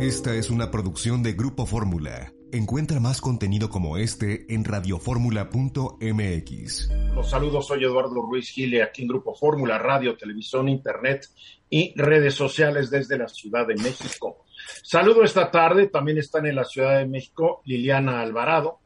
Esta 0.00 0.34
es 0.34 0.48
una 0.48 0.70
producción 0.70 1.22
de 1.22 1.34
Grupo 1.34 1.66
Fórmula. 1.66 2.32
Encuentra 2.52 3.00
más 3.00 3.20
contenido 3.20 3.68
como 3.68 3.98
este 3.98 4.46
en 4.48 4.64
radioformula.mx. 4.64 6.90
Los 7.14 7.28
saludos, 7.28 7.66
soy 7.66 7.84
Eduardo 7.84 8.22
Ruiz 8.22 8.48
Gile, 8.48 8.82
aquí 8.82 9.02
en 9.02 9.08
Grupo 9.08 9.34
Fórmula, 9.34 9.76
radio, 9.76 10.16
televisión, 10.16 10.70
internet 10.70 11.26
y 11.68 11.92
redes 12.00 12.34
sociales 12.34 12.88
desde 12.88 13.18
la 13.18 13.28
Ciudad 13.28 13.66
de 13.66 13.74
México. 13.74 14.46
Saludo 14.82 15.22
esta 15.22 15.50
tarde, 15.50 15.88
también 15.88 16.16
están 16.16 16.46
en 16.46 16.56
la 16.56 16.64
Ciudad 16.64 16.96
de 16.96 17.04
México 17.04 17.60
Liliana 17.66 18.22
Alvarado. 18.22 18.78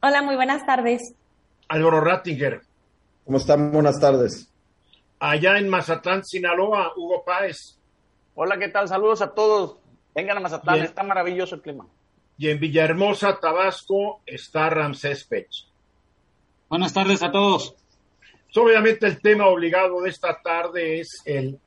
Hola, 0.00 0.22
muy 0.22 0.36
buenas 0.36 0.64
tardes. 0.64 1.12
Álvaro 1.66 2.00
Rattinger. 2.00 2.60
¿Cómo 3.24 3.38
están? 3.38 3.72
Buenas 3.72 3.98
tardes. 3.98 4.48
Allá 5.18 5.58
en 5.58 5.68
Mazatlán, 5.68 6.24
Sinaloa, 6.24 6.92
Hugo 6.96 7.24
Páez. 7.24 7.80
Hola, 8.36 8.56
¿qué 8.58 8.68
tal? 8.68 8.86
Saludos 8.86 9.22
a 9.22 9.34
todos. 9.34 9.78
Vengan 10.16 10.38
a 10.38 10.40
Mazatlán, 10.40 10.80
está 10.80 11.02
maravilloso 11.02 11.56
el 11.56 11.60
clima. 11.60 11.86
Y 12.38 12.48
en 12.48 12.58
Villahermosa, 12.58 13.38
Tabasco, 13.38 14.22
está 14.24 14.70
Ramsés 14.70 15.24
Pech. 15.24 15.50
Buenas 16.70 16.94
tardes 16.94 17.22
a 17.22 17.30
todos. 17.30 17.76
Obviamente 18.54 19.06
el 19.06 19.20
tema 19.20 19.46
obligado 19.48 20.00
de 20.00 20.08
esta 20.08 20.40
tarde 20.40 21.00
es 21.00 21.20
el, 21.26 21.58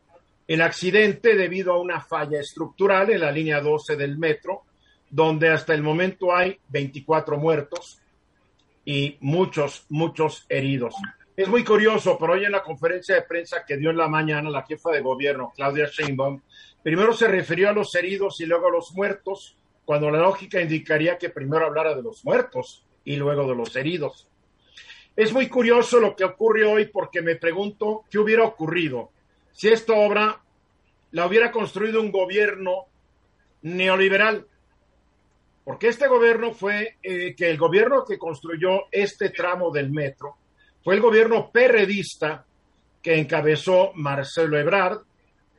el 0.48 0.62
accidente 0.62 1.36
debido 1.36 1.74
a 1.74 1.80
una 1.80 2.02
falla 2.02 2.40
estructural 2.40 3.12
en 3.12 3.20
la 3.20 3.32
línea 3.32 3.62
12 3.62 3.96
del 3.96 4.18
metro, 4.18 4.64
donde 5.12 5.50
hasta 5.50 5.76
el 5.76 5.84
momento 5.84 6.36
hay 6.36 6.58
24 6.70 7.38
muertos 7.38 8.00
y 8.84 9.16
muchos, 9.20 9.86
muchos 9.90 10.48
heridos. 10.50 10.96
Es 11.38 11.48
muy 11.48 11.64
curioso, 11.64 12.18
pero 12.20 12.34
hoy 12.34 12.46
en 12.46 12.52
la 12.52 12.64
conferencia 12.64 13.14
de 13.14 13.22
prensa 13.22 13.64
que 13.64 13.78
dio 13.78 13.92
en 13.92 13.98
la 13.98 14.08
mañana 14.08 14.50
la 14.50 14.66
jefa 14.66 14.90
de 14.90 15.02
gobierno, 15.02 15.54
Claudia 15.56 15.86
Sheinbaum, 15.86 16.42
primero 16.84 17.14
se 17.14 17.28
refirió 17.28 17.70
a 17.70 17.74
los 17.74 17.94
heridos 17.96 18.40
y 18.42 18.46
luego 18.46 18.68
a 18.68 18.72
los 18.72 18.94
muertos, 18.94 19.58
cuando 19.86 20.12
la 20.12 20.20
lógica 20.20 20.62
indicaría 20.62 21.18
que 21.18 21.30
primero 21.30 21.66
hablara 21.66 21.96
de 21.96 22.04
los 22.04 22.24
muertos 22.24 22.86
y 23.04 23.16
luego 23.16 23.48
de 23.48 23.56
los 23.56 23.76
heridos. 23.76 24.28
Es 25.16 25.34
muy 25.34 25.50
curioso 25.50 26.00
lo 26.00 26.16
que 26.16 26.24
ocurre 26.24 26.66
hoy 26.66 26.86
porque 26.86 27.22
me 27.22 27.36
pregunto 27.36 28.06
qué 28.10 28.20
hubiera 28.20 28.44
ocurrido 28.46 29.12
si 29.52 29.68
esta 29.68 29.94
obra 29.94 30.42
la 31.12 31.26
hubiera 31.26 31.52
construido 31.52 32.02
un 32.02 32.12
gobierno 32.12 32.86
neoliberal. 33.64 34.48
Porque 35.64 35.90
este 35.90 36.08
gobierno 36.08 36.54
fue 36.54 36.98
eh, 37.04 37.36
que 37.36 37.50
el 37.50 37.58
gobierno 37.58 38.06
que 38.06 38.18
construyó 38.18 38.86
este 38.92 39.30
tramo 39.30 39.72
del 39.72 39.92
metro 39.92 40.38
fue 40.84 40.96
el 40.96 41.02
gobierno 41.02 41.52
perredista 41.52 42.46
que 43.02 43.20
encabezó 43.20 43.92
Marcelo 43.96 44.58
Ebrard, 44.58 45.02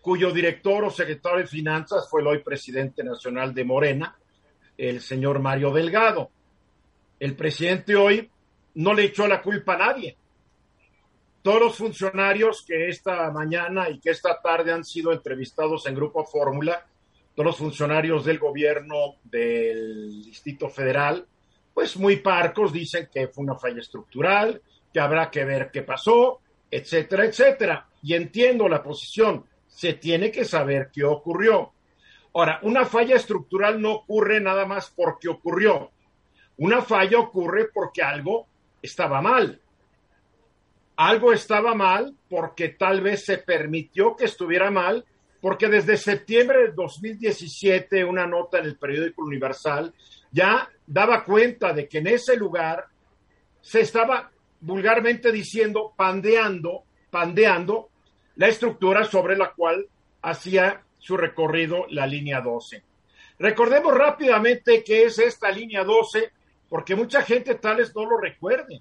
cuyo 0.00 0.30
director 0.30 0.84
o 0.84 0.90
secretario 0.90 1.40
de 1.40 1.46
Finanzas 1.46 2.08
fue 2.08 2.20
el 2.22 2.26
hoy 2.28 2.38
presidente 2.42 3.04
nacional 3.04 3.54
de 3.54 3.64
Morena, 3.64 4.16
el 4.76 5.00
señor 5.00 5.40
Mario 5.40 5.72
Delgado. 5.72 6.30
El 7.18 7.36
presidente 7.36 7.96
hoy 7.96 8.30
no 8.74 8.94
le 8.94 9.04
echó 9.04 9.26
la 9.26 9.42
culpa 9.42 9.74
a 9.74 9.78
nadie. 9.78 10.16
Todos 11.42 11.60
los 11.60 11.76
funcionarios 11.76 12.64
que 12.66 12.88
esta 12.88 13.30
mañana 13.30 13.88
y 13.88 13.98
que 13.98 14.10
esta 14.10 14.40
tarde 14.40 14.72
han 14.72 14.84
sido 14.84 15.12
entrevistados 15.12 15.86
en 15.86 15.94
Grupo 15.94 16.24
Fórmula, 16.24 16.86
todos 17.34 17.46
los 17.46 17.56
funcionarios 17.56 18.24
del 18.24 18.38
gobierno 18.38 19.16
del 19.24 20.22
Distrito 20.24 20.68
Federal, 20.68 21.26
pues 21.72 21.96
muy 21.96 22.16
parcos 22.16 22.72
dicen 22.72 23.08
que 23.12 23.28
fue 23.28 23.44
una 23.44 23.56
falla 23.56 23.80
estructural, 23.80 24.60
que 24.92 25.00
habrá 25.00 25.30
que 25.30 25.44
ver 25.44 25.70
qué 25.70 25.82
pasó, 25.82 26.40
etcétera, 26.70 27.24
etcétera. 27.24 27.86
Y 28.02 28.14
entiendo 28.14 28.68
la 28.68 28.82
posición, 28.82 29.44
se 29.70 29.94
tiene 29.94 30.30
que 30.30 30.44
saber 30.44 30.90
qué 30.92 31.04
ocurrió. 31.04 31.72
Ahora, 32.34 32.60
una 32.62 32.84
falla 32.84 33.16
estructural 33.16 33.80
no 33.80 33.92
ocurre 33.92 34.40
nada 34.40 34.66
más 34.66 34.92
porque 34.94 35.28
ocurrió. 35.28 35.90
Una 36.58 36.82
falla 36.82 37.18
ocurre 37.18 37.68
porque 37.72 38.02
algo 38.02 38.46
estaba 38.82 39.22
mal. 39.22 39.60
Algo 40.96 41.32
estaba 41.32 41.74
mal 41.74 42.14
porque 42.28 42.68
tal 42.68 43.00
vez 43.00 43.24
se 43.24 43.38
permitió 43.38 44.14
que 44.14 44.26
estuviera 44.26 44.70
mal, 44.70 45.04
porque 45.40 45.68
desde 45.68 45.96
septiembre 45.96 46.66
de 46.66 46.72
2017 46.72 48.04
una 48.04 48.26
nota 48.26 48.58
en 48.58 48.66
el 48.66 48.76
periódico 48.76 49.22
Universal 49.22 49.94
ya 50.30 50.68
daba 50.86 51.24
cuenta 51.24 51.72
de 51.72 51.88
que 51.88 51.98
en 51.98 52.08
ese 52.08 52.36
lugar 52.36 52.84
se 53.62 53.80
estaba 53.80 54.30
vulgarmente 54.60 55.32
diciendo, 55.32 55.94
pandeando, 55.96 56.84
pandeando 57.10 57.89
la 58.40 58.48
estructura 58.48 59.04
sobre 59.04 59.36
la 59.36 59.52
cual 59.52 59.86
hacía 60.22 60.82
su 60.98 61.18
recorrido 61.18 61.84
la 61.90 62.06
línea 62.06 62.40
12. 62.40 62.82
Recordemos 63.38 63.94
rápidamente 63.94 64.82
qué 64.82 65.04
es 65.04 65.18
esta 65.18 65.50
línea 65.50 65.84
12, 65.84 66.32
porque 66.66 66.96
mucha 66.96 67.20
gente 67.20 67.56
tal 67.56 67.76
vez 67.76 67.94
no 67.94 68.06
lo 68.06 68.16
recuerde. 68.16 68.80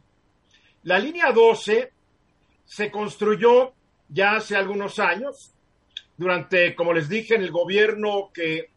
La 0.83 0.97
línea 0.97 1.33
12 1.33 1.91
se 2.63 2.89
construyó 2.89 3.73
ya 4.07 4.37
hace 4.37 4.55
algunos 4.55 4.97
años, 4.97 5.53
durante, 6.15 6.73
como 6.73 6.93
les 6.93 7.09
dije, 7.09 7.35
en 7.35 7.41
el 7.41 7.51
gobierno 7.51 8.31
que, 8.33 8.69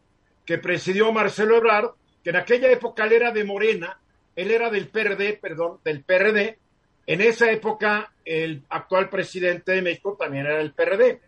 que 0.45 0.57
presidió 0.57 1.13
Marcelo 1.13 1.55
Ebrard, 1.55 1.91
que 2.21 2.31
en 2.31 2.35
aquella 2.35 2.69
época 2.69 3.05
él 3.05 3.13
era 3.13 3.31
de 3.31 3.45
Morena, 3.45 4.01
él 4.35 4.51
era 4.51 4.69
del 4.69 4.89
PRD, 4.89 5.39
perdón, 5.41 5.79
del 5.85 6.03
PRD, 6.03 6.59
en 7.05 7.21
esa 7.21 7.51
época, 7.51 8.13
el 8.23 8.63
actual 8.69 9.09
presidente 9.09 9.73
de 9.73 9.81
México 9.81 10.15
también 10.17 10.45
era 10.45 10.61
el 10.61 10.73
PRD. 10.73 11.19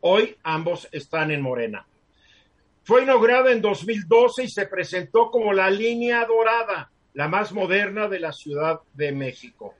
Hoy 0.00 0.36
ambos 0.42 0.88
están 0.92 1.30
en 1.30 1.42
Morena. 1.42 1.86
Fue 2.84 3.02
inaugurada 3.02 3.52
en 3.52 3.60
2012 3.60 4.44
y 4.44 4.48
se 4.48 4.66
presentó 4.66 5.30
como 5.30 5.52
la 5.52 5.70
línea 5.70 6.24
dorada, 6.24 6.90
la 7.12 7.28
más 7.28 7.52
moderna 7.52 8.08
de 8.08 8.20
la 8.20 8.32
Ciudad 8.32 8.80
de 8.94 9.12
México. 9.12 9.74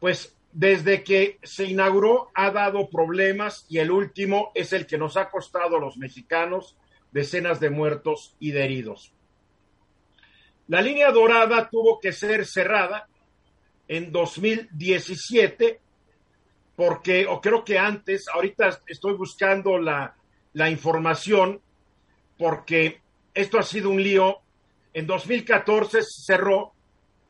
Pues 0.00 0.36
desde 0.52 1.04
que 1.04 1.38
se 1.42 1.64
inauguró 1.64 2.30
ha 2.34 2.50
dado 2.50 2.90
problemas 2.90 3.64
y 3.68 3.78
el 3.78 3.90
último 3.90 4.50
es 4.54 4.72
el 4.72 4.86
que 4.86 4.98
nos 4.98 5.16
ha 5.16 5.30
costado 5.30 5.76
a 5.76 5.80
los 5.80 5.96
mexicanos 5.96 6.76
decenas 7.12 7.60
de 7.60 7.70
muertos 7.70 8.34
y 8.40 8.50
de 8.50 8.64
heridos. 8.64 9.12
La 10.66 10.82
línea 10.82 11.10
dorada 11.12 11.68
tuvo 11.70 12.00
que 12.00 12.12
ser 12.12 12.46
cerrada 12.46 13.08
en 13.88 14.12
2017, 14.12 15.80
porque, 16.76 17.26
o 17.26 17.40
creo 17.40 17.64
que 17.64 17.78
antes, 17.78 18.26
ahorita 18.32 18.80
estoy 18.86 19.14
buscando 19.14 19.78
la, 19.78 20.14
la 20.52 20.70
información, 20.70 21.60
porque 22.38 23.00
esto 23.34 23.58
ha 23.58 23.62
sido 23.62 23.90
un 23.90 24.02
lío. 24.02 24.38
En 24.94 25.06
2014 25.06 26.02
se 26.02 26.22
cerró, 26.24 26.72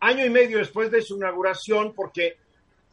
año 0.00 0.24
y 0.24 0.30
medio 0.30 0.58
después 0.58 0.90
de 0.90 1.02
su 1.02 1.16
inauguración, 1.16 1.92
porque 1.94 2.36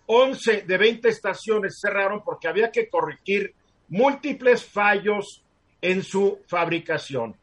11 0.07 0.63
de 0.63 0.77
20 0.77 1.09
estaciones 1.09 1.79
cerraron 1.79 2.23
porque 2.23 2.47
había 2.47 2.71
que 2.71 2.89
corregir 2.89 3.53
múltiples 3.89 4.65
fallos 4.65 5.43
en 5.81 6.03
su 6.03 6.39
fabricación. 6.47 7.35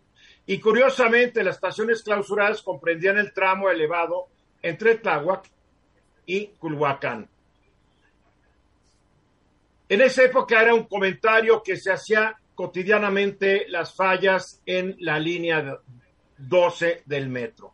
Y 0.47 0.61
curiosamente, 0.61 1.43
las 1.43 1.57
estaciones 1.57 2.03
clausuradas 2.03 2.63
comprendían 2.63 3.19
el 3.19 3.33
tramo 3.33 3.69
elevado 3.69 4.27
entre 4.63 4.97
Tláhuac 4.97 5.49
y 6.27 6.49
Culhuacán. 6.59 7.29
En 9.89 10.01
esa 10.01 10.25
época 10.25 10.61
era 10.61 10.75
un 10.75 10.85
comentario 10.85 11.63
que 11.63 11.77
se 11.77 11.93
hacía 11.93 12.37
cotidianamente 12.55 13.67
las 13.69 13.95
fallas 13.95 14.61
en 14.67 14.97
la 14.99 15.19
línea 15.19 15.79
12 16.39 17.03
del 17.07 17.29
metro. 17.29 17.73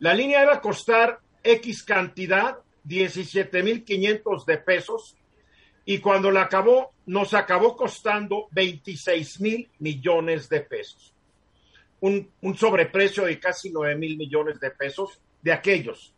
La 0.00 0.12
línea 0.12 0.42
iba 0.42 0.54
a 0.54 0.60
costar 0.60 1.20
X 1.42 1.82
cantidad, 1.84 2.58
17.500 2.86 4.44
de 4.44 4.58
pesos, 4.58 5.16
y 5.86 5.98
cuando 5.98 6.30
la 6.30 6.42
acabó, 6.42 6.92
nos 7.06 7.32
acabó 7.32 7.76
costando 7.76 8.48
26 8.50 9.40
mil 9.40 9.70
millones 9.78 10.48
de 10.48 10.60
pesos. 10.60 11.14
Un, 12.00 12.30
un 12.42 12.56
sobreprecio 12.56 13.24
de 13.24 13.38
casi 13.38 13.70
9 13.70 13.94
mil 13.96 14.16
millones 14.16 14.60
de 14.60 14.70
pesos 14.72 15.20
de 15.40 15.52
aquellos. 15.52 16.12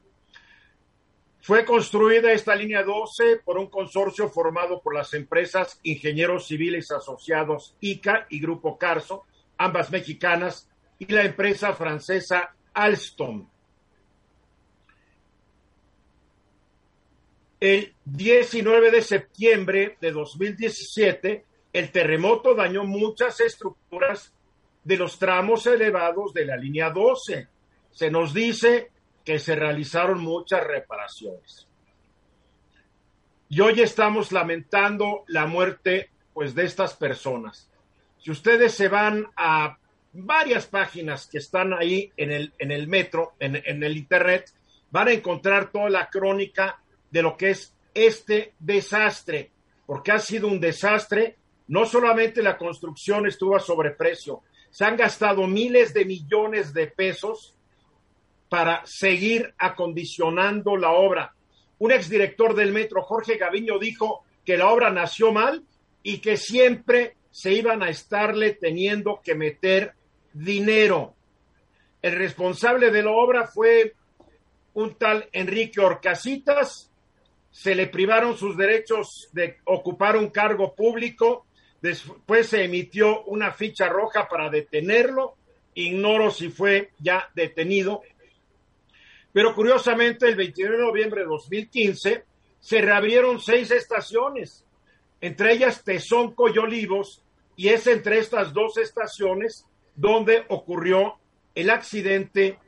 Fue 1.40 1.64
construida 1.64 2.32
esta 2.32 2.54
línea 2.54 2.82
12 2.82 3.38
por 3.44 3.58
un 3.58 3.68
consorcio 3.68 4.28
formado 4.28 4.80
por 4.82 4.94
las 4.94 5.14
empresas 5.14 5.78
Ingenieros 5.82 6.46
Civiles 6.46 6.90
Asociados 6.90 7.76
ICA 7.80 8.26
y 8.28 8.40
Grupo 8.40 8.76
Carso, 8.76 9.24
ambas 9.56 9.90
mexicanas, 9.90 10.68
y 10.98 11.06
la 11.12 11.24
empresa 11.24 11.74
francesa 11.74 12.54
Alstom. 12.74 13.48
El 17.60 17.94
19 18.04 18.90
de 18.90 19.02
septiembre 19.02 19.96
de 20.00 20.12
2017, 20.12 21.44
el 21.72 21.90
terremoto 21.90 22.54
dañó 22.54 22.84
muchas 22.84 23.40
estructuras 23.40 24.32
de 24.84 24.96
los 24.96 25.18
tramos 25.18 25.66
elevados 25.66 26.32
de 26.32 26.44
la 26.44 26.56
línea 26.56 26.90
12. 26.90 27.48
Se 27.90 28.10
nos 28.10 28.32
dice 28.32 28.90
que 29.24 29.38
se 29.38 29.54
realizaron 29.54 30.20
muchas 30.20 30.64
reparaciones. 30.64 31.66
Y 33.48 33.60
hoy 33.60 33.80
estamos 33.80 34.32
lamentando 34.32 35.24
la 35.28 35.46
muerte 35.46 36.10
pues 36.34 36.54
de 36.54 36.64
estas 36.64 36.94
personas. 36.94 37.70
Si 38.18 38.30
ustedes 38.30 38.74
se 38.74 38.88
van 38.88 39.26
a 39.36 39.78
varias 40.12 40.66
páginas 40.66 41.26
que 41.26 41.38
están 41.38 41.72
ahí 41.72 42.12
en 42.16 42.30
el, 42.30 42.52
en 42.58 42.70
el 42.70 42.88
metro, 42.88 43.34
en, 43.38 43.56
en 43.56 43.82
el 43.82 43.96
internet, 43.96 44.52
van 44.90 45.08
a 45.08 45.12
encontrar 45.12 45.70
toda 45.70 45.90
la 45.90 46.08
crónica 46.08 46.80
de 47.10 47.22
lo 47.22 47.36
que 47.36 47.50
es 47.50 47.74
este 47.94 48.54
desastre, 48.58 49.50
porque 49.86 50.12
ha 50.12 50.18
sido 50.18 50.48
un 50.48 50.60
desastre. 50.60 51.36
No 51.68 51.84
solamente 51.84 52.42
la 52.42 52.56
construcción 52.56 53.26
estuvo 53.26 53.56
a 53.56 53.60
sobreprecio, 53.60 54.42
se 54.70 54.84
han 54.84 54.96
gastado 54.96 55.46
miles 55.46 55.92
de 55.92 56.04
millones 56.04 56.72
de 56.72 56.86
pesos 56.86 57.54
para 58.48 58.82
seguir 58.86 59.54
acondicionando 59.58 60.76
la 60.76 60.92
obra. 60.92 61.34
Un 61.78 61.92
exdirector 61.92 62.54
del 62.54 62.72
metro, 62.72 63.02
Jorge 63.02 63.36
Gaviño, 63.36 63.78
dijo 63.78 64.24
que 64.44 64.56
la 64.56 64.68
obra 64.70 64.90
nació 64.90 65.32
mal 65.32 65.62
y 66.02 66.18
que 66.18 66.36
siempre 66.36 67.16
se 67.30 67.52
iban 67.52 67.82
a 67.82 67.90
estarle 67.90 68.54
teniendo 68.54 69.20
que 69.22 69.34
meter 69.34 69.94
dinero. 70.32 71.14
El 72.00 72.16
responsable 72.16 72.90
de 72.90 73.02
la 73.02 73.10
obra 73.10 73.46
fue 73.46 73.94
un 74.74 74.94
tal 74.94 75.28
Enrique 75.32 75.80
Orcasitas, 75.80 76.90
se 77.50 77.74
le 77.74 77.88
privaron 77.88 78.36
sus 78.36 78.56
derechos 78.56 79.28
de 79.32 79.58
ocupar 79.64 80.16
un 80.16 80.30
cargo 80.30 80.74
público, 80.74 81.46
después 81.82 82.46
se 82.46 82.64
emitió 82.64 83.24
una 83.24 83.52
ficha 83.52 83.88
roja 83.88 84.28
para 84.28 84.50
detenerlo, 84.50 85.34
ignoro 85.74 86.30
si 86.30 86.50
fue 86.50 86.90
ya 86.98 87.30
detenido, 87.34 88.02
pero 89.32 89.54
curiosamente 89.54 90.26
el 90.26 90.36
29 90.36 90.76
de 90.76 90.82
noviembre 90.82 91.20
de 91.22 91.28
2015 91.28 92.24
se 92.60 92.80
reabrieron 92.80 93.40
seis 93.40 93.70
estaciones, 93.70 94.64
entre 95.20 95.52
ellas 95.52 95.84
Tezonco 95.84 96.48
y 96.48 96.54
y 97.56 97.68
es 97.68 97.86
entre 97.86 98.18
estas 98.18 98.52
dos 98.52 98.76
estaciones 98.78 99.66
donde 99.96 100.44
ocurrió 100.48 101.18
el 101.54 101.70
accidente 101.70 102.58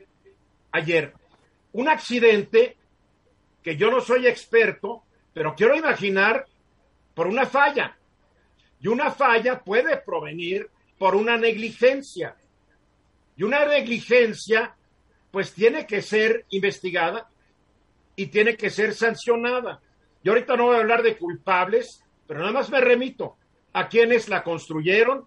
ayer. 0.72 1.14
Un 1.72 1.88
accidente 1.88 2.76
que 3.62 3.76
yo 3.76 3.90
no 3.90 4.00
soy 4.00 4.26
experto, 4.26 5.04
pero 5.32 5.54
quiero 5.54 5.76
imaginar 5.76 6.46
por 7.14 7.28
una 7.28 7.46
falla. 7.46 7.96
Y 8.80 8.88
una 8.88 9.12
falla 9.12 9.60
puede 9.60 9.96
provenir 9.98 10.68
por 10.98 11.14
una 11.14 11.36
negligencia. 11.36 12.34
Y 13.36 13.42
una 13.42 13.64
negligencia, 13.64 14.74
pues 15.30 15.52
tiene 15.52 15.86
que 15.86 16.02
ser 16.02 16.44
investigada 16.50 17.28
y 18.16 18.26
tiene 18.26 18.56
que 18.56 18.70
ser 18.70 18.94
sancionada. 18.94 19.80
Yo 20.22 20.32
ahorita 20.32 20.56
no 20.56 20.66
voy 20.66 20.76
a 20.76 20.80
hablar 20.80 21.02
de 21.02 21.16
culpables, 21.16 22.04
pero 22.26 22.40
nada 22.40 22.52
más 22.52 22.70
me 22.70 22.80
remito 22.80 23.36
a 23.72 23.88
quienes 23.88 24.28
la 24.28 24.42
construyeron 24.42 25.26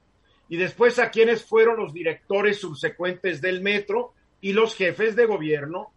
y 0.50 0.58
después 0.58 1.00
a 1.00 1.10
quienes 1.10 1.46
fueron 1.46 1.78
los 1.78 1.94
directores 1.94 2.60
subsecuentes 2.60 3.42
del 3.42 3.62
metro 3.62 4.14
y 4.42 4.54
los 4.54 4.76
jefes 4.76 5.16
de 5.16 5.26
gobierno 5.26 5.94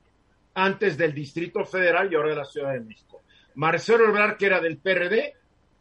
antes 0.55 0.97
del 0.97 1.13
Distrito 1.13 1.65
Federal 1.65 2.11
y 2.11 2.15
ahora 2.15 2.31
de 2.31 2.37
la 2.37 2.45
Ciudad 2.45 2.73
de 2.73 2.81
México. 2.81 3.23
Marcelo 3.57 4.09
Ebrard, 4.09 4.37
que 4.37 4.47
era 4.47 4.61
del 4.61 4.79
PRD, 4.79 5.35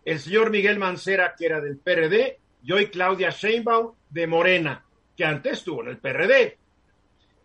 el 0.03 0.19
señor 0.19 0.49
Miguel 0.49 0.77
Mancera, 0.77 1.35
que 1.37 1.45
era 1.45 1.61
del 1.61 1.77
PRD, 1.77 2.39
y 2.63 2.85
Claudia 2.87 3.29
Sheinbaum 3.29 3.93
de 4.09 4.27
Morena, 4.27 4.83
que 5.15 5.23
antes 5.23 5.59
estuvo 5.59 5.83
en 5.83 5.89
el 5.89 5.97
PRD. 5.97 6.57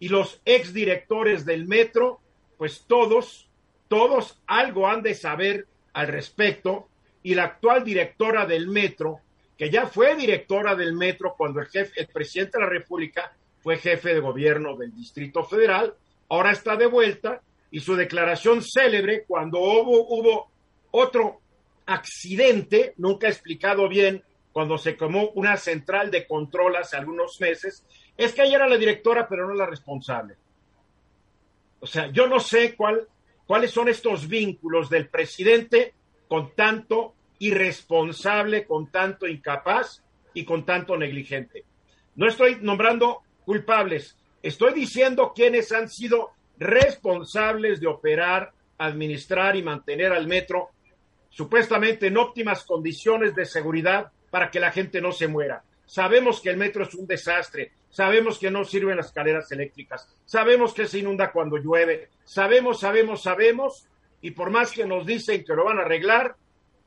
Y 0.01 0.09
los 0.09 0.41
exdirectores 0.45 1.45
del 1.45 1.67
metro, 1.69 2.21
pues 2.59 2.85
todos, 2.89 3.49
todos 3.87 4.41
algo 4.49 4.89
han 4.89 5.03
de 5.03 5.15
saber 5.15 5.69
al 5.93 6.09
respecto, 6.09 6.89
y 7.23 7.35
la 7.35 7.45
actual 7.45 7.85
directora 7.85 8.47
del 8.47 8.67
metro, 8.67 9.21
que 9.57 9.71
ya 9.71 9.87
fue 9.87 10.17
directora 10.17 10.75
del 10.75 10.95
metro 10.95 11.35
cuando 11.37 11.61
el 11.61 11.69
jefe, 11.69 12.01
el 12.01 12.09
presidente 12.09 12.59
de 12.59 12.65
la 12.65 12.71
República 12.71 13.33
fue 13.61 13.77
jefe 13.77 14.15
de 14.15 14.21
gobierno 14.21 14.77
del 14.77 14.95
Distrito 14.95 15.45
Federal, 15.45 15.95
ahora 16.31 16.53
está 16.53 16.77
de 16.77 16.87
vuelta 16.87 17.43
y 17.71 17.81
su 17.81 17.95
declaración 17.95 18.63
célebre 18.63 19.25
cuando 19.27 19.59
hubo, 19.61 20.09
hubo 20.09 20.51
otro 20.91 21.41
accidente, 21.87 22.95
nunca 22.97 23.29
explicado 23.29 23.89
bien, 23.89 24.23
cuando 24.53 24.79
se 24.79 24.97
quemó 24.97 25.31
una 25.35 25.57
central 25.57 26.11
de 26.11 26.27
control 26.27 26.77
hace 26.77 26.97
algunos 26.97 27.41
meses, 27.41 27.85
es 28.25 28.33
que 28.33 28.43
ella 28.43 28.57
era 28.57 28.69
la 28.69 28.77
directora, 28.77 29.29
pero 29.29 29.47
no 29.47 29.55
la 29.55 29.67
responsable. 29.67 30.37
O 31.81 31.87
sea, 31.87 32.11
yo 32.13 32.27
no 32.27 32.41
sé 32.41 32.75
cuál, 32.77 33.07
cuáles 33.47 33.71
son 33.71 33.89
estos 33.89 34.29
vínculos 34.29 34.91
del 34.91 35.09
presidente 35.09 35.95
con 36.29 36.55
tanto 36.55 37.15
irresponsable, 37.39 38.67
con 38.67 38.91
tanto 38.91 39.27
incapaz 39.27 40.03
y 40.35 40.45
con 40.45 40.65
tanto 40.65 40.97
negligente. 40.97 41.65
No 42.17 42.29
estoy 42.29 42.59
nombrando 42.61 43.23
culpables, 43.45 44.17
Estoy 44.43 44.73
diciendo 44.73 45.33
quiénes 45.35 45.71
han 45.73 45.89
sido 45.89 46.31
responsables 46.59 47.81
de 47.81 47.87
operar, 47.87 48.53
administrar 48.79 49.57
y 49.57 49.63
mantener 49.63 50.13
al 50.13 50.27
metro 50.27 50.71
supuestamente 51.29 52.07
en 52.07 52.17
óptimas 52.17 52.65
condiciones 52.65 53.35
de 53.35 53.45
seguridad 53.45 54.11
para 54.31 54.51
que 54.51 54.61
la 54.61 54.73
gente 54.73 55.01
no 55.01 55.13
se 55.13 55.29
muera. 55.29 55.63
Sabemos 55.91 56.41
que 56.41 56.51
el 56.51 56.57
metro 56.57 56.85
es 56.85 56.95
un 56.95 57.05
desastre, 57.05 57.73
sabemos 57.89 58.39
que 58.39 58.49
no 58.49 58.65
sirven 58.65 58.97
las 58.97 59.07
escaleras 59.07 59.51
eléctricas, 59.51 60.09
sabemos 60.25 60.73
que 60.73 60.87
se 60.87 61.01
inunda 61.01 61.33
cuando 61.33 61.57
llueve, 61.57 62.11
sabemos, 62.23 62.79
sabemos, 62.79 63.23
sabemos, 63.25 63.89
y 64.21 64.31
por 64.31 64.51
más 64.51 64.71
que 64.71 64.87
nos 64.87 65.05
dicen 65.05 65.45
que 65.45 65.53
lo 65.53 65.65
van 65.65 65.79
a 65.79 65.83
arreglar, 65.83 66.37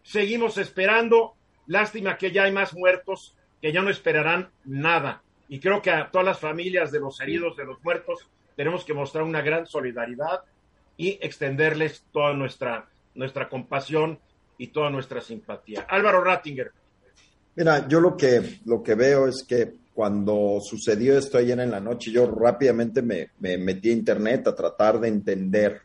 seguimos 0.03 0.57
esperando. 0.57 1.33
Lástima 1.67 2.17
que 2.17 2.31
ya 2.31 2.43
hay 2.43 2.53
más 2.53 2.73
muertos 2.73 3.35
que 3.61 3.73
ya 3.73 3.81
no 3.81 3.89
esperarán 3.89 4.51
nada 4.63 5.21
y 5.49 5.59
creo 5.59 5.81
que 5.81 5.91
a 5.91 6.09
todas 6.09 6.25
las 6.25 6.39
familias 6.39 6.89
de 6.89 7.01
los 7.01 7.19
heridos, 7.19 7.57
de 7.57 7.65
los 7.65 7.83
muertos, 7.83 8.25
tenemos 8.55 8.85
que 8.85 8.93
mostrar 8.93 9.25
una 9.25 9.41
gran 9.41 9.67
solidaridad 9.67 10.45
y 10.95 11.19
extenderles 11.21 12.05
toda 12.13 12.33
nuestra, 12.33 12.87
nuestra 13.15 13.49
compasión 13.49 14.17
y 14.57 14.67
toda 14.67 14.89
nuestra 14.89 15.19
simpatía. 15.19 15.85
Álvaro 15.89 16.23
Rattinger. 16.23 16.71
Mira, 17.55 17.87
yo 17.87 17.99
lo 17.99 18.17
que, 18.17 18.59
lo 18.65 18.81
que 18.81 18.95
veo 18.95 19.27
es 19.27 19.43
que 19.47 19.73
cuando 19.93 20.59
sucedió 20.61 21.17
esto 21.17 21.37
ayer 21.37 21.59
en 21.59 21.69
la 21.71 21.79
noche, 21.79 22.11
yo 22.11 22.25
rápidamente 22.25 23.01
me, 23.01 23.29
me 23.39 23.57
metí 23.57 23.89
a 23.89 23.93
internet 23.93 24.47
a 24.47 24.55
tratar 24.55 24.99
de 24.99 25.07
entender 25.07 25.81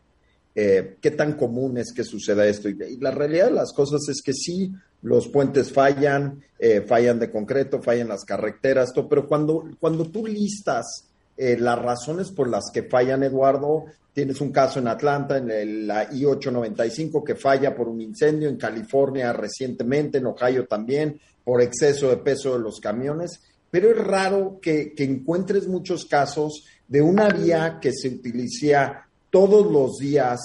eh, 0.55 0.97
qué 0.99 1.11
tan 1.11 1.33
común 1.33 1.77
es 1.77 1.93
que 1.93 2.03
suceda 2.03 2.45
esto. 2.47 2.69
Y, 2.69 2.97
la 2.99 3.11
realidad 3.11 3.45
de 3.45 3.51
las 3.51 3.71
cosas 3.71 4.01
es 4.09 4.21
que 4.21 4.33
sí, 4.33 4.73
los 5.03 5.27
puentes 5.27 5.71
fallan, 5.71 6.43
eh, 6.57 6.81
fallan 6.81 7.19
de 7.19 7.31
concreto, 7.31 7.81
fallan 7.81 8.07
las 8.09 8.25
carreteras, 8.25 8.91
todo, 8.93 9.07
pero 9.07 9.27
cuando, 9.27 9.69
cuando 9.79 10.05
tú 10.09 10.25
listas 10.25 11.05
eh, 11.37 11.55
las 11.57 11.79
razones 11.79 12.31
por 12.31 12.49
las 12.49 12.65
que 12.73 12.83
fallan, 12.83 13.23
Eduardo, 13.23 13.85
tienes 14.11 14.41
un 14.41 14.51
caso 14.51 14.79
en 14.79 14.87
Atlanta, 14.87 15.37
en 15.37 15.49
el, 15.49 15.87
la 15.87 16.09
I-895, 16.11 17.23
que 17.23 17.35
falla 17.35 17.73
por 17.75 17.87
un 17.87 18.01
incendio, 18.01 18.49
en 18.49 18.57
California 18.57 19.31
recientemente, 19.31 20.17
en 20.17 20.25
Ohio 20.25 20.65
también, 20.65 21.21
por 21.43 21.61
exceso 21.61 22.09
de 22.09 22.17
peso 22.17 22.53
de 22.53 22.59
los 22.59 22.79
camiones, 22.79 23.41
pero 23.71 23.91
es 23.91 23.97
raro 23.97 24.59
que, 24.61 24.93
que 24.93 25.03
encuentres 25.03 25.67
muchos 25.67 26.05
casos 26.05 26.65
de 26.87 27.01
una 27.01 27.29
vía 27.29 27.79
que 27.81 27.93
se 27.93 28.09
utiliza 28.09 29.07
todos 29.29 29.71
los 29.71 29.97
días, 29.97 30.39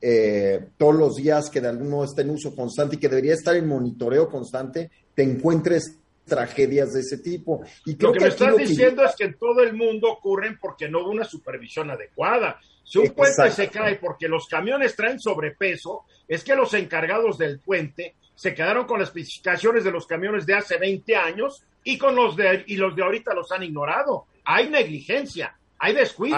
eh, 0.00 0.68
todos 0.76 0.94
los 0.94 1.16
días 1.16 1.50
que 1.50 1.60
de 1.60 1.68
algún 1.68 1.90
modo 1.90 2.04
está 2.04 2.22
en 2.22 2.30
uso 2.30 2.54
constante 2.54 2.96
y 2.96 2.98
que 2.98 3.08
debería 3.08 3.34
estar 3.34 3.56
en 3.56 3.66
monitoreo 3.66 4.28
constante, 4.28 4.90
te 5.14 5.22
encuentres 5.22 5.98
tragedias 6.26 6.92
de 6.92 7.00
ese 7.00 7.18
tipo. 7.18 7.62
Y 7.86 7.96
lo 7.96 8.12
que, 8.12 8.20
me 8.20 8.28
estás 8.28 8.56
diciendo 8.56 9.04
es 9.04 9.14
que 9.16 9.24
en 9.24 9.38
todo 9.38 9.62
el 9.62 9.72
mundo 9.72 10.10
ocurren 10.10 10.58
porque 10.60 10.88
no 10.88 11.00
hubo 11.00 11.10
una 11.10 11.24
supervisión 11.24 11.90
adecuada. 11.90 12.60
Si 12.84 12.98
un 12.98 13.10
puente 13.10 13.50
se 13.50 13.68
cae 13.68 13.96
porque 13.96 14.28
los 14.28 14.46
camiones 14.46 14.94
traen 14.94 15.18
sobrepeso, 15.18 16.04
es 16.28 16.44
que 16.44 16.54
los 16.54 16.74
encargados 16.74 17.38
del 17.38 17.60
puente 17.60 18.14
se 18.36 18.54
quedaron 18.54 18.86
con 18.86 19.00
las 19.00 19.08
especificaciones 19.08 19.82
de 19.82 19.90
los 19.90 20.06
camiones 20.06 20.46
de 20.46 20.54
hace 20.54 20.76
20 20.76 21.16
años 21.16 21.64
y 21.82 21.98
con 21.98 22.14
los 22.14 22.36
de 22.36 22.64
y 22.66 22.76
los 22.76 22.94
de 22.94 23.02
ahorita 23.02 23.34
los 23.34 23.50
han 23.50 23.64
ignorado. 23.64 24.26
Hay 24.44 24.70
negligencia, 24.70 25.56
hay 25.78 25.94
descuido. 25.94 26.36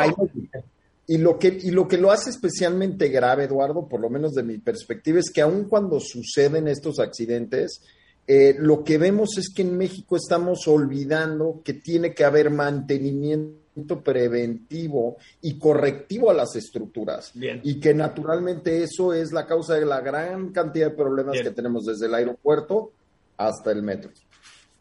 Y 1.10 1.18
lo, 1.18 1.38
que, 1.38 1.48
y 1.48 1.70
lo 1.70 1.88
que 1.88 1.96
lo 1.96 2.10
hace 2.10 2.28
especialmente 2.28 3.08
grave, 3.08 3.44
Eduardo, 3.44 3.88
por 3.88 3.98
lo 3.98 4.10
menos 4.10 4.34
de 4.34 4.42
mi 4.42 4.58
perspectiva, 4.58 5.18
es 5.18 5.30
que 5.30 5.40
aun 5.40 5.64
cuando 5.64 6.00
suceden 6.00 6.68
estos 6.68 6.98
accidentes, 6.98 7.82
eh, 8.26 8.54
lo 8.58 8.84
que 8.84 8.98
vemos 8.98 9.38
es 9.38 9.48
que 9.48 9.62
en 9.62 9.78
México 9.78 10.16
estamos 10.16 10.68
olvidando 10.68 11.62
que 11.64 11.72
tiene 11.72 12.12
que 12.14 12.24
haber 12.24 12.50
mantenimiento 12.50 13.57
preventivo 13.86 15.16
y 15.42 15.58
correctivo 15.58 16.30
a 16.30 16.34
las 16.34 16.56
estructuras. 16.56 17.32
Y 17.62 17.78
que 17.80 17.94
naturalmente 17.94 18.82
eso 18.82 19.12
es 19.12 19.32
la 19.32 19.46
causa 19.46 19.74
de 19.74 19.86
la 19.86 20.00
gran 20.00 20.52
cantidad 20.52 20.90
de 20.90 20.96
problemas 20.96 21.40
que 21.40 21.50
tenemos 21.50 21.86
desde 21.86 22.06
el 22.06 22.14
aeropuerto 22.14 22.92
hasta 23.36 23.70
el 23.70 23.82
metro. 23.82 24.10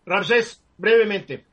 Ramsés, 0.05 0.61
brevemente. 0.77 1.45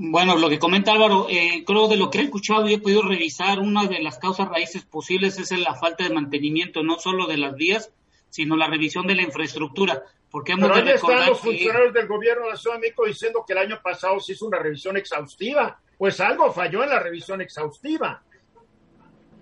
Bueno, 0.00 0.36
lo 0.36 0.48
que 0.48 0.60
comenta 0.60 0.92
Álvaro, 0.92 1.26
eh, 1.28 1.64
creo 1.66 1.88
de 1.88 1.96
lo 1.96 2.08
que 2.08 2.18
he 2.18 2.22
escuchado 2.22 2.68
y 2.68 2.74
he 2.74 2.78
podido 2.78 3.02
revisar, 3.02 3.58
una 3.58 3.86
de 3.86 3.98
las 4.00 4.18
causas 4.18 4.48
raíces 4.48 4.84
posibles 4.84 5.38
es 5.40 5.50
la 5.58 5.74
falta 5.74 6.04
de 6.04 6.14
mantenimiento, 6.14 6.84
no 6.84 7.00
solo 7.00 7.26
de 7.26 7.36
las 7.36 7.56
vías, 7.56 7.90
sino 8.30 8.56
la 8.56 8.68
revisión 8.68 9.06
de 9.08 9.16
la 9.16 9.22
infraestructura. 9.22 10.04
Porque 10.30 10.52
hemos 10.52 10.68
Pero 10.70 10.84
de 10.84 10.90
ahí 10.90 10.96
están 10.96 11.26
los 11.26 11.40
que- 11.40 11.48
funcionarios 11.48 11.94
del 11.94 12.06
gobierno 12.06 12.44
de 12.44 12.50
la 12.50 12.56
Ciudad 12.56 12.76
de 12.76 12.80
México 12.82 13.06
diciendo 13.06 13.44
que 13.44 13.54
el 13.54 13.58
año 13.58 13.80
pasado 13.82 14.20
se 14.20 14.34
hizo 14.34 14.46
una 14.46 14.58
revisión 14.58 14.96
exhaustiva. 14.96 15.80
Pues 15.98 16.20
algo 16.20 16.52
falló 16.52 16.84
en 16.84 16.90
la 16.90 17.00
revisión 17.00 17.40
exhaustiva. 17.40 18.22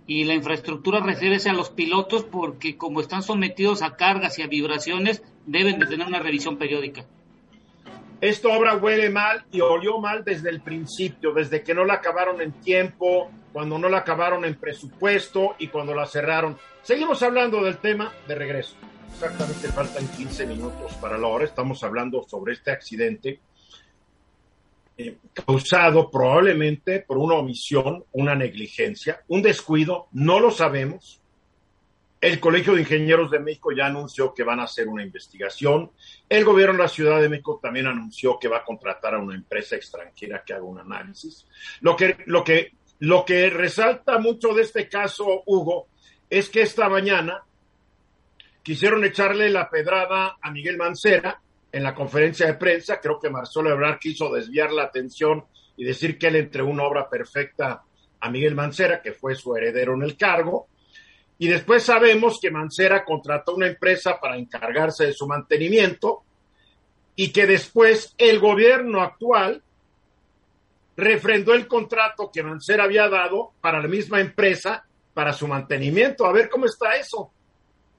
y 0.09 0.23
la 0.23 0.35
infraestructura 0.35 1.01
refiere 1.01 1.37
a 1.51 1.53
los 1.53 1.71
pilotos 1.71 2.23
porque 2.23 2.77
como 2.79 3.01
están 3.01 3.25
sometidos 3.25 3.83
a 3.83 3.97
cargas 3.97 4.39
y 4.39 4.43
a 4.43 4.47
vibraciones, 4.47 5.21
deben 5.47 5.81
de 5.81 5.87
tener 5.87 6.07
una 6.07 6.21
revisión 6.21 6.59
periódica. 6.59 7.05
Esta 8.21 8.49
obra 8.49 8.77
huele 8.77 9.11
mal 9.11 9.45
y 9.51 9.61
olió 9.61 9.99
mal 9.99 10.25
desde 10.25 10.49
el 10.49 10.61
principio, 10.61 11.33
desde 11.33 11.65
que 11.65 11.75
no 11.75 11.85
la 11.85 11.95
acabaron 11.95 12.41
en 12.41 12.53
tiempo, 12.53 13.33
cuando 13.53 13.81
no 13.81 13.89
la 13.89 13.99
acabaron 13.99 14.45
en 14.45 14.55
presupuesto 14.55 15.57
y 15.59 15.69
cuando 15.69 15.93
la 15.93 16.07
cerraron. 16.07 16.57
Seguimos 16.83 17.23
hablando 17.25 17.63
del 17.65 17.79
tema 17.79 18.13
de 18.29 18.37
regreso. 18.37 18.77
Exactamente 19.13 19.69
faltan 19.69 20.07
15 20.07 20.47
minutos 20.47 20.95
para 21.01 21.19
la 21.19 21.27
hora. 21.27 21.45
Estamos 21.45 21.83
hablando 21.83 22.23
sobre 22.29 22.55
este 22.55 22.71
accidente 22.71 23.41
causado 25.35 26.11
probablemente 26.11 27.01
por 27.01 27.19
una 27.19 27.35
omisión, 27.35 28.05
una 28.13 28.35
negligencia, 28.35 29.23
un 29.29 29.43
descuido, 29.43 30.09
no 30.13 30.41
lo 30.41 30.51
sabemos. 30.51 31.21
El 32.19 32.41
Colegio 32.41 32.75
de 32.75 32.81
Ingenieros 32.81 33.31
de 33.31 33.39
México 33.39 33.73
ya 33.73 33.87
anunció 33.87 34.33
que 34.33 34.43
van 34.43 34.59
a 34.59 34.65
hacer 34.65 34.89
una 34.89 35.03
investigación. 35.03 35.91
El 36.29 36.45
gobierno 36.45 36.75
de 36.75 36.83
la 36.85 36.89
Ciudad 36.89 37.21
de 37.21 37.29
México 37.29 37.61
también 37.63 37.87
anunció 37.87 38.39
que 38.39 38.49
va 38.49 38.59
a 38.59 38.65
contratar 38.65 39.15
a 39.15 39.19
una 39.19 39.35
empresa 39.35 39.77
extranjera 39.77 40.43
que 40.43 40.55
haga 40.55 40.65
un 40.65 40.81
análisis. 40.81 41.47
Lo 41.83 41.95
que, 41.95 42.17
lo 42.25 42.43
que, 42.43 42.73
lo 43.01 43.25
que 43.25 43.51
resalta 43.51 44.19
mucho 44.19 44.55
de 44.55 44.63
este 44.63 44.89
caso, 44.89 45.43
Hugo, 45.45 45.89
es 46.31 46.49
que 46.49 46.63
esta 46.63 46.89
mañana 46.89 47.43
quisieron 48.63 49.05
echarle 49.05 49.51
la 49.51 49.69
pedrada 49.69 50.39
a 50.41 50.51
Miguel 50.51 50.79
Mancera 50.79 51.41
en 51.73 51.83
la 51.83 51.95
conferencia 51.95 52.47
de 52.47 52.55
prensa. 52.55 53.01
Creo 53.01 53.19
que 53.19 53.31
Marcelo 53.31 53.71
Ebrard 53.71 53.99
quiso 53.99 54.33
desviar 54.33 54.73
la 54.73 54.85
atención 54.85 55.45
y 55.77 55.85
decir 55.85 56.19
que 56.19 56.29
él 56.29 56.37
entregó 56.37 56.71
una 56.71 56.85
obra 56.85 57.09
perfecta 57.09 57.83
a 58.21 58.31
Miguel 58.31 58.55
Mancera, 58.55 59.03
que 59.03 59.13
fue 59.13 59.35
su 59.35 59.55
heredero 59.57 59.95
en 59.95 60.03
el 60.03 60.17
cargo. 60.17 60.69
Y 61.39 61.49
después 61.49 61.83
sabemos 61.83 62.39
que 62.41 62.51
Mancera 62.51 63.05
contrató 63.05 63.55
una 63.55 63.67
empresa 63.67 64.19
para 64.19 64.37
encargarse 64.37 65.07
de 65.07 65.13
su 65.13 65.27
mantenimiento 65.27 66.23
y 67.15 67.31
que 67.31 67.47
después 67.47 68.15
el 68.17 68.39
gobierno 68.39 69.03
actual 69.03 69.63
refrendó 70.97 71.53
el 71.53 71.67
contrato 71.67 72.31
que 72.33 72.43
Mancera 72.43 72.85
había 72.85 73.09
dado 73.09 73.53
para 73.61 73.81
la 73.81 73.89
misma 73.89 74.21
empresa 74.21 74.87
para 75.13 75.33
su 75.33 75.47
mantenimiento. 75.47 76.27
A 76.27 76.33
ver 76.33 76.49
cómo 76.49 76.67
está 76.67 76.97
eso. 76.97 77.33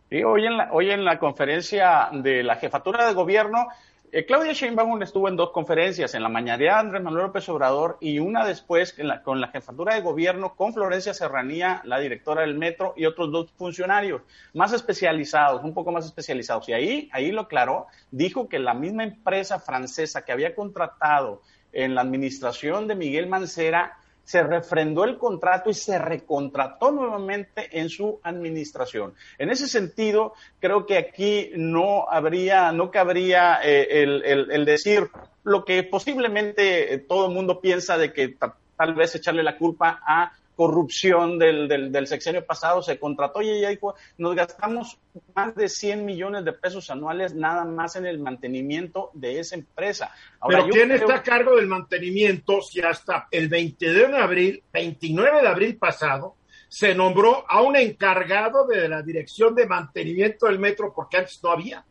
Sí, 0.10 0.24
hoy 0.24 0.46
en 0.46 0.56
la, 0.56 0.70
hoy 0.72 0.90
en 0.90 1.04
la 1.04 1.20
conferencia 1.20 2.08
de 2.14 2.42
la 2.42 2.56
jefatura 2.56 3.06
de 3.06 3.14
gobierno, 3.14 3.68
eh, 4.10 4.26
Claudia 4.26 4.54
Sheinbaum 4.54 5.04
estuvo 5.04 5.28
en 5.28 5.36
dos 5.36 5.52
conferencias, 5.52 6.16
en 6.16 6.24
la 6.24 6.30
mañana 6.30 6.80
Andrés 6.80 7.04
Manuel 7.04 7.26
López 7.26 7.50
Obrador 7.50 7.98
y 8.00 8.20
una 8.20 8.46
después 8.46 8.96
con 9.26 9.42
la 9.42 9.50
jefatura 9.50 9.96
de 9.96 10.02
gobierno 10.02 10.56
con 10.56 10.74
Florencia 10.74 11.14
Serranía, 11.14 11.82
la 11.84 12.00
directora 12.00 12.44
del 12.44 12.58
metro 12.58 12.94
y 12.96 13.06
otros 13.06 13.34
dos 13.34 13.52
funcionarios 13.58 14.22
más 14.54 14.72
especializados, 14.72 15.62
un 15.66 15.74
poco 15.74 15.92
más 15.92 16.06
especializados. 16.06 16.70
Y 16.70 16.74
ahí, 16.74 17.10
ahí 17.12 17.34
lo 17.34 17.42
aclaró, 17.42 17.88
dijo 18.10 18.48
que 18.48 18.60
la 18.60 18.74
misma 18.74 19.04
empresa 19.04 19.60
francesa 19.60 20.24
que 20.24 20.32
había 20.32 20.56
contratado 20.56 21.42
en 21.74 21.96
la 21.96 22.02
administración 22.02 22.88
de 22.88 22.96
Miguel 22.96 23.28
Mancera 23.28 23.98
se 24.28 24.44
refrendó 24.44 25.06
el 25.06 25.18
contrato 25.18 25.70
y 25.70 25.74
se 25.74 25.98
recontrató 25.98 26.92
nuevamente 26.92 27.70
en 27.80 27.88
su 27.88 28.20
administración. 28.24 29.14
En 29.38 29.50
ese 29.52 29.70
sentido, 29.70 30.34
creo 30.60 30.86
que 30.86 30.98
aquí 30.98 31.52
no 31.56 32.10
habría, 32.10 32.74
no 32.74 32.92
cabría 32.92 33.60
eh, 33.64 34.04
el, 34.04 34.26
el- 34.26 34.52
el 34.52 34.66
decir 34.66 35.08
lo 35.46 35.64
que 35.64 35.82
posiblemente 35.84 36.98
todo 37.08 37.28
el 37.28 37.34
mundo 37.34 37.62
piensa 37.62 37.98
de 37.98 38.12
que 38.12 38.28
ta- 38.28 38.58
tal 38.76 38.96
vez 38.96 39.16
echarle 39.16 39.44
la 39.44 39.58
culpa 39.58 40.02
a 40.06 40.34
corrupción 40.58 41.40
del, 41.40 41.70
del, 41.70 41.92
del 41.92 42.08
sexenio 42.08 42.46
pasado, 42.46 42.82
se 42.82 43.00
contrató 43.00 43.42
y 43.42 43.50
ella 43.50 43.70
dijo, 43.70 43.96
nos 44.18 44.36
gastamos 44.36 45.00
más 45.34 45.56
de 45.56 45.70
100 45.70 46.04
millones 46.04 46.44
de 46.44 46.52
pesos 46.52 46.90
anuales 46.90 47.34
nada 47.34 47.64
más 47.64 47.96
en 47.96 48.06
el 48.08 48.20
mantenimiento 48.20 49.12
de 49.14 49.40
esa 49.40 49.56
empresa. 49.56 50.12
Ahora, 50.42 50.58
Pero 50.58 50.70
¿quién 50.72 50.90
creo- 50.90 51.00
está 51.02 51.16
a 51.16 51.24
cargo 51.24 51.56
del 51.56 51.68
mantenimiento 51.68 52.62
si 52.62 52.82
hasta 52.82 53.28
el 53.32 53.48
22 53.48 54.12
de 54.12 54.18
abril, 54.18 54.64
29 54.74 55.42
de 55.44 55.48
abril 55.48 55.78
pasado, 55.78 56.36
se 56.68 56.94
nombró 56.94 57.46
a 57.48 57.62
un 57.62 57.78
encargado 57.78 58.68
de 58.68 58.90
la 58.90 59.02
dirección 59.02 59.56
de 59.56 59.68
mantenimiento 59.68 60.48
del 60.48 60.60
metro 60.60 60.92
porque 60.94 61.18
antes 61.18 61.40
no 61.42 61.52
había? 61.52 61.86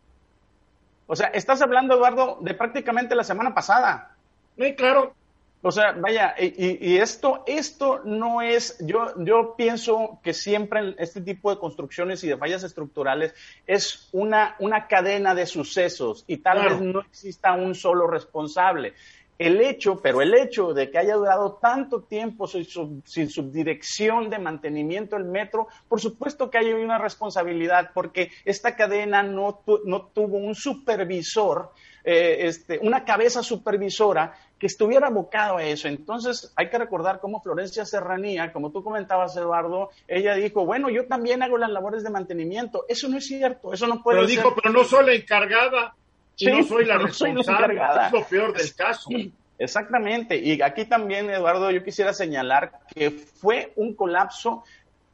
O 1.07 1.15
sea, 1.15 1.29
estás 1.29 1.63
hablando, 1.63 1.95
Eduardo, 1.95 2.39
de 2.43 2.53
prácticamente 2.53 3.15
la 3.15 3.23
semana 3.25 3.55
pasada. 3.55 4.17
Sí, 4.59 4.75
claro. 4.75 5.15
O 5.63 5.73
sea, 5.73 5.93
vaya, 5.93 6.35
y, 6.39 6.93
y- 6.95 6.99
esto, 6.99 7.43
esto 7.47 8.01
no 8.05 8.41
es, 8.43 8.77
yo, 8.81 9.13
yo 9.19 9.55
pienso 9.57 10.21
que 10.23 10.33
siempre 10.33 10.81
en 10.81 10.95
este 10.99 11.21
tipo 11.23 11.51
de 11.51 11.59
construcciones 11.59 12.23
y 12.23 12.29
de 12.29 12.37
fallas 12.37 12.63
estructurales 12.63 13.35
es 13.67 14.09
una, 14.13 14.55
una 14.61 14.87
cadena 14.87 15.35
de 15.35 15.47
sucesos 15.47 16.25
y 16.29 16.37
tal 16.37 16.59
Claro. 16.59 16.71
vez 16.79 16.81
no 16.83 17.01
exista 17.01 17.53
un 17.55 17.75
solo 17.75 18.07
responsable. 18.07 18.95
El 19.39 19.61
hecho, 19.61 20.01
pero 20.01 20.23
el 20.23 20.33
hecho 20.35 20.73
de 20.73 20.91
que 20.91 20.97
haya 20.99 21.15
durado 21.15 21.59
tanto 21.61 22.01
tiempo 22.03 22.47
sin, 22.47 22.65
sub- 22.65 23.03
sin 23.05 23.29
subdirección 23.29 24.31
de 24.31 24.39
mantenimiento 24.39 25.17
del 25.17 25.27
metro, 25.27 25.69
por 25.89 26.01
supuesto 26.01 26.49
que 26.49 26.57
hay 26.59 26.73
una 26.73 26.97
responsabilidad 26.97 27.91
porque 27.93 28.31
esta 28.47 28.75
cadena 28.77 29.23
no, 29.23 29.61
tu- 29.67 29.81
no 29.85 30.07
tuvo 30.07 30.39
un 30.39 30.55
supervisor, 30.55 31.71
eh, 32.03 32.47
este, 32.47 32.79
una 32.79 33.05
cabeza 33.05 33.43
supervisora 33.43 34.33
que 34.59 34.67
estuviera 34.67 35.09
abocado 35.09 35.59
a 35.59 35.65
eso. 35.65 35.87
Entonces 35.89 36.53
hay 36.57 36.71
que 36.71 36.79
recordar 36.79 37.21
cómo 37.21 37.43
Florencia 37.43 37.85
Serranía, 37.85 38.53
como 38.53 38.71
tú 38.73 38.83
comentabas, 38.83 39.37
Eduardo, 39.37 39.91
ella 40.09 40.35
dijo, 40.35 40.65
bueno, 40.65 40.89
yo 40.89 41.07
también 41.07 41.43
hago 41.43 41.59
las 41.59 41.71
labores 41.71 42.03
de 42.03 42.11
mantenimiento. 42.11 42.85
Eso 42.89 43.09
no 43.09 43.19
es 43.19 43.27
cierto, 43.27 43.73
eso 43.73 43.87
no 43.87 44.03
puede 44.03 44.19
Pero 44.19 44.29
ser. 44.29 44.37
dijo, 44.39 44.55
pero 44.55 44.73
no 44.73 44.85
soy 44.85 45.07
la 45.07 45.15
encargada 45.15 45.95
y 46.39 46.47
Sí, 46.47 46.51
no 46.53 46.63
soy 46.65 46.85
la 46.87 46.99
no 46.99 47.09
soy 47.13 47.33
la 47.33 47.37
responsable. 47.39 47.75
encargada. 47.75 48.07
es 48.07 48.13
lo 48.13 48.25
peor 48.25 48.53
del 48.57 48.75
caso. 48.75 49.11
Exactamente. 49.59 50.37
Y 50.37 50.61
aquí 50.61 50.85
también, 50.85 51.31
Eduardo, 51.31 51.71
yo 51.71 51.83
quisiera 51.83 52.13
señalar 52.13 52.73
que 52.95 53.11
fue 53.11 53.73
un 53.77 53.95
colapso 53.95 54.65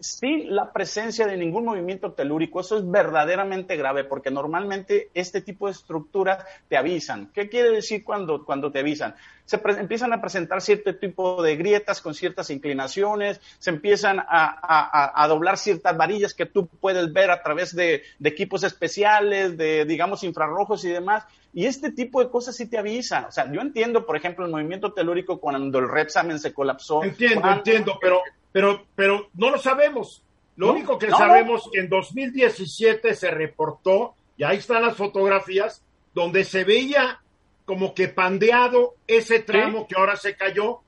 sin 0.02 0.54
la 0.54 0.73
presencia 0.73 1.26
de 1.26 1.37
ningún 1.37 1.64
movimiento 1.64 2.12
telúrico. 2.12 2.61
Eso 2.61 2.76
es 2.78 2.90
verdaderamente 2.90 3.76
grave 3.76 4.04
porque 4.04 4.30
normalmente 4.30 5.11
este 5.14 5.40
tipo 5.40 5.66
de 5.66 5.73
estructuras 5.73 6.44
te 6.68 6.76
avisan. 6.76 7.30
¿Qué 7.32 7.49
quiere 7.49 7.71
decir 7.71 8.02
cuando, 8.04 8.44
cuando 8.44 8.73
te 8.73 8.80
avisan? 8.80 9.14
Se 9.44 9.61
empiezan 9.78 10.12
a 10.12 10.21
presentar 10.21 10.61
cierto 10.61 10.94
tipo 10.97 11.42
de 11.42 11.56
grietas 11.56 12.00
con 12.00 12.14
ciertas 12.14 12.50
inclinaciones, 12.50 13.40
se 13.59 13.71
empiezan 13.71 14.18
a, 14.18 14.25
a- 14.26 14.56
a- 14.62 15.23
a 15.25 15.28
doblar 15.28 15.56
ciertas 15.59 15.97
varillas 15.97 16.35
que 16.35 16.47
tú 16.47 16.66
puedes 16.66 17.12
ver 17.12 17.30
a 17.30 17.42
través 17.42 17.75
de, 17.75 18.02
de 18.18 18.28
equipos 18.28 18.62
especiales, 18.64 19.56
de, 19.56 19.85
digamos, 19.85 20.25
infrarrojos 20.25 20.85
y 20.85 20.90
demás. 20.90 21.25
Y 21.54 21.66
este 21.66 21.92
tipo 21.92 22.23
de 22.25 22.30
cosas 22.30 22.56
sí 22.56 22.66
te 22.66 22.78
avisan. 22.78 23.26
O 23.26 23.30
sea, 23.32 23.50
yo 23.52 23.61
entiendo, 23.61 24.06
por 24.06 24.16
ejemplo, 24.16 24.44
el 24.44 24.50
movimiento 24.50 24.92
telúrico 24.94 25.38
cuando 25.38 25.78
el 25.78 25.88
Repsamen 25.88 26.38
se 26.38 26.52
colapsó. 26.54 27.04
Entiendo, 27.04 27.40
cuando- 27.42 27.59
entiendo, 27.59 27.99
pero, 28.00 28.21
pero, 28.52 28.85
pero 28.94 29.28
no 29.35 29.50
lo 29.50 29.59
sabemos. 29.59 30.23
Lo 30.56 30.66
No, 30.68 30.73
único 30.75 30.99
que 30.99 31.09
no, 31.09 31.16
sabemos 31.18 31.68
que 31.73 31.80
en 31.80 31.88
2017 31.88 33.14
se 33.14 33.30
reportó, 33.30 34.14
y 34.37 34.44
ahí 34.44 34.59
están 34.59 34.82
las 34.82 34.97
fotografías, 34.97 35.82
donde 36.14 36.44
se 36.44 36.64
veía 36.64 37.21
como 37.64 37.94
que 37.94 38.09
pandeado 38.09 38.94
ese 39.06 39.40
tramo 39.40 39.87
que 39.87 39.94
ahora 39.97 40.16
se 40.16 40.37
cayó 40.37 40.80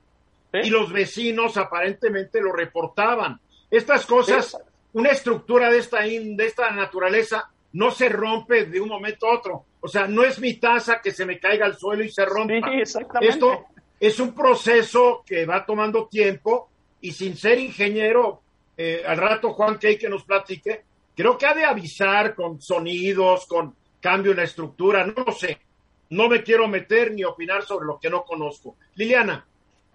¿Sí? 0.51 0.59
y 0.65 0.69
los 0.69 0.91
vecinos 0.91 1.57
aparentemente 1.57 2.41
lo 2.41 2.51
reportaban. 2.51 3.39
Estas 3.71 4.05
cosas, 4.05 4.51
Sí. 4.51 4.57
una 4.93 5.09
estructura 5.09 5.71
de 5.71 5.79
esta, 5.79 6.05
in- 6.07 6.37
de 6.37 6.45
esta 6.45 6.69
naturaleza 6.71 7.49
no 7.73 7.91
se 7.91 8.07
rompe 8.09 8.65
de 8.65 8.79
un 8.79 8.87
momento 8.89 9.27
a 9.27 9.35
otro. 9.35 9.65
O 9.81 9.87
sea, 9.87 10.07
no 10.07 10.23
es 10.23 10.39
mi 10.39 10.53
taza 10.55 11.01
que 11.01 11.11
se 11.11 11.25
me 11.25 11.39
caiga 11.39 11.65
al 11.65 11.77
suelo 11.77 12.03
y 12.03 12.09
se 12.09 12.23
rompa. 12.25 12.71
Esto 13.21 13.65
es 13.99 14.19
un 14.19 14.33
proceso 14.33 15.23
que 15.25 15.45
va 15.45 15.65
tomando 15.65 16.07
tiempo 16.07 16.69
y 17.05 17.11
sin 17.11 17.37
ser 17.37 17.59
ingeniero, 17.59 18.41
eh, 18.75 19.03
al 19.05 19.17
rato 19.17 19.53
Juan 19.53 19.77
Key 19.77 19.95
que 19.95 20.09
nos 20.09 20.23
platique, 20.23 20.83
creo 21.15 21.37
que 21.37 21.45
ha 21.45 21.53
de 21.53 21.63
avisar 21.63 22.33
con 22.33 22.59
sonidos, 22.59 23.45
con 23.45 23.75
cambio 24.01 24.31
en 24.31 24.37
la 24.37 24.43
estructura, 24.43 25.05
no 25.05 25.23
lo 25.23 25.31
sé. 25.31 25.59
No 26.09 26.27
me 26.27 26.41
quiero 26.41 26.67
meter 26.67 27.11
ni 27.11 27.23
opinar 27.23 27.63
sobre 27.63 27.85
lo 27.85 27.99
que 27.99 28.09
no 28.09 28.23
conozco. 28.23 28.77
Liliana. 28.95 29.45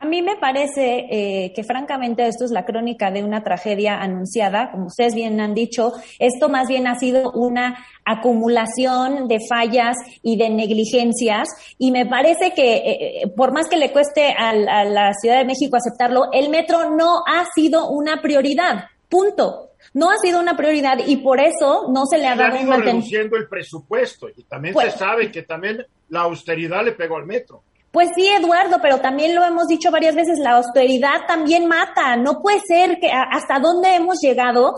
A 0.03 0.07
mí 0.07 0.23
me 0.23 0.37
parece 0.37 1.07
eh, 1.11 1.53
que 1.55 1.63
francamente 1.63 2.27
esto 2.27 2.47
es 2.47 2.51
la 2.51 2.65
crónica 2.65 3.11
de 3.11 3.23
una 3.23 3.43
tragedia 3.45 4.01
anunciada, 4.01 4.71
como 4.71 4.87
ustedes 4.87 5.15
bien 5.15 5.39
han 5.41 5.53
dicho, 5.55 5.93
esto 6.19 6.49
más 6.49 6.69
bien 6.69 6.87
ha 6.87 6.99
sido 6.99 7.31
una 7.33 7.77
acumulación 8.05 9.29
de 9.29 9.39
fallas 9.49 9.97
y 10.23 10.37
de 10.39 10.49
negligencias 10.51 11.49
y 11.79 11.91
me 11.91 12.07
parece 12.07 12.53
que 12.55 12.77
eh, 12.77 13.33
por 13.37 13.53
más 13.53 13.69
que 13.69 13.77
le 13.77 13.93
cueste 13.93 14.33
al- 14.37 14.69
a, 14.69 14.85
la 14.85 15.13
Ciudad 15.15 15.39
de 15.39 15.45
México 15.45 15.77
aceptarlo, 15.77 16.33
el 16.33 16.49
metro 16.49 16.91
no 16.97 17.19
ha 17.27 17.45
sido 17.55 17.91
una 17.91 18.23
prioridad, 18.23 18.85
punto. 19.09 19.67
No 19.93 20.11
ha 20.11 20.17
sido 20.23 20.39
una 20.41 20.57
prioridad 20.57 20.99
y 21.05 21.17
por 21.17 21.41
eso 21.41 21.89
no 21.93 22.05
se 22.07 22.19
le 22.19 22.27
ha 22.27 22.37
dado 22.37 22.59
un 22.61 22.69
mantenimiento. 22.69 22.91
reduciendo 23.01 23.37
el 23.37 23.49
presupuesto 23.49 24.29
y 24.35 24.45
también 24.45 24.73
se 24.75 24.81
pues 24.81 24.95
sabe 24.95 25.33
que 25.33 25.43
también 25.43 25.85
la 26.11 26.21
austeridad 26.21 26.85
le 26.85 26.93
pegó 26.93 27.17
al 27.17 27.27
metro. 27.27 27.63
Pues 27.91 28.11
sí, 28.15 28.29
Eduardo, 28.29 28.77
pero 28.81 28.99
también 29.01 29.35
lo 29.35 29.45
hemos 29.45 29.67
dicho 29.67 29.91
varias 29.91 30.15
veces, 30.15 30.39
la 30.39 30.53
austeridad 30.53 31.27
también 31.27 31.67
mata. 31.67 32.17
No 32.17 32.41
puede 32.41 32.61
ser 32.61 32.99
que 33.01 33.11
hasta 33.11 33.59
dónde 33.59 33.97
hemos 33.97 34.21
llegado 34.21 34.75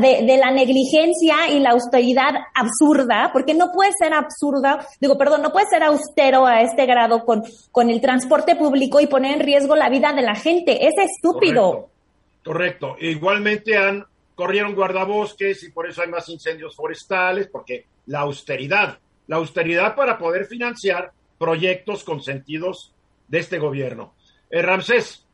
de, 0.00 0.26
de, 0.26 0.36
la 0.36 0.50
negligencia 0.50 1.48
y 1.48 1.60
la 1.60 1.70
austeridad 1.70 2.34
absurda, 2.54 3.30
porque 3.32 3.54
no 3.54 3.70
puede 3.72 3.92
ser 3.96 4.12
absurda, 4.12 4.84
digo, 5.00 5.16
perdón, 5.16 5.42
no 5.42 5.52
puede 5.52 5.66
ser 5.66 5.84
austero 5.84 6.44
a 6.44 6.62
este 6.62 6.86
grado 6.86 7.24
con, 7.24 7.44
con 7.70 7.88
el 7.88 8.00
transporte 8.00 8.56
público 8.56 8.98
y 9.00 9.06
poner 9.06 9.34
en 9.34 9.40
riesgo 9.40 9.76
la 9.76 9.88
vida 9.88 10.12
de 10.12 10.22
la 10.22 10.34
gente. 10.34 10.86
Es 10.86 10.94
estúpido. 10.98 11.70
Correcto. 11.70 11.90
Correcto. 12.42 12.96
Igualmente 13.00 13.76
han 13.76 14.06
corrieron 14.36 14.74
guardabosques 14.74 15.64
y 15.64 15.70
por 15.70 15.88
eso 15.88 16.02
hay 16.02 16.08
más 16.08 16.28
incendios 16.28 16.76
forestales, 16.76 17.48
porque 17.48 17.86
la 18.06 18.20
austeridad, 18.20 18.98
la 19.26 19.36
austeridad 19.36 19.96
para 19.96 20.18
poder 20.18 20.44
financiar 20.44 21.10
proyectos 21.38 22.04
consentidos 22.04 22.92
de 23.28 23.38
este 23.38 23.58
gobierno. 23.58 24.14
Eh, 24.50 24.62
Ramsés. 24.62 25.24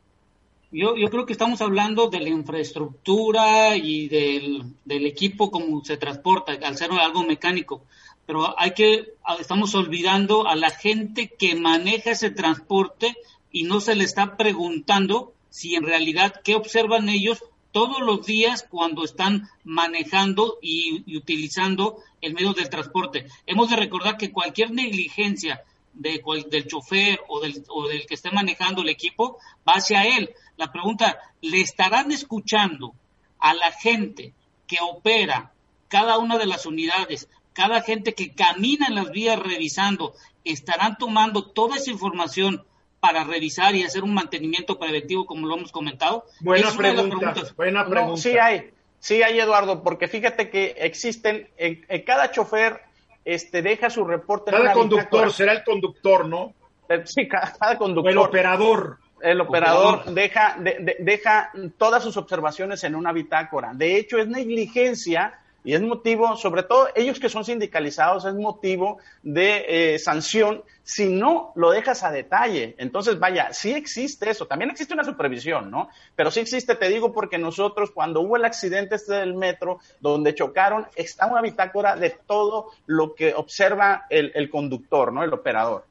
Yo, 0.71 0.95
yo 0.95 1.09
creo 1.09 1.25
que 1.25 1.33
estamos 1.33 1.61
hablando 1.61 2.09
de 2.09 2.19
la 2.19 2.29
infraestructura 2.29 3.77
y 3.77 4.07
del, 4.07 4.63
del 4.85 5.05
equipo 5.05 5.51
como 5.51 5.85
se 5.85 5.97
transporta, 5.97 6.53
al 6.53 6.77
ser 6.77 6.91
algo 6.91 7.23
mecánico. 7.23 7.83
Pero 8.25 8.59
hay 8.59 8.71
que, 8.71 9.13
estamos 9.39 9.75
olvidando 9.75 10.47
a 10.47 10.55
la 10.55 10.71
gente 10.71 11.27
que 11.27 11.55
maneja 11.55 12.11
ese 12.11 12.31
transporte 12.31 13.15
y 13.51 13.63
no 13.63 13.81
se 13.81 13.95
le 13.95 14.03
está 14.03 14.35
preguntando 14.35 15.33
si 15.49 15.75
en 15.75 15.83
realidad 15.83 16.41
qué 16.43 16.55
observan 16.55 17.07
ellos 17.09 17.43
todos 17.71 18.01
los 18.01 18.25
días 18.25 18.65
cuando 18.67 19.03
están 19.03 19.49
manejando 19.63 20.57
y, 20.61 21.03
y, 21.05 21.17
utilizando 21.17 21.97
el 22.21 22.33
medio 22.33 22.53
del 22.53 22.69
transporte. 22.69 23.27
Hemos 23.45 23.69
de 23.69 23.75
recordar 23.75 24.17
que 24.17 24.31
cualquier 24.31 24.71
negligencia 24.71 25.63
del 25.93 26.67
chofer 26.67 27.19
o 27.27 27.39
del, 27.39 27.63
o 27.69 27.87
del 27.87 28.05
que 28.05 28.15
esté 28.15 28.31
manejando 28.31 28.81
el 28.81 28.89
equipo 28.89 29.37
va 29.67 29.73
hacia 29.73 30.03
él. 30.03 30.33
La 30.57 30.71
pregunta, 30.71 31.17
¿le 31.41 31.61
estarán 31.61 32.11
escuchando 32.11 32.93
a 33.39 33.53
la 33.53 33.71
gente 33.71 34.33
que 34.67 34.77
opera 34.81 35.51
cada 35.87 36.17
una 36.17 36.37
de 36.37 36.45
las 36.45 36.65
unidades, 36.65 37.29
cada 37.53 37.81
gente 37.81 38.13
que 38.13 38.33
camina 38.33 38.87
en 38.87 38.95
las 38.95 39.11
vías 39.11 39.37
revisando, 39.37 40.13
estarán 40.43 40.97
tomando 40.97 41.51
toda 41.51 41.77
esa 41.77 41.91
información 41.91 42.65
para 42.99 43.23
revisar 43.23 43.75
y 43.75 43.83
hacer 43.83 44.03
un 44.03 44.13
mantenimiento 44.13 44.79
preventivo 44.79 45.25
como 45.25 45.45
lo 45.45 45.57
hemos 45.57 45.71
comentado? 45.71 46.25
Buena 46.39 46.71
pregunta, 46.71 47.43
buena 47.55 47.85
pregunta. 47.87 48.21
sí 48.21 48.37
hay, 48.37 48.71
sí 48.99 49.21
hay 49.21 49.39
Eduardo, 49.39 49.83
porque 49.83 50.07
fíjate 50.07 50.49
que 50.49 50.75
existen 50.77 51.49
en 51.57 52.01
cada 52.03 52.31
chofer 52.31 52.81
este, 53.25 53.61
deja 53.61 53.89
su 53.89 54.05
reporte. 54.05 54.51
Cada 54.51 54.73
conductor 54.73 55.31
será 55.31 55.53
el 55.53 55.63
conductor, 55.63 56.27
¿no? 56.27 56.53
Eh, 56.89 57.01
sí, 57.05 57.27
cada, 57.27 57.77
conductor. 57.77 58.11
el 58.11 58.17
operador. 58.17 58.97
El 59.21 59.39
operador, 59.39 60.03
deja, 60.11 60.57
deja 60.99 61.49
todas 61.77 62.03
sus 62.03 62.17
observaciones 62.17 62.83
en 62.83 62.93
una 62.93 63.13
bitácora. 63.13 63.71
De 63.73 63.95
hecho, 63.95 64.17
es 64.17 64.27
negligencia 64.27 65.39
y 65.63 65.73
es 65.73 65.81
motivo, 65.81 66.35
sobre 66.35 66.63
todo 66.63 66.89
ellos 66.95 67.19
que 67.19 67.29
son 67.29 67.45
sindicalizados, 67.45 68.25
es 68.25 68.33
motivo 68.33 68.97
de 69.21 69.93
eh, 69.93 69.99
sanción 69.99 70.63
si 70.83 71.05
no 71.05 71.53
lo 71.55 71.71
dejas 71.71 72.03
a 72.03 72.11
detalle. 72.11 72.75
Entonces, 72.77 73.17
vaya, 73.17 73.53
sí 73.53 73.71
existe 73.71 74.29
eso. 74.29 74.45
También 74.45 74.71
existe 74.71 74.93
una 74.93 75.03
supervisión, 75.03 75.71
¿no? 75.71 75.89
Pero 76.15 76.31
sí 76.31 76.41
existe, 76.41 76.75
te 76.75 76.89
digo, 76.89 77.13
porque 77.13 77.37
nosotros, 77.37 77.91
cuando 77.91 78.21
hubo 78.21 78.35
el 78.35 78.45
accidente 78.45 78.95
este 78.95 79.13
del 79.13 79.33
metro, 79.33 79.79
donde 80.01 80.35
chocaron, 80.35 80.87
está 80.95 81.27
una 81.27 81.41
bitácora 81.41 81.95
de 81.95 82.09
todo 82.09 82.71
lo 82.85 83.15
que 83.15 83.33
observa 83.33 84.05
el, 84.09 84.31
el 84.35 84.49
conductor, 84.49 85.13
¿no? 85.13 85.23
El 85.23 85.33
operador. 85.33 85.85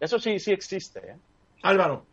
Eso 0.00 0.18
sí, 0.18 0.38
sí 0.38 0.52
existe. 0.52 1.00
¿eh? 1.00 1.16
Álvaro. 1.62 2.11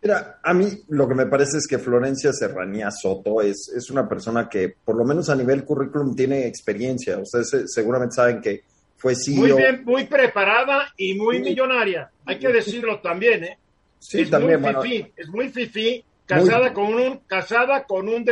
Mira, 0.00 0.38
a 0.42 0.54
mí 0.54 0.66
lo 0.88 1.08
que 1.08 1.14
me 1.14 1.26
parece 1.26 1.58
es 1.58 1.66
que 1.66 1.78
Florencia 1.78 2.32
Serranía 2.32 2.90
Soto 2.90 3.42
es, 3.42 3.72
es 3.74 3.90
una 3.90 4.08
persona 4.08 4.48
que, 4.48 4.74
por 4.84 4.96
lo 4.96 5.04
menos 5.04 5.28
a 5.28 5.34
nivel 5.34 5.64
currículum, 5.64 6.14
tiene 6.14 6.46
experiencia. 6.46 7.18
Ustedes 7.18 7.64
seguramente 7.66 8.14
saben 8.14 8.40
que 8.40 8.62
fue 8.96 9.14
CEO. 9.14 9.36
Muy 9.36 9.52
bien, 9.52 9.82
muy 9.84 10.04
preparada 10.04 10.92
y 10.96 11.14
muy 11.14 11.40
millonaria. 11.40 12.10
Hay 12.26 12.38
que 12.38 12.48
decirlo 12.48 13.00
también, 13.00 13.44
¿eh? 13.44 13.58
Sí, 13.98 14.20
es 14.20 14.30
también. 14.30 14.60
Muy 14.60 14.74
fifí, 14.74 15.12
es 15.16 15.28
muy 15.28 15.48
fifí, 15.48 16.04
casada 16.26 16.72
con 16.72 16.94
un, 16.94 17.18
casada 17.26 17.84
con 17.84 18.08
un 18.08 18.24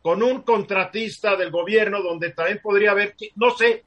con 0.00 0.22
un 0.22 0.42
contratista 0.42 1.36
del 1.36 1.50
gobierno 1.50 2.00
donde 2.00 2.30
también 2.30 2.60
podría 2.62 2.92
haber, 2.92 3.16
no 3.34 3.50
sé, 3.50 3.82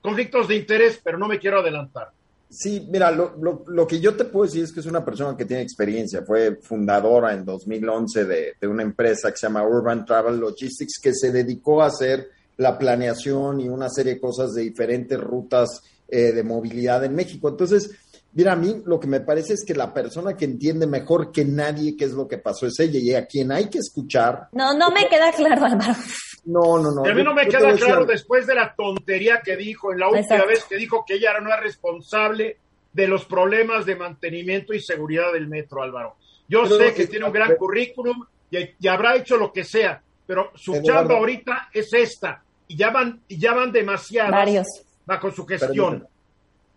conflictos 0.00 0.48
de 0.48 0.56
interés, 0.56 1.00
pero 1.02 1.18
no 1.18 1.26
me 1.26 1.38
quiero 1.38 1.58
adelantar. 1.58 2.12
Sí, 2.48 2.86
mira, 2.90 3.10
lo, 3.10 3.36
lo, 3.40 3.64
lo, 3.66 3.86
que 3.86 3.98
yo 3.98 4.14
te 4.14 4.24
puedo 4.24 4.46
decir 4.46 4.64
es 4.64 4.72
que 4.72 4.80
es 4.80 4.86
una 4.86 5.04
persona 5.04 5.36
que 5.36 5.44
tiene 5.44 5.62
experiencia. 5.62 6.22
Fue 6.22 6.56
fundadora 6.62 7.32
en 7.32 7.44
2011 7.44 8.24
de, 8.24 8.54
de, 8.60 8.68
una 8.68 8.82
empresa 8.82 9.30
que 9.30 9.36
se 9.36 9.46
llama 9.46 9.66
Urban 9.66 10.04
Travel 10.04 10.38
Logistics, 10.38 11.00
que 11.02 11.12
se 11.12 11.32
dedicó 11.32 11.82
a 11.82 11.86
hacer 11.86 12.30
la 12.56 12.78
planeación 12.78 13.60
y 13.60 13.68
una 13.68 13.90
serie 13.90 14.14
de 14.14 14.20
cosas 14.20 14.54
de 14.54 14.62
diferentes 14.62 15.20
rutas 15.20 15.82
eh, 16.08 16.30
de 16.30 16.44
movilidad 16.44 17.04
en 17.04 17.16
México. 17.16 17.48
Entonces, 17.48 17.90
mira, 18.36 18.52
a 18.52 18.56
mí 18.56 18.82
lo 18.84 19.00
que 19.00 19.06
me 19.06 19.20
parece 19.20 19.54
es 19.54 19.64
que 19.66 19.74
la 19.74 19.92
persona 19.92 20.36
que 20.36 20.44
entiende 20.44 20.86
mejor 20.86 21.32
que 21.32 21.44
nadie 21.44 21.96
qué 21.96 22.04
es 22.04 22.12
lo 22.12 22.28
que 22.28 22.36
pasó 22.36 22.66
es 22.66 22.78
ella 22.78 23.00
y 23.02 23.14
a 23.14 23.26
quien 23.26 23.50
hay 23.50 23.70
que 23.70 23.78
escuchar. 23.78 24.48
No, 24.52 24.76
no 24.76 24.90
me 24.90 25.08
queda 25.08 25.32
claro, 25.32 25.64
Álvaro. 25.64 25.94
No, 26.44 26.78
no, 26.78 26.92
no. 26.92 27.04
a 27.04 27.14
mí 27.14 27.24
no 27.24 27.34
me 27.34 27.48
queda 27.48 27.72
claro 27.72 28.04
después 28.04 28.46
de 28.46 28.54
la 28.54 28.72
tontería 28.74 29.40
que 29.42 29.56
dijo 29.56 29.92
en 29.92 29.98
la 29.98 30.08
última 30.08 30.44
vez 30.44 30.64
que 30.64 30.76
dijo 30.76 31.04
que 31.04 31.14
ella 31.14 31.40
no 31.40 31.52
es 31.52 31.60
responsable 31.60 32.58
de 32.92 33.08
los 33.08 33.24
problemas 33.24 33.84
de 33.84 33.96
mantenimiento 33.96 34.72
y 34.72 34.80
seguridad 34.80 35.32
del 35.32 35.48
metro, 35.48 35.82
Álvaro. 35.82 36.16
Yo 36.48 36.66
sé 36.66 36.94
que 36.94 37.06
tiene 37.06 37.24
un 37.24 37.32
gran 37.32 37.56
currículum 37.56 38.24
y, 38.50 38.86
habrá 38.86 39.16
hecho 39.16 39.36
lo 39.36 39.52
que 39.52 39.64
sea, 39.64 40.00
pero 40.26 40.52
su 40.54 40.80
chamba 40.82 41.16
ahorita 41.16 41.70
es 41.72 41.92
esta 41.92 42.42
y 42.68 42.76
ya 42.76 42.90
van, 42.90 43.22
y 43.28 43.38
ya 43.38 43.54
van 43.54 43.72
demasiadas 43.72 44.84
bajo 45.04 45.30
su 45.30 45.46
gestión. 45.46 46.06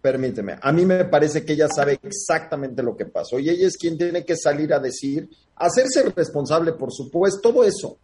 Permíteme, 0.01 0.57
a 0.61 0.71
mí 0.71 0.85
me 0.85 1.05
parece 1.05 1.43
que 1.43 1.53
ella 1.53 1.67
sabe 1.67 1.99
exactamente 2.01 2.81
lo 2.81 2.95
que 2.95 3.05
pasó 3.05 3.37
y 3.37 3.49
ella 3.49 3.67
es 3.67 3.77
quien 3.77 3.97
tiene 3.97 4.23
que 4.23 4.37
salir 4.37 4.73
a 4.73 4.79
decir, 4.79 5.29
hacerse 5.55 6.03
responsable, 6.15 6.73
por 6.73 6.93
supuesto, 6.93 7.49
todo 7.49 7.63
eso 7.63 7.97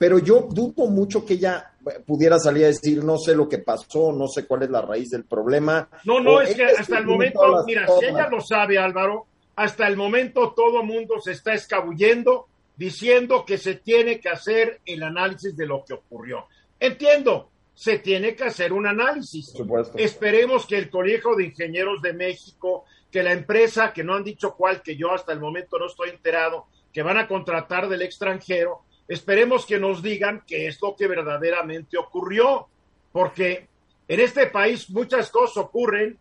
pero 0.00 0.18
yo 0.18 0.48
dudo 0.50 0.86
mucho 0.86 1.26
que 1.26 1.34
ella 1.34 1.72
pudiera 2.06 2.38
salir 2.38 2.64
a 2.64 2.68
decir, 2.68 3.04
no 3.04 3.18
sé 3.18 3.34
lo 3.34 3.46
que 3.46 3.58
pasó, 3.58 4.12
no 4.12 4.28
sé 4.28 4.46
cuál 4.46 4.62
es 4.62 4.70
la 4.70 4.80
raíz 4.80 5.10
del 5.10 5.26
problema. 5.26 5.90
No, 6.04 6.20
no, 6.20 6.40
es 6.40 6.54
que 6.54 6.64
hasta 6.64 7.00
el 7.00 7.04
momento, 7.04 7.42
mira, 7.66 7.86
si 7.86 8.06
ella 8.06 8.26
lo 8.30 8.40
sabe, 8.40 8.78
Álvaro, 8.78 9.26
hasta 9.56 9.86
el 9.86 9.98
momento 9.98 10.54
todo 10.56 10.82
mundo 10.82 11.20
se 11.20 11.32
está 11.32 11.52
escabullendo 11.52 12.46
diciendo 12.78 13.44
que 13.44 13.58
se 13.58 13.74
tiene 13.74 14.20
que 14.20 14.30
hacer 14.30 14.80
el 14.86 15.02
análisis 15.02 15.54
de 15.54 15.66
lo 15.66 15.84
que 15.84 15.92
ocurrió. 15.92 16.46
Entiendo, 16.78 17.50
se 17.80 17.98
tiene 17.98 18.34
que 18.34 18.44
hacer 18.44 18.74
un 18.74 18.86
análisis. 18.86 19.52
supuesto. 19.52 19.96
Esperemos 19.96 20.66
que 20.66 20.76
el 20.76 20.90
Colegio 20.90 21.34
de 21.34 21.46
Ingenieros 21.46 22.02
de 22.02 22.12
México, 22.12 22.84
que 23.10 23.22
la 23.22 23.32
empresa, 23.32 23.92
que 23.94 24.04
no 24.04 24.14
han 24.14 24.24
dicho 24.24 24.54
cuál, 24.54 24.82
que 24.82 24.96
yo 24.96 25.12
hasta 25.12 25.32
el 25.32 25.40
momento 25.40 25.78
no 25.78 25.86
estoy 25.86 26.10
enterado, 26.10 26.66
que 26.92 27.02
van 27.02 27.16
a 27.16 27.26
contratar 27.26 27.88
del 27.88 28.02
extranjero, 28.02 28.82
Esperemos 29.10 29.66
que 29.66 29.80
nos 29.80 30.02
digan 30.02 30.44
qué 30.46 30.68
es 30.68 30.80
lo 30.80 30.94
que 30.94 31.08
verdaderamente 31.08 31.98
ocurrió, 31.98 32.68
porque 33.10 33.66
en 34.06 34.20
este 34.20 34.46
país 34.46 34.88
muchas 34.88 35.30
cosas 35.30 35.56
ocurren 35.56 36.16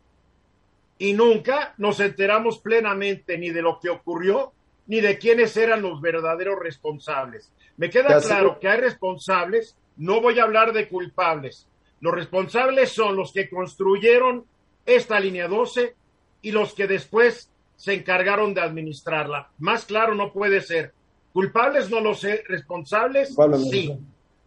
y 0.97 1.13
nunca 1.13 1.75
nos 1.77 1.99
enteramos 1.99 2.57
plenamente 2.57 3.37
ni 3.37 3.51
de 3.51 3.61
lo 3.61 3.79
que 3.79 3.89
ocurrió 3.89 4.53
ni 4.87 5.01
de 5.01 5.19
quiénes 5.19 5.55
eran 5.55 5.83
los 5.83 6.01
verdaderos 6.01 6.57
responsables. 6.57 7.51
Me 7.77 7.91
queda 7.91 8.19
claro 8.21 8.59
que 8.59 8.67
hay 8.67 8.79
responsables, 8.79 9.77
no 9.99 10.21
voy 10.21 10.39
a 10.39 10.43
hablar 10.43 10.73
de 10.73 10.87
culpables. 10.87 11.67
Los 11.99 12.13
responsables 12.13 12.91
son 12.91 13.15
los 13.15 13.33
que 13.33 13.49
construyeron 13.49 14.45
esta 14.85 15.19
línea 15.19 15.47
12 15.47 15.95
y 16.41 16.51
los 16.51 16.73
que 16.73 16.87
después 16.87 17.51
se 17.75 17.93
encargaron 17.93 18.53
de 18.53 18.61
administrarla. 18.61 19.49
Más 19.59 19.85
claro 19.85 20.15
no 20.15 20.31
puede 20.31 20.61
ser. 20.61 20.93
Culpables 21.33 21.89
no 21.89 21.99
lo 21.99 22.15
sé, 22.15 22.43
responsables 22.47 23.35
sí. 23.69 23.95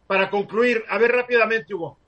Para 0.07 0.31
concluir, 0.31 0.85
a 0.89 0.99
ver 0.99 1.13
rápidamente, 1.13 1.75
Hugo. 1.75 1.99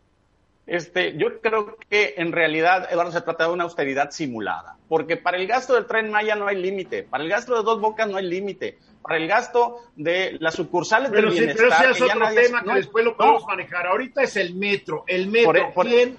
Este, 0.67 1.17
yo 1.19 1.41
creo 1.43 1.77
que 1.91 2.15
en 2.17 2.33
realidad, 2.33 2.89
Eduardo, 2.91 3.13
se 3.13 3.21
trata 3.21 3.47
de 3.47 3.53
una 3.53 3.65
austeridad 3.65 4.11
simulada, 4.11 4.79
porque 4.89 5.19
para 5.19 5.37
el 5.37 5.47
gasto 5.47 5.75
del 5.75 5.85
tren 5.85 6.11
Maya 6.11 6.35
no 6.37 6.47
hay 6.47 6.57
límite, 6.57 7.03
para 7.03 7.23
el 7.23 7.29
gasto 7.29 7.55
de 7.55 7.63
dos 7.63 7.81
bocas 7.81 8.09
no 8.09 8.17
hay 8.17 8.27
límite, 8.27 8.79
para 9.05 9.19
el 9.19 9.29
gasto 9.29 9.83
de 9.97 10.39
las 10.41 10.55
sucursales 10.55 11.13
del 11.13 11.29
bienestar. 11.29 11.57
Pero 11.57 11.69
ese 11.69 11.91
es 11.91 12.01
otro 12.01 12.27
tema 12.35 12.65
que 12.65 12.73
después 12.73 13.05
lo 13.05 13.15
podemos 13.15 13.45
manejar. 13.47 13.87
Ahorita 13.87 14.23
es 14.23 14.35
el 14.37 14.55
metro, 14.55 15.05
el 15.07 15.29
metro. 15.29 15.75
¿Quién? 15.83 16.17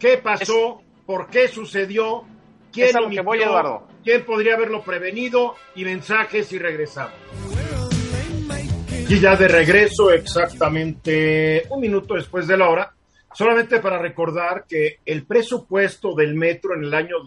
¿Qué 0.00 0.18
pasó? 0.18 0.82
¿Por 1.06 1.28
qué 1.28 1.46
sucedió? 1.46 2.24
¿Quién 2.72 2.88
es 2.88 2.96
que 3.08 3.20
voy, 3.20 3.38
¿Quién 4.02 4.24
podría 4.24 4.54
haberlo 4.54 4.82
prevenido? 4.82 5.54
Y 5.76 5.84
mensajes 5.84 6.50
y 6.52 6.58
regresamos. 6.58 7.14
Y 9.08 9.20
ya 9.20 9.36
de 9.36 9.46
regreso, 9.46 10.10
exactamente 10.10 11.68
un 11.70 11.80
minuto 11.80 12.14
después 12.14 12.48
de 12.48 12.56
la 12.56 12.68
hora, 12.68 12.92
solamente 13.32 13.78
para 13.78 13.98
recordar 13.98 14.64
que 14.68 14.98
el 15.06 15.24
presupuesto 15.24 16.16
del 16.16 16.34
metro 16.34 16.74
en 16.74 16.82
el 16.82 16.94
año 16.94 17.18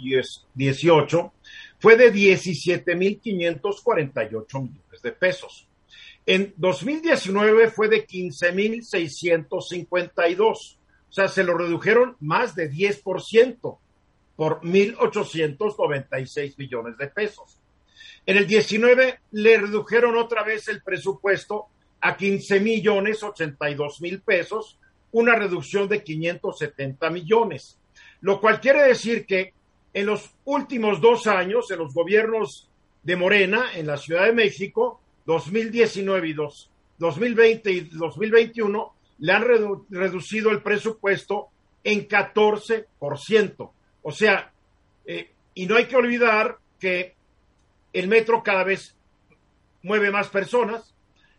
18 0.54 1.32
fue 1.80 1.96
de 1.96 2.12
17.548 2.12 4.62
millones 4.62 4.87
de 5.08 5.13
pesos. 5.13 5.67
En 6.26 6.54
2019 6.58 7.72
fue 7.72 7.88
de 7.88 8.06
15.652. 8.06 10.50
O 10.50 10.67
sea, 11.10 11.30
se 11.30 11.46
lo 11.46 11.58
redujeron 11.58 12.17
más 12.20 12.54
de 12.54 12.70
10% 12.70 13.78
por 14.36 14.60
1.896 14.62 16.58
millones 16.58 16.98
de 16.98 17.08
pesos. 17.08 17.62
En 18.26 18.36
el 18.36 18.46
19 18.46 19.22
le 19.32 19.58
redujeron 19.58 20.17
otra 20.17 20.43
vez 20.43 20.67
el 20.67 20.84
presupuesto 20.84 21.67
a 22.02 22.17
15 22.17 22.60
millones 22.60 23.24
82 23.24 24.02
mil 24.02 24.22
pesos, 24.22 24.78
una 25.13 25.36
reducción 25.36 25.88
de 25.88 26.04
570 26.04 27.10
millones, 27.10 27.80
lo 28.20 28.41
cual 28.41 28.60
quiere 28.60 28.84
decir 28.84 29.26
que 29.26 29.54
en 29.93 30.06
los 30.06 30.32
últimos 30.43 31.00
dos 31.00 31.26
años, 31.26 31.72
en 31.72 31.80
los 31.80 31.93
gobiernos 31.93 32.67
de 33.08 33.15
Morena, 33.15 33.70
en 33.74 33.88
la 33.88 33.96
Ciudad 33.96 34.26
de 34.26 34.34
México, 34.34 35.00
2019 35.26 36.28
y 36.28 36.34
2020 36.34 37.72
y 37.72 37.80
2021, 37.80 38.93
le 39.20 39.32
han 39.32 39.46
reducido 39.89 40.52
el 40.52 40.62
presupuesto 40.62 41.48
en 41.86 42.06
14%. 42.06 43.72
O 44.02 44.12
sea, 44.12 44.52
eh, 45.06 45.32
y 45.54 45.67
no 45.67 45.78
hay 45.78 45.86
que 45.86 45.96
olvidar 45.96 46.58
que 46.82 47.15
el 47.93 48.10
metro 48.10 48.43
cada 48.43 48.65
vez 48.65 48.98
mueve 49.84 50.12
más 50.12 50.28
personas. 50.28 50.93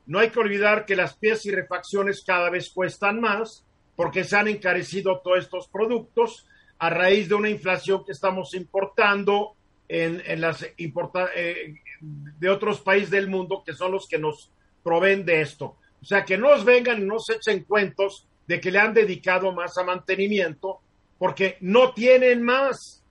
No 0.06 0.20
hay 0.20 0.30
que 0.30 0.40
olvidar 0.40 0.86
que 0.86 0.96
las 0.96 1.18
piezas 1.18 1.44
y 1.44 1.50
refacciones 1.50 2.24
cada 2.26 2.48
vez 2.48 2.70
cuestan 2.70 3.20
más 3.20 3.66
porque 3.94 4.24
se 4.24 4.36
han 4.36 4.48
encarecido 4.48 5.20
todos 5.22 5.40
estos 5.40 5.68
productos 5.68 6.46
a 6.78 6.88
raíz 6.88 7.28
de 7.28 7.34
una 7.34 7.50
inflación 7.50 8.06
que 8.06 8.12
estamos 8.12 8.54
importando 8.54 9.57
en, 9.88 10.40
las 10.40 10.62
eh, 10.62 11.74
de 12.00 12.48
otros 12.48 12.80
países 12.80 13.10
del 13.10 13.28
mundo 13.28 13.62
que 13.64 13.72
son 13.72 13.92
los 13.92 14.06
que 14.06 14.18
nos 14.18 14.52
proveen 14.82 15.24
de 15.24 15.40
esto. 15.40 15.76
O 16.00 16.04
sea, 16.04 16.24
que 16.24 16.38
no 16.38 16.50
nos 16.50 16.64
vengan 16.64 17.02
y 17.02 17.04
nos 17.04 17.28
echen 17.30 17.64
cuentos 17.64 18.28
de 18.46 18.60
que 18.60 18.70
le 18.70 18.78
han 18.78 18.94
dedicado 18.94 19.50
más 19.52 19.76
a 19.78 19.84
mantenimiento 19.84 20.78
porque 21.18 21.56
no 21.60 21.92
tienen 21.92 22.42
más, 22.42 23.02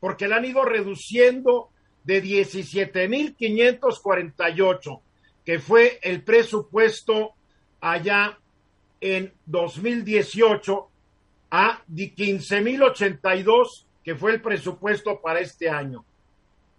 porque 0.00 0.26
le 0.26 0.34
han 0.34 0.46
ido 0.46 0.64
reduciendo 0.64 1.68
de 2.04 2.22
17.548, 2.22 5.00
que 5.44 5.58
fue 5.58 5.98
el 6.02 6.22
presupuesto 6.22 7.34
allá 7.80 8.38
en 9.00 9.34
2018, 9.46 10.86
a 11.50 11.82
15.082, 11.90 13.84
que 14.02 14.14
fue 14.14 14.32
el 14.32 14.40
presupuesto 14.40 15.20
para 15.20 15.40
este 15.40 15.68
año. 15.68 16.06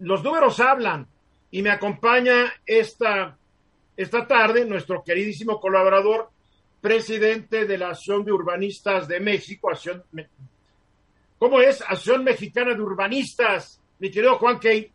Los 0.02 0.22
números 0.24 0.58
hablan 0.58 1.06
y 1.52 1.62
me 1.62 1.70
acompaña 1.70 2.52
esta, 2.66 3.36
esta 3.96 4.26
tarde 4.26 4.64
nuestro 4.64 5.04
queridísimo 5.04 5.60
colaborador, 5.60 6.28
presidente 6.80 7.66
de 7.66 7.78
la 7.78 7.90
Asociación 7.90 8.24
de 8.24 8.32
Urbanistas 8.32 9.06
de 9.06 9.20
México, 9.20 9.70
¿cómo 11.38 11.60
es? 11.60 11.80
Asociación 11.82 12.24
Mexicana 12.24 12.74
de 12.74 12.82
Urbanistas, 12.82 13.80
mi 14.00 14.10
querido 14.10 14.38
Juan 14.38 14.58
Key. 14.58 14.90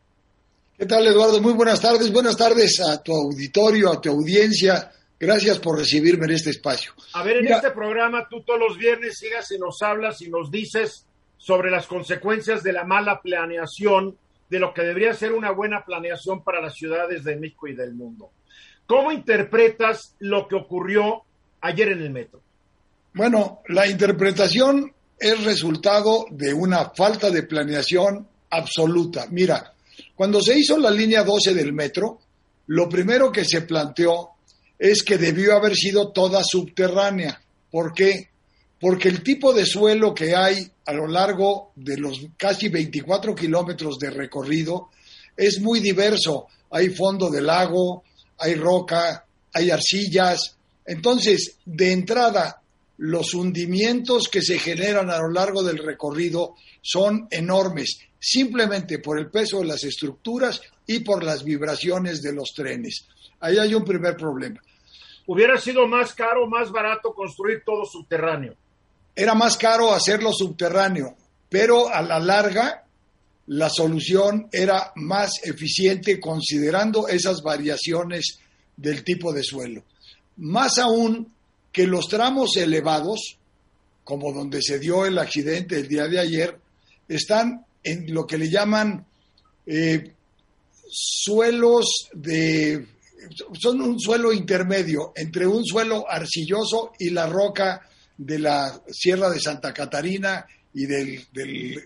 ¿Qué 0.78 0.86
tal, 0.86 1.08
Eduardo? 1.08 1.41
Muy 1.41 1.54
buenas 1.54 1.80
tardes. 1.80 2.12
Buenas 2.12 2.36
tardes 2.36 2.82
a 2.82 3.02
tu 3.02 3.13
auditorio, 3.13 3.93
a 3.93 4.02
tu 4.02 4.12
audiencia. 4.12 4.91
Gracias 5.17 5.58
por 5.60 5.78
recibirme 5.78 6.26
en 6.26 6.32
este 6.32 6.50
espacio. 6.50 6.91
A 7.13 7.24
ver, 7.24 7.38
en 7.38 7.48
este 7.48 7.72
programa 7.72 8.28
tú 8.30 8.41
todos 8.41 8.60
los 8.60 8.78
viernes 8.78 9.17
sigas 9.17 9.50
y 9.52 9.58
nos 9.58 9.82
hablas 9.82 10.22
y 10.22 10.30
nos 10.30 10.52
dices 10.52 11.06
sobre 11.38 11.72
las 11.72 11.88
consecuencias 11.88 12.62
de 12.62 12.74
la 12.74 12.84
mala 12.84 13.22
planeación, 13.22 14.17
de 14.50 14.60
lo 14.60 14.74
que 14.74 14.84
debería 14.84 15.14
ser 15.14 15.34
una 15.34 15.52
buena 15.52 15.84
planeación 15.86 16.44
para 16.44 16.62
las 16.62 16.76
ciudades 16.76 17.24
de 17.24 17.36
México 17.36 17.68
y 17.68 17.76
del 17.76 17.94
mundo. 17.94 18.32
¿Cómo 18.86 19.12
interpretas 19.12 20.16
lo 20.20 20.48
que 20.48 20.56
ocurrió 20.56 21.24
ayer 21.62 21.90
en 21.90 22.02
el 22.02 22.10
metro? 22.10 22.42
Bueno, 23.14 23.62
la 23.68 23.88
interpretación 23.88 24.94
es 25.20 25.44
resultado 25.44 26.26
de 26.30 26.54
una 26.54 26.92
falta 26.92 27.30
de 27.30 27.44
planeación 27.44 28.28
absoluta. 28.50 29.28
Mira, 29.32 29.74
cuando 30.16 30.42
se 30.42 30.58
hizo 30.58 30.78
la 30.78 30.92
línea 30.92 31.24
12 31.24 31.54
del 31.54 31.74
metro, 31.74 32.20
lo 32.68 32.88
primero 32.88 33.32
que 33.32 33.44
se 33.44 33.62
planteó 33.62 34.32
es 34.78 35.04
que 35.04 35.18
debió 35.18 35.56
haber 35.56 35.76
sido 35.76 36.12
toda 36.12 36.44
subterránea. 36.44 37.42
¿Por 37.72 37.94
qué? 37.94 38.30
Porque 38.80 39.10
el 39.10 39.24
tipo 39.24 39.54
de 39.54 39.66
suelo 39.66 40.13
que 40.13 40.36
hay 40.36 40.72
a 40.86 40.94
lo 40.94 41.08
largo 41.08 41.72
de 41.76 41.98
los 41.98 42.28
casi 42.38 42.70
24 42.70 43.34
kilómetros 43.34 43.98
de 43.98 44.12
recorrido 44.12 44.90
es 45.36 45.60
muy 45.60 45.80
diverso. 45.80 46.48
Hay 46.72 46.90
fondo 46.90 47.30
de 47.30 47.42
lago, 47.42 48.04
hay 48.38 48.56
roca, 48.56 49.26
hay 49.54 49.72
arcillas. 49.72 50.58
Entonces, 50.86 51.58
de 51.66 51.92
entrada, 51.92 52.62
los 52.98 53.34
hundimientos 53.34 54.28
que 54.28 54.42
se 54.42 54.60
generan 54.60 55.10
a 55.10 55.20
lo 55.20 55.30
largo 55.30 55.63
del 55.63 55.80
recorrido 55.80 56.56
son 56.82 57.28
enormes 57.32 58.00
simplemente 58.20 59.00
por 59.00 59.20
el 59.20 59.30
peso 59.30 59.60
de 59.60 59.66
las 59.66 59.84
estructuras 59.84 60.62
y 60.86 61.00
por 61.00 61.24
las 61.24 61.44
vibraciones 61.44 62.22
de 62.22 62.34
los 62.34 62.54
trenes. 62.56 63.08
Ahí 63.40 63.58
hay 63.58 63.74
un 63.74 63.84
primer 63.84 64.16
problema. 64.16 64.62
¿Hubiera 65.28 65.58
sido 65.58 65.88
más 65.88 66.13
caro 66.13 66.48
más 66.48 66.72
barato 66.72 67.13
construir 67.13 67.63
todo 67.66 67.86
subterráneo? 67.86 68.56
Era 69.19 69.34
más 69.34 69.58
caro 69.58 69.95
hacerlo 69.95 70.32
subterráneo, 70.32 71.17
pero 71.49 71.91
a 71.91 72.03
la 72.03 72.19
larga 72.19 72.84
la 73.47 73.67
solución 73.67 74.47
era 74.51 74.91
más 74.93 75.32
eficiente 75.41 76.19
considerando 76.19 77.08
esas 77.08 77.41
variaciones 77.41 78.38
del 78.75 79.03
tipo 79.03 79.34
de 79.34 79.41
suelo. 79.41 79.84
Más 80.36 80.77
aún 80.77 81.34
que 81.71 81.88
los 81.88 82.08
tramos 82.08 82.58
elevados, 82.58 83.39
como 84.03 84.32
donde 84.32 84.62
se 84.62 84.77
dio 84.77 85.03
el 85.03 85.17
accidente 85.17 85.77
el 85.77 85.88
día 85.88 86.08
de 86.08 86.19
ayer, 86.19 86.60
están 87.08 87.65
en 87.84 88.13
lo 88.13 88.27
que 88.27 88.38
le 88.38 88.51
llaman 88.51 89.03
eh, 89.65 90.13
suelos 90.91 92.10
de... 92.13 92.86
son 93.60 93.82
un 93.82 93.99
suelo 93.99 94.32
intermedio 94.32 95.12
entre 95.15 95.47
un 95.47 95.65
suelo 95.65 96.06
arcilloso 96.08 96.91
y 96.99 97.10
la 97.10 97.25
roca 97.25 97.82
de 98.17 98.39
la 98.39 98.82
Sierra 98.89 99.30
de 99.30 99.39
Santa 99.39 99.73
Catarina 99.73 100.45
y 100.73 100.86
del, 100.86 101.25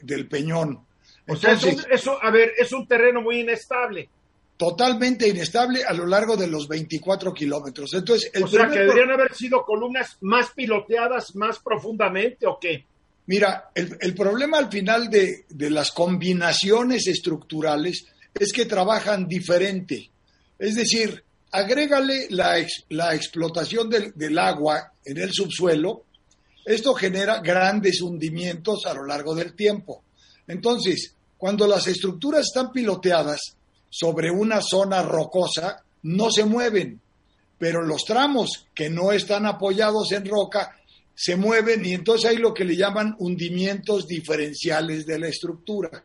del, 0.01 0.27
Peñón. 0.27 0.79
O 1.27 1.35
sea, 1.35 1.57
eso, 1.91 2.17
a 2.21 2.31
ver, 2.31 2.53
es 2.57 2.71
un 2.73 2.87
terreno 2.87 3.21
muy 3.21 3.39
inestable. 3.39 4.09
Totalmente 4.57 5.27
inestable 5.27 5.83
a 5.83 5.93
lo 5.93 6.05
largo 6.05 6.37
de 6.37 6.47
los 6.47 6.67
24 6.67 7.33
kilómetros. 7.33 7.93
Entonces, 7.93 8.29
el 8.33 8.43
o 8.43 8.47
sea, 8.47 8.69
que 8.69 8.79
deberían 8.79 9.11
haber 9.11 9.33
sido 9.33 9.63
columnas 9.63 10.17
más 10.21 10.51
piloteadas 10.51 11.35
más 11.35 11.59
profundamente 11.59 12.45
o 12.45 12.59
qué? 12.59 12.85
Mira, 13.27 13.71
el, 13.73 14.13
problema 14.13 14.57
al 14.57 14.69
final 14.69 15.09
de, 15.09 15.45
las 15.69 15.91
combinaciones 15.91 17.07
estructurales 17.07 18.05
es 18.37 18.51
que 18.51 18.65
trabajan 18.65 19.27
diferente. 19.27 20.09
Es 20.59 20.75
decir, 20.75 21.23
agrégale 21.51 22.27
la, 22.29 22.65
la 22.89 23.15
explotación 23.15 23.89
del, 23.89 24.11
del, 24.15 24.37
agua 24.37 24.91
en 25.05 25.17
el 25.17 25.31
subsuelo, 25.31 26.03
esto 26.65 26.93
genera 26.93 27.39
grandes 27.39 28.01
hundimientos 28.01 28.85
a 28.85 28.93
lo 28.93 29.05
largo 29.05 29.33
del 29.35 29.53
tiempo. 29.53 30.03
Entonces, 30.47 31.15
cuando 31.37 31.67
las 31.67 31.87
estructuras 31.87 32.41
están 32.47 32.71
piloteadas 32.71 33.39
sobre 33.89 34.29
una 34.31 34.61
zona 34.61 35.01
rocosa, 35.01 35.83
no 36.03 36.31
se 36.31 36.45
mueven, 36.45 36.99
pero 37.57 37.81
los 37.81 38.03
tramos 38.05 38.67
que 38.73 38.89
no 38.89 39.11
están 39.11 39.45
apoyados 39.45 40.11
en 40.11 40.25
roca 40.25 40.75
se 41.13 41.35
mueven 41.35 41.85
y 41.85 41.93
entonces 41.93 42.31
hay 42.31 42.37
lo 42.37 42.53
que 42.53 42.65
le 42.65 42.75
llaman 42.75 43.15
hundimientos 43.19 44.07
diferenciales 44.07 45.05
de 45.05 45.19
la 45.19 45.27
estructura. 45.27 46.03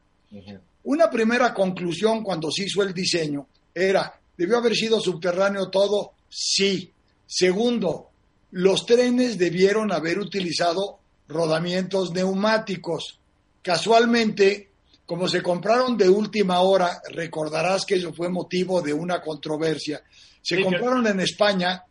Una 0.85 1.09
primera 1.09 1.55
conclusión 1.55 2.23
cuando 2.23 2.51
se 2.51 2.65
hizo 2.65 2.83
el 2.83 2.93
diseño 2.93 3.47
era, 3.75 4.21
¿debió 4.37 4.59
haber 4.59 4.75
sido 4.75 5.01
subterráneo 5.01 5.71
todo? 5.71 6.13
Sí. 6.29 6.93
Segundo, 7.27 8.11
los 8.53 8.87
trenes 8.87 9.39
debieron 9.39 9.93
haber 9.93 10.19
utilizado 10.19 10.99
rodamientos 11.29 12.13
neumáticos. 12.13 13.19
Casualmente, 13.63 14.71
como 15.05 15.29
se 15.29 15.43
compraron 15.43 15.97
de 15.97 16.09
última 16.09 16.61
hora, 16.61 17.01
recordarás 17.11 17.85
que 17.85 17.97
eso 17.97 18.13
fue 18.13 18.29
motivo 18.29 18.81
de 18.81 18.93
una 18.93 19.21
controversia, 19.21 20.03
se 20.41 20.63
compraron 20.63 21.07
en 21.07 21.21
España 21.21 21.83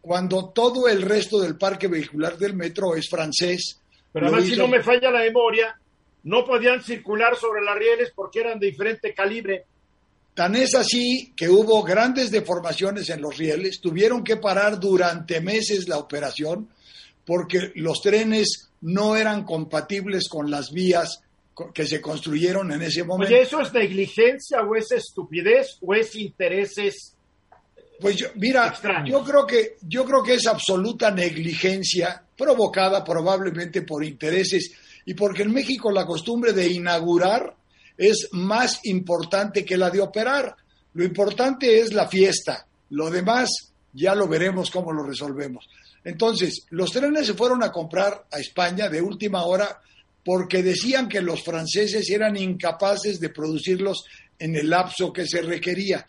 cuando 0.00 0.48
todo 0.48 0.88
el 0.88 1.02
resto 1.02 1.38
del 1.40 1.58
parque 1.58 1.88
vehicular 1.88 2.38
del 2.38 2.54
metro 2.54 2.94
es 2.94 3.08
francés. 3.08 3.78
Pero 4.12 4.26
además, 4.26 4.44
si 4.46 4.56
no 4.56 4.66
me 4.66 4.82
falla 4.82 5.10
la 5.10 5.20
memoria, 5.20 5.78
no 6.22 6.44
podían 6.44 6.82
circular 6.82 7.36
sobre 7.36 7.62
las 7.62 7.76
rieles 7.76 8.12
porque 8.14 8.40
eran 8.40 8.58
de 8.58 8.68
diferente 8.68 9.14
calibre. 9.14 9.66
Tan 10.40 10.56
es 10.56 10.74
así 10.74 11.34
que 11.36 11.50
hubo 11.50 11.82
grandes 11.82 12.30
deformaciones 12.30 13.10
en 13.10 13.20
los 13.20 13.36
rieles, 13.36 13.78
tuvieron 13.78 14.24
que 14.24 14.38
parar 14.38 14.80
durante 14.80 15.42
meses 15.42 15.86
la 15.86 15.98
operación 15.98 16.66
porque 17.26 17.72
los 17.74 18.00
trenes 18.00 18.70
no 18.80 19.16
eran 19.16 19.44
compatibles 19.44 20.30
con 20.30 20.50
las 20.50 20.72
vías 20.72 21.20
que 21.74 21.86
se 21.86 22.00
construyeron 22.00 22.72
en 22.72 22.80
ese 22.80 23.04
momento. 23.04 23.34
Oye, 23.34 23.42
¿eso 23.42 23.60
es 23.60 23.70
negligencia 23.74 24.62
o 24.62 24.74
es 24.74 24.90
estupidez 24.92 25.76
o 25.82 25.94
es 25.94 26.14
intereses? 26.14 27.14
Pues 28.00 28.16
yo, 28.16 28.28
mira, 28.36 28.74
yo 29.04 29.22
creo 29.22 29.46
que 29.46 29.76
yo 29.82 30.06
creo 30.06 30.22
que 30.22 30.36
es 30.36 30.46
absoluta 30.46 31.10
negligencia 31.10 32.24
provocada 32.34 33.04
probablemente 33.04 33.82
por 33.82 34.02
intereses 34.02 34.72
y 35.04 35.12
porque 35.12 35.42
en 35.42 35.52
México 35.52 35.92
la 35.92 36.06
costumbre 36.06 36.54
de 36.54 36.66
inaugurar 36.66 37.59
es 38.00 38.28
más 38.32 38.80
importante 38.84 39.62
que 39.62 39.76
la 39.76 39.90
de 39.90 40.00
operar. 40.00 40.56
Lo 40.94 41.04
importante 41.04 41.80
es 41.80 41.92
la 41.92 42.08
fiesta. 42.08 42.66
Lo 42.88 43.10
demás 43.10 43.50
ya 43.92 44.14
lo 44.14 44.26
veremos 44.26 44.70
cómo 44.70 44.90
lo 44.90 45.02
resolvemos. 45.02 45.68
Entonces, 46.02 46.64
los 46.70 46.92
trenes 46.92 47.26
se 47.26 47.34
fueron 47.34 47.62
a 47.62 47.70
comprar 47.70 48.24
a 48.32 48.38
España 48.38 48.88
de 48.88 49.02
última 49.02 49.44
hora 49.44 49.82
porque 50.24 50.62
decían 50.62 51.10
que 51.10 51.20
los 51.20 51.44
franceses 51.44 52.08
eran 52.08 52.38
incapaces 52.38 53.20
de 53.20 53.28
producirlos 53.28 54.04
en 54.38 54.56
el 54.56 54.70
lapso 54.70 55.12
que 55.12 55.26
se 55.26 55.42
requería. 55.42 56.06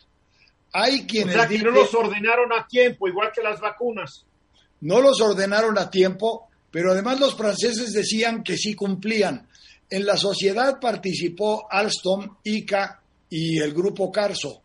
Hay 0.71 1.05
quienes 1.05 1.35
o 1.35 1.39
sea, 1.39 1.47
que 1.49 1.59
no 1.59 1.71
los 1.71 1.93
ordenaron 1.93 2.53
a 2.53 2.65
tiempo, 2.67 3.09
igual 3.09 3.33
que 3.35 3.43
las 3.43 3.59
vacunas. 3.59 4.25
No 4.79 5.01
los 5.01 5.19
ordenaron 5.19 5.77
a 5.77 5.89
tiempo, 5.89 6.47
pero 6.71 6.93
además 6.93 7.19
los 7.19 7.35
franceses 7.35 7.91
decían 7.91 8.43
que 8.43 8.55
sí 8.55 8.75
cumplían. 8.75 9.49
En 9.91 10.05
la 10.05 10.15
sociedad 10.15 10.79
participó 10.79 11.67
Alstom, 11.69 12.37
ICA 12.45 13.01
y 13.29 13.59
el 13.59 13.73
grupo 13.73 14.09
Carso. 14.09 14.63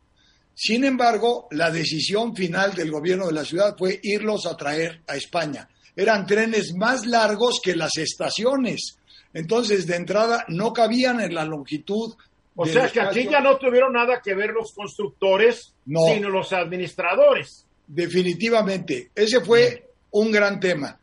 Sin 0.55 0.85
embargo, 0.85 1.49
la 1.51 1.73
decisión 1.73 2.37
final 2.37 2.75
del 2.75 2.93
gobierno 2.93 3.27
de 3.27 3.33
la 3.33 3.45
ciudad 3.45 3.75
fue 3.77 3.99
irlos 4.05 4.47
a 4.47 4.57
traer 4.57 5.03
a 5.09 5.17
España. 5.17 5.69
Eran 5.97 6.27
trenes 6.27 6.75
más 6.77 7.07
largos 7.07 7.61
que 7.61 7.75
las 7.75 7.97
estaciones. 7.97 8.99
Entonces, 9.35 9.89
de 9.89 9.97
entrada, 9.97 10.45
no 10.47 10.73
cabían 10.73 11.21
en 11.21 11.35
la 11.35 11.45
longitud. 11.45 12.15
O 12.55 12.65
sea 12.65 12.89
que 12.89 13.01
aquí 13.01 13.29
ya 13.29 13.41
no 13.41 13.59
tuvieron 13.59 13.95
nada 13.95 14.23
que 14.23 14.33
ver 14.33 14.51
los 14.51 14.73
constructores, 14.73 15.75
sino 15.85 16.31
los 16.31 16.53
administradores. 16.53 17.67
Definitivamente. 17.85 19.11
Ese 19.13 19.41
fue 19.41 19.91
un 20.13 20.31
gran 20.31 20.61
tema. 20.61 21.01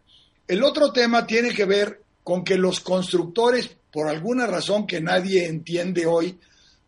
El 0.48 0.64
otro 0.64 0.94
tema 0.94 1.28
tiene 1.28 1.54
que 1.54 1.66
ver 1.66 2.02
con 2.24 2.46
que 2.46 2.58
los 2.58 2.80
constructores 2.80 3.76
por 3.94 4.10
alguna 4.10 4.48
razón 4.48 4.88
que 4.88 5.00
nadie 5.00 5.46
entiende 5.46 6.08
hoy, 6.08 6.40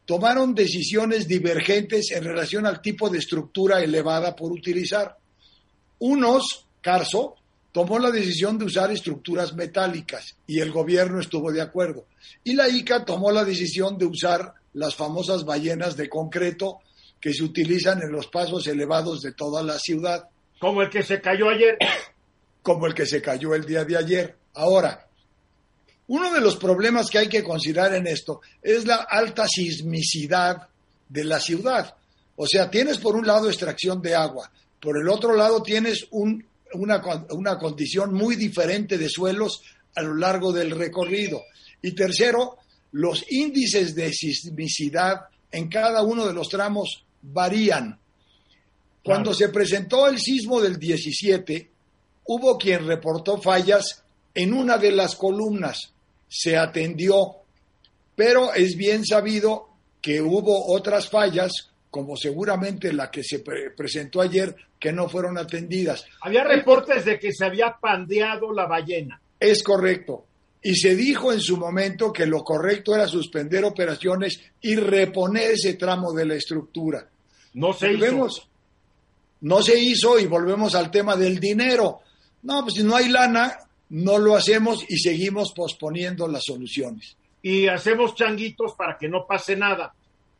tomaron 0.05 0.55
decisiones 0.55 1.27
divergentes 1.27 2.11
en 2.11 2.23
relación 2.23 2.65
al 2.65 2.81
tipo 2.81 3.09
de 3.11 3.19
estructura 3.19 3.79
elevada 3.83 4.35
por 4.35 4.51
utilizar. 4.51 5.15
Unos, 5.99 6.65
Carso, 6.81 7.35
tomó 7.71 7.99
la 7.99 8.09
decisión 8.09 8.57
de 8.57 8.65
usar 8.65 8.91
estructuras 8.91 9.53
metálicas 9.53 10.35
y 10.47 10.59
el 10.59 10.71
gobierno 10.71 11.19
estuvo 11.19 11.51
de 11.51 11.61
acuerdo. 11.61 12.07
Y 12.43 12.55
la 12.55 12.67
ICA 12.67 13.05
tomó 13.05 13.31
la 13.31 13.45
decisión 13.45 13.99
de 13.99 14.05
usar 14.05 14.55
las 14.73 14.95
famosas 14.95 15.45
ballenas 15.45 15.95
de 15.95 16.09
concreto 16.09 16.79
que 17.21 17.33
se 17.33 17.43
utilizan 17.43 18.01
en 18.01 18.11
los 18.11 18.27
pasos 18.27 18.65
elevados 18.65 19.21
de 19.21 19.33
toda 19.33 19.61
la 19.61 19.77
ciudad. 19.77 20.27
Como 20.59 20.81
el 20.81 20.89
que 20.89 21.03
se 21.03 21.21
cayó 21.21 21.49
ayer. 21.49 21.77
Como 22.63 22.87
el 22.87 22.95
que 22.95 23.05
se 23.05 23.21
cayó 23.21 23.53
el 23.53 23.65
día 23.65 23.85
de 23.85 23.95
ayer. 23.95 24.35
Ahora, 24.55 25.05
uno 26.07 26.31
de 26.33 26.41
los 26.41 26.55
problemas 26.57 27.09
que 27.09 27.17
hay 27.17 27.29
que 27.29 27.43
considerar 27.43 27.95
en 27.95 28.07
esto 28.07 28.41
es 28.61 28.85
la 28.85 29.07
alta 29.09 29.47
sismicidad 29.47 30.67
de 31.09 31.23
la 31.23 31.39
ciudad. 31.39 31.95
O 32.35 32.45
sea, 32.47 32.69
tienes 32.69 32.97
por 32.97 33.15
un 33.15 33.25
lado 33.25 33.47
extracción 33.47 34.01
de 34.01 34.15
agua, 34.15 34.51
por 34.79 34.97
el 34.97 35.09
otro 35.09 35.35
lado 35.35 35.63
tienes 35.63 36.05
una, 36.11 37.01
una 37.31 37.57
condición 37.57 38.13
muy 38.13 38.35
diferente 38.35 38.97
de 38.97 39.09
suelos 39.09 39.61
a 39.95 40.01
lo 40.01 40.15
largo 40.15 40.51
del 40.51 40.71
recorrido. 40.71 41.41
Y 41.81 41.93
tercero, 41.93 42.57
los 42.91 43.25
índices 43.29 43.95
de 43.95 44.13
sismicidad 44.13 45.21
en 45.51 45.69
cada 45.69 46.03
uno 46.03 46.25
de 46.27 46.33
los 46.33 46.49
tramos 46.49 47.03
varían. 47.21 47.97
Cuando 49.03 49.33
se 49.33 49.49
presentó 49.49 50.07
el 50.07 50.19
sismo 50.19 50.59
del 50.61 50.77
17, 50.77 51.69
hubo 52.25 52.57
quien 52.57 52.85
reportó 52.85 53.41
fallas 53.41 54.03
en 54.33 54.53
una 54.53 54.77
de 54.77 54.91
las 54.91 55.15
columnas, 55.15 55.93
se 56.27 56.57
atendió, 56.57 57.37
pero 58.15 58.53
es 58.53 58.75
bien 58.75 59.05
sabido 59.05 59.69
que 60.01 60.21
hubo 60.21 60.73
otras 60.73 61.09
fallas, 61.09 61.51
como 61.89 62.15
seguramente 62.17 62.93
la 62.93 63.09
que 63.09 63.23
se 63.23 63.39
presentó 63.75 64.21
ayer, 64.21 64.55
que 64.79 64.91
no 64.91 65.09
fueron 65.09 65.37
atendidas. 65.37 66.05
Había 66.21 66.43
reportes 66.43 67.05
de 67.05 67.17
que 67.17 67.31
se 67.31 67.45
había 67.45 67.77
pandeado 67.79 68.53
la 68.53 68.67
ballena. 68.67 69.19
Es 69.39 69.63
correcto. 69.63 70.25
Y 70.61 70.75
se 70.75 70.95
dijo 70.95 71.31
en 71.31 71.41
su 71.41 71.57
momento 71.57 72.11
que 72.11 72.25
lo 72.25 72.43
correcto 72.43 72.95
era 72.95 73.07
suspender 73.07 73.63
operaciones 73.63 74.39
y 74.61 74.75
reponer 74.75 75.51
ese 75.51 75.75
tramo 75.75 76.11
de 76.11 76.25
la 76.25 76.35
estructura. 76.35 77.07
No 77.53 77.71
se 77.73 77.93
hizo. 77.93 78.27
No 79.41 79.61
se 79.61 79.79
hizo 79.79 80.19
y 80.19 80.25
volvemos 80.25 80.75
al 80.75 80.89
tema 80.89 81.15
del 81.15 81.39
dinero. 81.39 82.01
No, 82.43 82.63
pues 82.63 82.75
si 82.75 82.83
no 82.83 82.95
hay 82.95 83.09
lana, 83.09 83.57
no 83.89 84.17
lo 84.17 84.35
hacemos 84.35 84.83
y 84.89 84.97
seguimos 84.97 85.51
posponiendo 85.53 86.27
las 86.27 86.43
soluciones. 86.45 87.17
Y 87.41 87.67
hacemos 87.67 88.15
changuitos 88.15 88.73
para 88.73 88.97
que 88.97 89.07
no 89.07 89.25
pase 89.27 89.55
nada. 89.55 89.93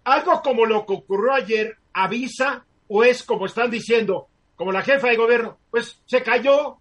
Algo 0.04 0.42
como 0.42 0.66
lo 0.66 0.86
que 0.86 0.94
ocurrió 0.94 1.34
ayer, 1.34 1.78
avisa 1.94 2.66
o 2.88 3.04
es 3.04 3.24
como 3.24 3.46
están 3.46 3.72
diciendo, 3.72 4.28
como 4.56 4.72
la 4.72 4.82
jefa 4.82 5.10
de 5.10 5.16
gobierno, 5.16 5.58
pues 5.70 6.00
se 6.06 6.22
cayó, 6.22 6.78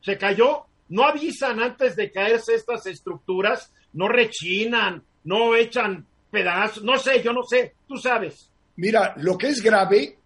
se 0.00 0.16
cayó, 0.16 0.66
no 0.88 1.04
avisan 1.04 1.60
antes 1.60 1.96
de 1.96 2.10
caerse 2.10 2.54
estas 2.54 2.86
estructuras, 2.86 3.72
no 3.92 4.08
rechinan, 4.08 5.02
no 5.24 5.56
echan 5.56 6.06
pedazos, 6.30 6.82
no 6.82 6.98
sé, 6.98 7.22
yo 7.22 7.32
no 7.32 7.42
sé, 7.42 7.74
tú 7.88 7.96
sabes. 7.96 8.50
Mira, 8.76 9.14
lo 9.16 9.38
que 9.38 9.48
es 9.48 9.62
grave 9.62 10.18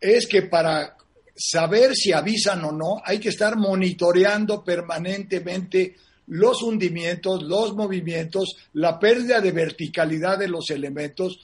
es 0.00 0.26
que 0.26 0.42
para 0.42 0.96
saber 1.36 1.94
si 1.94 2.12
avisan 2.12 2.64
o 2.64 2.72
no, 2.72 3.02
hay 3.04 3.18
que 3.18 3.30
estar 3.30 3.56
monitoreando 3.56 4.62
permanentemente 4.62 5.96
los 6.26 6.62
hundimientos, 6.62 7.42
los 7.42 7.74
movimientos, 7.74 8.56
la 8.72 8.98
pérdida 8.98 9.40
de 9.40 9.52
verticalidad 9.52 10.38
de 10.38 10.48
los 10.48 10.70
elementos, 10.70 11.38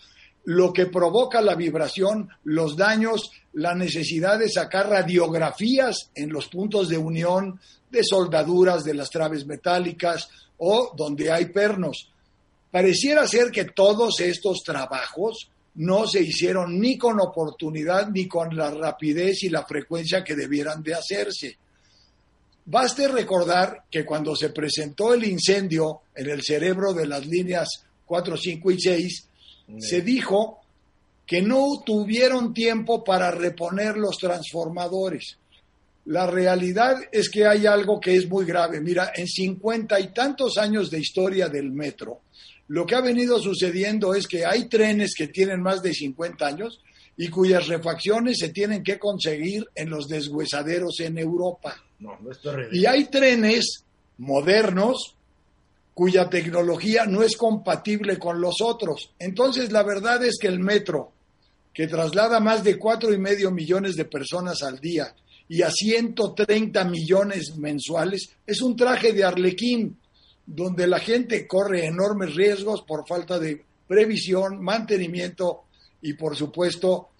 lo 0.44 0.72
que 0.72 0.86
provoca 0.86 1.42
la 1.42 1.54
vibración, 1.54 2.30
los 2.44 2.76
daños, 2.76 3.30
la 3.52 3.74
necesidad 3.74 4.38
de 4.38 4.48
sacar 4.48 4.88
radiografías 4.88 6.10
en 6.14 6.30
los 6.30 6.48
puntos 6.48 6.88
de 6.88 6.96
unión 6.96 7.60
de 7.90 8.02
soldaduras 8.02 8.84
de 8.84 8.94
las 8.94 9.10
traves 9.10 9.44
metálicas 9.44 10.28
o 10.58 10.94
donde 10.96 11.30
hay 11.30 11.46
pernos. 11.46 12.10
Pareciera 12.70 13.26
ser 13.26 13.50
que 13.50 13.64
todos 13.64 14.20
estos 14.20 14.62
trabajos 14.64 15.50
no 15.74 16.06
se 16.06 16.22
hicieron 16.22 16.78
ni 16.78 16.98
con 16.98 17.20
oportunidad 17.20 18.08
ni 18.08 18.26
con 18.26 18.54
la 18.56 18.70
rapidez 18.70 19.44
y 19.44 19.48
la 19.48 19.64
frecuencia 19.64 20.24
que 20.24 20.34
debieran 20.34 20.82
de 20.82 20.94
hacerse. 20.94 21.56
Baste 22.64 23.08
recordar 23.08 23.84
que 23.90 24.04
cuando 24.04 24.36
se 24.36 24.50
presentó 24.50 25.14
el 25.14 25.24
incendio 25.24 26.02
en 26.14 26.30
el 26.30 26.42
cerebro 26.42 26.92
de 26.92 27.06
las 27.06 27.26
líneas 27.26 27.68
4, 28.06 28.36
5 28.36 28.70
y 28.70 28.80
6, 28.80 29.28
se 29.78 30.02
dijo 30.02 30.60
que 31.26 31.42
no 31.42 31.82
tuvieron 31.86 32.52
tiempo 32.52 33.04
para 33.04 33.30
reponer 33.30 33.96
los 33.96 34.18
transformadores. 34.18 35.38
La 36.06 36.26
realidad 36.26 36.96
es 37.12 37.30
que 37.30 37.46
hay 37.46 37.66
algo 37.66 38.00
que 38.00 38.16
es 38.16 38.28
muy 38.28 38.44
grave. 38.44 38.80
Mira, 38.80 39.12
en 39.14 39.28
cincuenta 39.28 40.00
y 40.00 40.08
tantos 40.08 40.58
años 40.58 40.90
de 40.90 40.98
historia 40.98 41.48
del 41.48 41.70
metro, 41.70 42.22
lo 42.70 42.86
que 42.86 42.94
ha 42.94 43.00
venido 43.00 43.40
sucediendo 43.40 44.14
es 44.14 44.28
que 44.28 44.46
hay 44.46 44.68
trenes 44.68 45.14
que 45.16 45.26
tienen 45.26 45.60
más 45.60 45.82
de 45.82 45.92
50 45.92 46.46
años 46.46 46.80
y 47.16 47.26
cuyas 47.26 47.66
refacciones 47.66 48.38
se 48.38 48.50
tienen 48.50 48.84
que 48.84 48.96
conseguir 48.96 49.66
en 49.74 49.90
los 49.90 50.06
deshuesaderos 50.06 51.00
en 51.00 51.18
Europa. 51.18 51.82
y 52.70 52.86
hay 52.86 53.06
trenes 53.06 53.84
modernos 54.18 55.16
cuya 55.94 56.30
tecnología 56.30 57.06
no 57.06 57.24
es 57.24 57.36
compatible 57.36 58.20
con 58.20 58.40
los 58.40 58.60
otros. 58.60 59.10
Entonces, 59.18 59.72
la 59.72 59.82
verdad 59.82 60.24
es 60.24 60.38
que 60.40 60.46
el 60.46 60.60
metro, 60.60 61.10
que 61.74 61.88
traslada 61.88 62.38
más 62.38 62.62
de 62.62 62.78
cuatro 62.78 63.12
y 63.12 63.18
medio 63.18 63.50
millones 63.50 63.96
de 63.96 64.04
personas 64.04 64.62
al 64.62 64.78
día 64.78 65.12
y 65.48 65.62
a 65.62 65.72
130 65.72 66.84
millones 66.84 67.56
mensuales, 67.56 68.30
es 68.46 68.62
un 68.62 68.76
traje 68.76 69.12
de 69.12 69.24
arlequín 69.24 69.98
donde 70.52 70.88
la 70.88 70.98
gente 70.98 71.46
corre 71.46 71.86
enormes 71.86 72.34
riesgos 72.34 72.82
por 72.82 73.06
falta 73.06 73.38
de 73.38 73.64
previsión, 73.86 74.60
mantenimiento 74.60 75.62
y, 76.02 76.14
por 76.14 76.36
supuesto, 76.36 77.10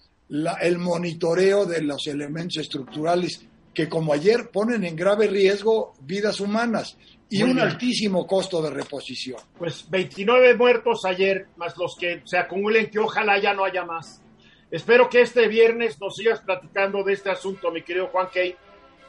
el 0.61 0.77
monitoreo 0.77 1.65
de 1.65 1.81
los 1.81 2.07
elementos 2.07 2.57
estructurales 2.57 3.41
que, 3.73 3.87
como 3.87 4.11
ayer, 4.11 4.49
ponen 4.51 4.83
en 4.83 4.97
grave 4.97 5.27
riesgo 5.27 5.93
vidas 6.01 6.41
humanas 6.41 6.97
y 7.29 7.43
un 7.43 7.57
altísimo 7.59 8.27
costo 8.27 8.61
de 8.61 8.69
reposición. 8.69 9.39
Pues 9.57 9.89
29 9.89 10.55
muertos 10.55 11.05
ayer, 11.05 11.47
más 11.55 11.77
los 11.77 11.95
que 11.97 12.21
se 12.25 12.37
acumulen, 12.37 12.89
que 12.89 12.99
ojalá 12.99 13.41
ya 13.41 13.53
no 13.53 13.63
haya 13.63 13.85
más. 13.85 14.21
Espero 14.69 15.09
que 15.09 15.21
este 15.21 15.47
viernes 15.47 15.97
nos 16.01 16.17
sigas 16.17 16.41
platicando 16.41 17.01
de 17.03 17.13
este 17.13 17.29
asunto, 17.29 17.71
mi 17.71 17.81
querido 17.81 18.07
Juan 18.07 18.27
Key. 18.33 18.55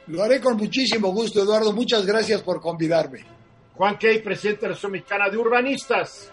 Lo 0.07 0.23
haré 0.23 0.41
con 0.41 0.57
muchísimo 0.57 1.09
gusto, 1.13 1.43
Eduardo. 1.43 1.73
Muchas 1.73 2.07
gracias 2.07 2.41
por 2.43 2.61
convidarme. 2.61 3.42
Juan 3.75 3.97
Key, 3.99 4.19
presidente 4.21 4.63
de 4.63 4.69
la 4.69 4.73
Asociación 4.73 4.93
Mexicana 4.93 5.31
de 5.31 5.39
Urbanistas. 5.39 6.31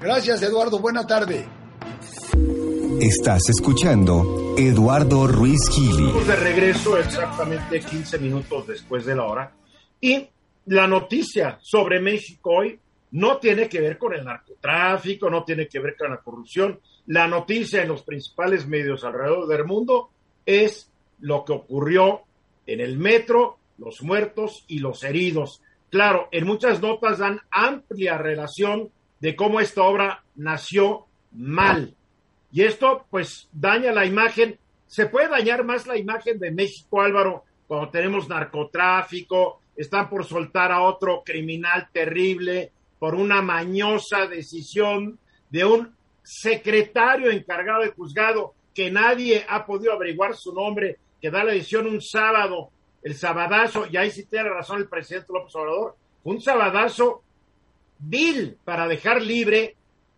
Gracias, 0.00 0.42
Eduardo. 0.42 0.78
Buena 0.78 1.06
tarde. 1.06 1.46
Estás 3.00 3.48
escuchando 3.48 4.54
Eduardo 4.56 5.26
Ruiz 5.26 5.68
Gili. 5.70 6.06
Estamos 6.06 6.26
de 6.26 6.36
regreso 6.36 6.98
exactamente 6.98 7.80
15 7.80 8.18
minutos 8.18 8.66
después 8.66 9.04
de 9.04 9.16
la 9.16 9.24
hora. 9.24 9.52
Y 10.00 10.28
la 10.66 10.86
noticia 10.86 11.58
sobre 11.60 12.00
México 12.00 12.50
hoy 12.50 12.78
no 13.12 13.38
tiene 13.38 13.68
que 13.68 13.80
ver 13.80 13.98
con 13.98 14.14
el 14.14 14.24
narcotráfico, 14.24 15.30
no 15.30 15.44
tiene 15.44 15.66
que 15.68 15.80
ver 15.80 15.96
con 15.96 16.10
la 16.10 16.18
corrupción. 16.18 16.80
La 17.06 17.26
noticia 17.26 17.82
en 17.82 17.88
los 17.88 18.02
principales 18.02 18.66
medios 18.66 19.04
alrededor 19.04 19.46
del 19.46 19.64
mundo 19.64 20.10
es 20.44 20.90
lo 21.20 21.44
que 21.44 21.52
ocurrió 21.52 22.22
en 22.66 22.80
el 22.80 22.98
metro, 22.98 23.58
los 23.78 24.02
muertos 24.02 24.64
y 24.68 24.78
los 24.78 25.02
heridos. 25.04 25.62
Claro, 25.94 26.28
en 26.32 26.44
muchas 26.44 26.82
notas 26.82 27.18
dan 27.18 27.40
amplia 27.52 28.18
relación 28.18 28.90
de 29.20 29.36
cómo 29.36 29.60
esta 29.60 29.84
obra 29.84 30.24
nació 30.34 31.06
mal. 31.30 31.94
Y 32.50 32.62
esto 32.62 33.06
pues 33.10 33.48
daña 33.52 33.92
la 33.92 34.04
imagen, 34.04 34.58
se 34.88 35.06
puede 35.06 35.28
dañar 35.28 35.62
más 35.62 35.86
la 35.86 35.96
imagen 35.96 36.40
de 36.40 36.50
México, 36.50 37.00
Álvaro, 37.00 37.44
cuando 37.68 37.90
tenemos 37.90 38.28
narcotráfico, 38.28 39.60
están 39.76 40.10
por 40.10 40.24
soltar 40.24 40.72
a 40.72 40.82
otro 40.82 41.22
criminal 41.24 41.86
terrible, 41.92 42.72
por 42.98 43.14
una 43.14 43.40
mañosa 43.40 44.26
decisión 44.26 45.20
de 45.48 45.64
un 45.64 45.94
secretario 46.24 47.30
encargado 47.30 47.82
de 47.82 47.90
juzgado 47.90 48.54
que 48.74 48.90
nadie 48.90 49.46
ha 49.48 49.64
podido 49.64 49.92
averiguar 49.92 50.34
su 50.34 50.52
nombre, 50.52 50.98
que 51.20 51.30
da 51.30 51.44
la 51.44 51.52
decisión 51.52 51.86
un 51.86 52.00
sábado, 52.00 52.72
el 53.04 53.14
sabadazo, 53.14 53.86
y 53.88 53.96
ahí 53.96 54.10
sí 54.10 54.24
tiene 54.24 54.48
razón 54.48 54.78
el 54.78 54.88
presidente 54.88 55.32
López 55.32 55.54
Obrador, 55.54 55.96
un 56.24 56.40
sabadazo 56.40 57.22
vil 57.98 58.58
para 58.64 58.88
dejar 58.88 59.22
libre 59.22 59.76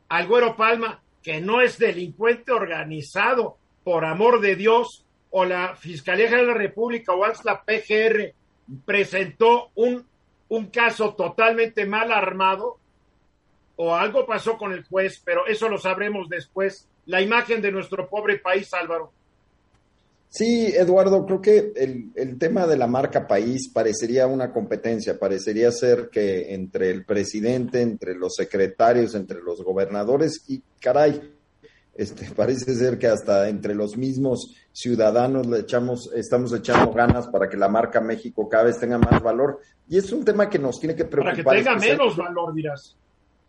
al 0.08 0.26
Güero 0.26 0.56
Palma, 0.56 1.02
que 1.22 1.42
no 1.42 1.60
es 1.60 1.78
delincuente 1.78 2.52
organizado, 2.52 3.58
por 3.84 4.04
amor 4.04 4.40
de 4.40 4.56
Dios, 4.56 5.04
o 5.30 5.44
la 5.44 5.76
Fiscalía 5.76 6.28
General 6.28 6.46
de 6.46 6.52
la 6.52 6.58
República 6.58 7.12
o 7.12 7.26
la 7.26 7.62
PGR 7.62 8.32
presentó 8.84 9.70
un 9.74 10.06
un 10.48 10.66
caso 10.66 11.14
totalmente 11.14 11.86
mal 11.86 12.12
armado 12.12 12.78
o 13.76 13.94
algo 13.94 14.26
pasó 14.26 14.56
con 14.56 14.72
el 14.72 14.84
juez, 14.84 15.20
pero 15.24 15.46
eso 15.46 15.68
lo 15.68 15.78
sabremos 15.78 16.28
después. 16.28 16.88
La 17.04 17.20
imagen 17.20 17.60
de 17.60 17.72
nuestro 17.72 18.08
pobre 18.08 18.38
país, 18.38 18.72
Álvaro. 18.72 19.12
Sí, 20.36 20.66
Eduardo, 20.66 21.24
creo 21.24 21.40
que 21.40 21.72
el, 21.74 22.10
el, 22.14 22.38
tema 22.38 22.66
de 22.66 22.76
la 22.76 22.86
marca 22.86 23.26
país 23.26 23.70
parecería 23.72 24.26
una 24.26 24.52
competencia, 24.52 25.18
parecería 25.18 25.72
ser 25.72 26.10
que 26.10 26.52
entre 26.52 26.90
el 26.90 27.06
presidente, 27.06 27.80
entre 27.80 28.14
los 28.14 28.34
secretarios, 28.34 29.14
entre 29.14 29.40
los 29.40 29.64
gobernadores 29.64 30.44
y 30.46 30.62
caray, 30.78 31.22
este, 31.94 32.28
parece 32.36 32.74
ser 32.74 32.98
que 32.98 33.06
hasta 33.06 33.48
entre 33.48 33.74
los 33.74 33.96
mismos 33.96 34.54
ciudadanos 34.72 35.46
le 35.46 35.60
echamos, 35.60 36.12
estamos 36.14 36.52
echando 36.52 36.92
ganas 36.92 37.28
para 37.28 37.48
que 37.48 37.56
la 37.56 37.68
marca 37.68 38.02
México 38.02 38.46
cada 38.46 38.64
vez 38.64 38.78
tenga 38.78 38.98
más 38.98 39.22
valor. 39.22 39.60
Y 39.88 39.96
es 39.96 40.12
un 40.12 40.22
tema 40.22 40.50
que 40.50 40.58
nos 40.58 40.78
tiene 40.78 40.94
que 40.94 41.06
preocupar. 41.06 41.44
Para 41.44 41.56
que 41.56 41.64
tenga 41.64 41.78
menos 41.78 42.14
valor, 42.14 42.52
dirás. 42.52 42.94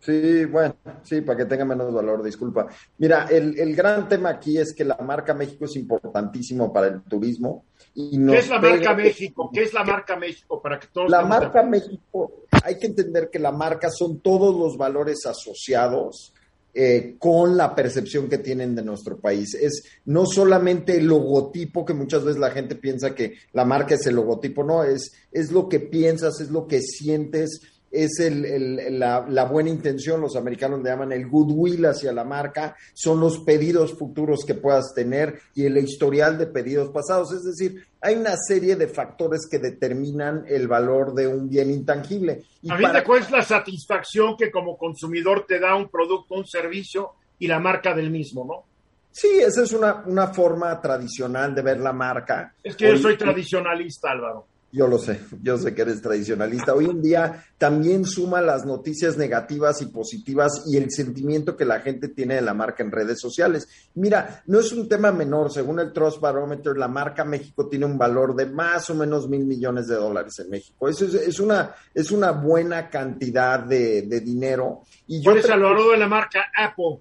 Sí, 0.00 0.44
bueno, 0.44 0.76
sí, 1.02 1.20
para 1.22 1.38
que 1.38 1.44
tenga 1.44 1.64
menos 1.64 1.92
valor, 1.92 2.22
disculpa. 2.22 2.68
Mira, 2.98 3.26
el, 3.28 3.58
el 3.58 3.74
gran 3.74 4.08
tema 4.08 4.30
aquí 4.30 4.56
es 4.56 4.72
que 4.72 4.84
la 4.84 4.96
marca 4.98 5.34
México 5.34 5.64
es 5.64 5.74
importantísimo 5.76 6.72
para 6.72 6.86
el 6.86 7.02
turismo. 7.02 7.64
Y 7.94 8.24
¿Qué 8.24 8.38
es 8.38 8.48
la 8.48 8.60
marca 8.60 8.94
México? 8.94 9.50
¿Qué 9.52 9.62
es 9.64 9.74
la 9.74 9.82
marca 9.82 10.16
México? 10.16 10.62
Para 10.62 10.78
que 10.78 10.86
todos 10.92 11.10
la 11.10 11.22
marca 11.22 11.64
México, 11.64 12.44
hay 12.62 12.78
que 12.78 12.86
entender 12.86 13.28
que 13.28 13.40
la 13.40 13.50
marca 13.50 13.90
son 13.90 14.20
todos 14.20 14.56
los 14.56 14.76
valores 14.76 15.26
asociados 15.26 16.32
eh, 16.74 17.16
con 17.18 17.56
la 17.56 17.74
percepción 17.74 18.28
que 18.28 18.38
tienen 18.38 18.76
de 18.76 18.84
nuestro 18.84 19.18
país. 19.18 19.54
Es 19.54 19.82
no 20.04 20.26
solamente 20.26 20.98
el 20.98 21.06
logotipo, 21.06 21.84
que 21.84 21.92
muchas 21.92 22.22
veces 22.22 22.38
la 22.38 22.52
gente 22.52 22.76
piensa 22.76 23.16
que 23.16 23.34
la 23.52 23.64
marca 23.64 23.96
es 23.96 24.06
el 24.06 24.14
logotipo, 24.14 24.62
no, 24.62 24.84
es, 24.84 25.10
es 25.32 25.50
lo 25.50 25.68
que 25.68 25.80
piensas, 25.80 26.40
es 26.40 26.50
lo 26.50 26.68
que 26.68 26.80
sientes, 26.80 27.62
es 27.90 28.20
el, 28.20 28.98
la, 28.98 29.44
buena 29.44 29.70
intención, 29.70 30.20
los 30.20 30.36
americanos 30.36 30.82
le 30.82 30.90
llaman 30.90 31.12
el 31.12 31.28
goodwill 31.28 31.86
hacia 31.86 32.12
la 32.12 32.24
marca, 32.24 32.76
son 32.94 33.20
los 33.20 33.40
pedidos 33.40 33.96
futuros 33.98 34.44
que 34.44 34.54
puedas 34.54 34.92
tener 34.94 35.40
y 35.54 35.64
el 35.64 35.78
historial 35.78 36.38
de 36.38 36.46
pedidos 36.46 36.90
pasados. 36.90 37.32
Es 37.32 37.44
decir, 37.44 37.86
hay 38.00 38.16
una 38.16 38.36
serie 38.36 38.76
de 38.76 38.88
factores 38.88 39.48
que 39.50 39.58
determinan 39.58 40.44
el 40.46 40.68
valor 40.68 41.14
de 41.14 41.26
un 41.26 41.48
bien 41.48 41.70
intangible. 41.70 42.42
Y 42.62 42.70
A 42.70 42.76
mí 42.76 42.82
para... 42.82 43.04
cuál 43.04 43.22
es 43.22 43.30
la 43.30 43.42
satisfacción 43.42 44.36
que 44.36 44.50
como 44.50 44.76
consumidor 44.76 45.46
te 45.46 45.58
da 45.58 45.74
un 45.74 45.88
producto, 45.88 46.34
un 46.34 46.46
servicio 46.46 47.12
y 47.38 47.46
la 47.46 47.58
marca 47.58 47.94
del 47.94 48.10
mismo, 48.10 48.44
¿no? 48.44 48.64
Sí, 49.10 49.40
esa 49.40 49.62
es 49.62 49.72
una, 49.72 50.04
una 50.06 50.28
forma 50.28 50.80
tradicional 50.80 51.54
de 51.54 51.62
ver 51.62 51.80
la 51.80 51.92
marca. 51.92 52.54
Es 52.62 52.76
que 52.76 52.88
yo 52.88 52.98
soy 52.98 53.16
tradicionalista, 53.16 54.10
Álvaro. 54.10 54.46
Yo 54.70 54.86
lo 54.86 54.98
sé, 54.98 55.18
yo 55.42 55.56
sé 55.56 55.74
que 55.74 55.80
eres 55.80 56.02
tradicionalista. 56.02 56.74
Hoy 56.74 56.84
en 56.84 57.00
día 57.00 57.42
también 57.56 58.04
suma 58.04 58.42
las 58.42 58.66
noticias 58.66 59.16
negativas 59.16 59.80
y 59.80 59.86
positivas 59.86 60.64
y 60.66 60.76
el 60.76 60.90
sentimiento 60.90 61.56
que 61.56 61.64
la 61.64 61.80
gente 61.80 62.08
tiene 62.08 62.34
de 62.34 62.42
la 62.42 62.52
marca 62.52 62.82
en 62.82 62.92
redes 62.92 63.18
sociales. 63.18 63.66
Mira, 63.94 64.42
no 64.46 64.60
es 64.60 64.70
un 64.72 64.86
tema 64.86 65.10
menor. 65.10 65.50
Según 65.50 65.80
el 65.80 65.90
Trust 65.94 66.20
Barometer, 66.20 66.76
la 66.76 66.86
marca 66.86 67.24
México 67.24 67.66
tiene 67.66 67.86
un 67.86 67.96
valor 67.96 68.36
de 68.36 68.44
más 68.44 68.90
o 68.90 68.94
menos 68.94 69.26
mil 69.26 69.46
millones 69.46 69.88
de 69.88 69.94
dólares 69.94 70.38
en 70.40 70.50
México. 70.50 70.86
Eso 70.86 71.06
es, 71.06 71.14
es 71.14 71.40
una, 71.40 71.74
es 71.94 72.10
una 72.10 72.32
buena 72.32 72.90
cantidad 72.90 73.60
de, 73.60 74.02
de 74.02 74.20
dinero. 74.20 74.82
Y 75.06 75.22
yo 75.22 75.30
¿Cuál 75.30 75.38
es 75.38 75.44
el 75.46 75.62
valor 75.62 75.92
de 75.92 75.96
la 75.96 76.08
marca 76.08 76.52
Apple? 76.54 76.98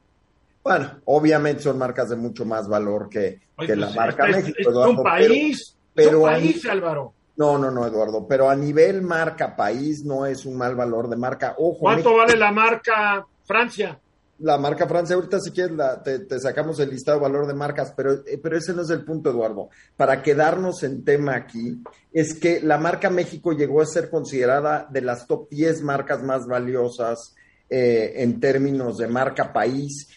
Bueno, 0.64 1.02
obviamente 1.04 1.64
son 1.64 1.78
marcas 1.78 2.10
de 2.10 2.16
mucho 2.16 2.46
más 2.46 2.66
valor 2.70 3.10
que, 3.10 3.42
que 3.60 3.76
la 3.76 3.88
pues, 3.88 3.98
marca 3.98 4.26
México. 4.26 4.58
Es, 4.58 4.68
un 4.68 5.04
país, 5.04 5.76
pero, 5.94 6.10
pero 6.10 6.20
un 6.20 6.26
país, 6.30 6.66
Álvaro 6.66 7.17
no, 7.38 7.58
no, 7.58 7.70
no, 7.70 7.86
Eduardo, 7.86 8.28
pero 8.28 8.50
a 8.50 8.56
nivel 8.56 9.04
marca 9.04 9.56
país 9.56 10.04
no 10.04 10.26
es 10.26 10.46
un 10.46 10.58
mal 10.58 10.76
valor 10.76 11.08
de 11.08 11.18
marca. 11.18 11.56
Ojo. 11.58 11.80
¿Cuánto 11.82 12.16
vale 12.16 12.36
la 12.36 12.52
marca 12.52 13.26
Francia? 13.46 14.00
La 14.40 14.58
marca 14.58 14.88
Francia, 14.88 15.16
ahorita 15.16 15.40
si 15.40 15.52
quieres 15.52 15.78
te, 16.04 16.40
sacamos 16.40 16.80
el 16.80 16.90
listado 16.90 17.18
de 17.18 17.24
valor 17.24 17.48
de 17.48 17.54
marcas, 17.54 17.94
pero, 17.96 18.14
eh, 18.26 18.40
pero 18.42 18.58
ese 18.58 18.74
no 18.74 18.82
es 18.82 18.90
el 18.90 19.04
punto, 19.04 19.30
Eduardo. 19.30 19.70
Para 19.96 20.22
quedarnos 20.22 20.82
en 20.84 21.04
tema 21.04 21.36
aquí, 21.36 21.82
es 22.12 22.36
que 22.40 22.60
la 22.62 22.80
marca 22.80 23.10
México 23.10 23.52
llegó 23.52 23.82
a 23.82 23.86
ser 23.86 24.10
considerada 24.10 24.88
de 24.90 25.02
las 25.02 25.28
top 25.28 25.48
10 25.50 25.82
marcas 25.84 26.24
más 26.24 26.48
valiosas 26.48 27.36
eh, 27.70 28.14
en 28.18 28.40
términos 28.40 28.98
de 28.98 29.08
marca 29.08 29.54
país 29.54 30.08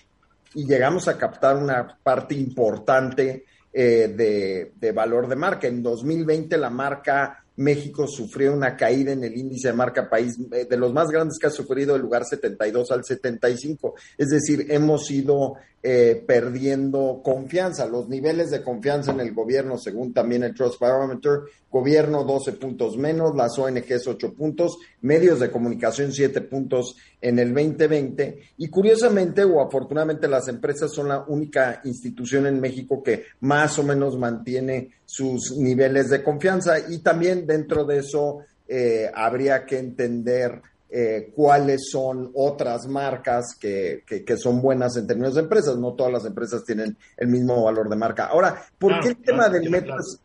y 0.54 0.66
llegamos 0.66 1.06
a 1.08 1.18
captar 1.18 1.56
una 1.56 1.98
parte 2.02 2.34
importante 2.34 3.44
eh, 3.72 4.70
de, 4.80 4.92
valor 4.92 5.28
de 5.28 5.36
marca. 5.36 5.68
En 5.68 5.82
2020 5.82 6.58
la 6.58 6.70
marca 6.70 7.44
México 7.56 8.06
sufrió 8.08 8.52
una 8.52 8.76
caída 8.76 9.12
en 9.12 9.22
el 9.22 9.36
índice 9.36 9.68
de 9.68 9.74
marca 9.74 10.08
país 10.08 10.36
eh, 10.52 10.66
de 10.68 10.76
los 10.76 10.92
más 10.92 11.08
grandes 11.08 11.38
que 11.38 11.46
ha 11.46 11.50
sufrido 11.50 11.92
del 11.92 12.02
lugar 12.02 12.24
72 12.24 12.90
al 12.90 13.04
75. 13.04 13.94
Es 14.16 14.28
decir, 14.28 14.66
hemos 14.70 15.10
ido 15.10 15.54
eh, 15.82 16.22
perdiendo 16.26 17.20
confianza. 17.22 17.86
Los 17.86 18.08
niveles 18.08 18.50
de 18.50 18.62
confianza 18.62 19.12
en 19.12 19.20
el 19.20 19.32
gobierno, 19.32 19.78
según 19.78 20.12
también 20.12 20.42
el 20.42 20.54
Trust 20.54 20.80
Barometer, 20.80 21.40
gobierno 21.70 22.24
12 22.24 22.52
puntos 22.54 22.96
menos, 22.96 23.34
las 23.36 23.58
ONGs 23.58 24.06
8 24.06 24.34
puntos, 24.34 24.78
medios 25.02 25.38
de 25.40 25.50
comunicación 25.50 26.12
7 26.12 26.40
puntos 26.42 26.96
en 27.20 27.38
el 27.38 27.54
2020. 27.54 28.40
Y 28.58 28.68
curiosamente 28.68 29.44
o 29.44 29.64
afortunadamente 29.64 30.28
las 30.28 30.48
empresas 30.48 30.92
son 30.92 31.08
la 31.08 31.24
única 31.28 31.80
institución 31.84 32.46
en 32.46 32.60
México 32.60 33.02
que 33.02 33.24
más 33.40 33.78
o 33.78 33.84
menos 33.84 34.18
mantiene 34.18 34.90
sus 35.04 35.56
niveles 35.56 36.10
de 36.10 36.22
confianza 36.22 36.78
y 36.88 36.98
también 36.98 37.46
dentro 37.46 37.84
de 37.84 37.98
eso 37.98 38.40
eh, 38.68 39.10
habría 39.14 39.64
que 39.64 39.78
entender 39.78 40.62
eh, 40.92 41.32
cuáles 41.36 41.88
son 41.88 42.32
otras 42.34 42.88
marcas 42.88 43.54
que, 43.60 44.02
que, 44.04 44.36
son 44.36 44.60
buenas 44.60 44.96
en 44.96 45.06
términos 45.06 45.36
de 45.36 45.42
empresas. 45.42 45.76
No 45.76 45.94
todas 45.94 46.12
las 46.12 46.24
empresas 46.24 46.64
tienen 46.64 46.96
el 47.16 47.28
mismo 47.28 47.62
valor 47.62 47.88
de 47.88 47.94
marca. 47.94 48.26
Ahora, 48.26 48.60
¿por 48.76 48.98
qué 49.00 49.10
el 49.10 49.16
tema 49.18 49.48
del 49.48 49.70
metro 49.70 49.94
es, 50.00 50.18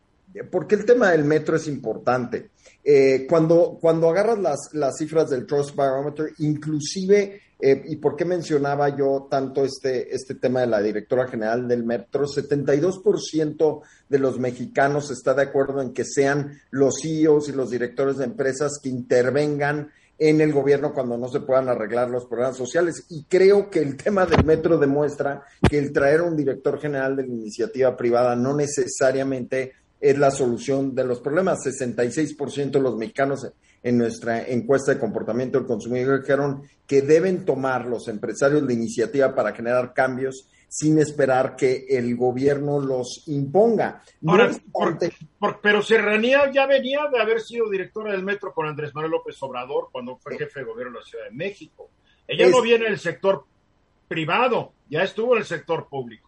¿por 0.44 0.66
el 0.70 0.84
tema 0.84 1.10
del 1.10 1.24
metro 1.24 1.56
es 1.56 1.66
importante? 1.68 2.50
Eh, 2.84 3.26
cuando, 3.28 3.78
cuando 3.80 4.08
agarras 4.08 4.38
las, 4.38 4.58
las 4.72 4.96
cifras 4.96 5.30
del 5.30 5.46
Trust 5.46 5.74
Barometer, 5.74 6.32
inclusive 6.38 7.40
eh, 7.58 7.82
¿Y 7.86 7.96
por 7.96 8.16
qué 8.16 8.26
mencionaba 8.26 8.94
yo 8.94 9.28
tanto 9.30 9.64
este, 9.64 10.14
este 10.14 10.34
tema 10.34 10.60
de 10.60 10.66
la 10.66 10.82
directora 10.82 11.26
general 11.26 11.66
del 11.66 11.84
metro? 11.84 12.26
72% 12.26 13.80
de 14.08 14.18
los 14.18 14.38
mexicanos 14.38 15.10
está 15.10 15.32
de 15.32 15.44
acuerdo 15.44 15.80
en 15.80 15.94
que 15.94 16.04
sean 16.04 16.60
los 16.70 16.96
CEOs 17.00 17.48
y 17.48 17.52
los 17.52 17.70
directores 17.70 18.18
de 18.18 18.26
empresas 18.26 18.78
que 18.82 18.90
intervengan 18.90 19.90
en 20.18 20.40
el 20.40 20.52
gobierno 20.52 20.92
cuando 20.92 21.16
no 21.16 21.28
se 21.28 21.40
puedan 21.40 21.68
arreglar 21.68 22.10
los 22.10 22.26
problemas 22.26 22.58
sociales. 22.58 23.06
Y 23.08 23.24
creo 23.24 23.70
que 23.70 23.80
el 23.80 23.96
tema 23.96 24.26
del 24.26 24.44
metro 24.44 24.76
demuestra 24.76 25.42
que 25.68 25.78
el 25.78 25.92
traer 25.92 26.20
a 26.20 26.24
un 26.24 26.36
director 26.36 26.78
general 26.78 27.16
de 27.16 27.26
la 27.26 27.32
iniciativa 27.32 27.96
privada 27.96 28.36
no 28.36 28.54
necesariamente 28.54 29.72
es 30.00 30.18
la 30.18 30.30
solución 30.30 30.94
de 30.94 31.04
los 31.04 31.20
problemas. 31.20 31.64
66% 31.64 32.70
de 32.70 32.80
los 32.80 32.96
mexicanos 32.96 33.50
en 33.82 33.98
nuestra 33.98 34.46
encuesta 34.46 34.92
de 34.92 35.00
comportamiento 35.00 35.58
del 35.58 35.66
consumidor 35.66 36.20
dijeron 36.20 36.62
que 36.86 37.02
deben 37.02 37.44
tomar 37.44 37.86
los 37.86 38.08
empresarios 38.08 38.62
la 38.62 38.72
iniciativa 38.72 39.34
para 39.34 39.52
generar 39.52 39.92
cambios 39.94 40.48
sin 40.68 40.98
esperar 40.98 41.54
que 41.56 41.86
el 41.88 42.16
gobierno 42.16 42.80
los 42.80 43.22
imponga. 43.28 44.02
pero 45.62 45.82
Serranía 45.82 46.50
ya 46.52 46.66
venía 46.66 47.06
de 47.12 47.20
haber 47.20 47.40
sido 47.40 47.70
directora 47.70 48.12
del 48.12 48.24
metro 48.24 48.52
con 48.52 48.66
Andrés 48.66 48.94
Manuel 48.94 49.12
López 49.12 49.40
Obrador 49.42 49.88
cuando 49.92 50.16
fue 50.16 50.36
jefe 50.36 50.60
de 50.60 50.66
gobierno 50.66 50.94
de 50.94 51.04
la 51.04 51.06
Ciudad 51.06 51.24
de 51.26 51.36
México. 51.36 51.90
Ella 52.26 52.48
no 52.48 52.60
viene 52.60 52.86
del 52.86 52.98
sector 52.98 53.44
privado, 54.08 54.72
ya 54.88 55.02
estuvo 55.02 55.34
en 55.34 55.40
el 55.40 55.46
sector 55.46 55.88
público. 55.88 56.25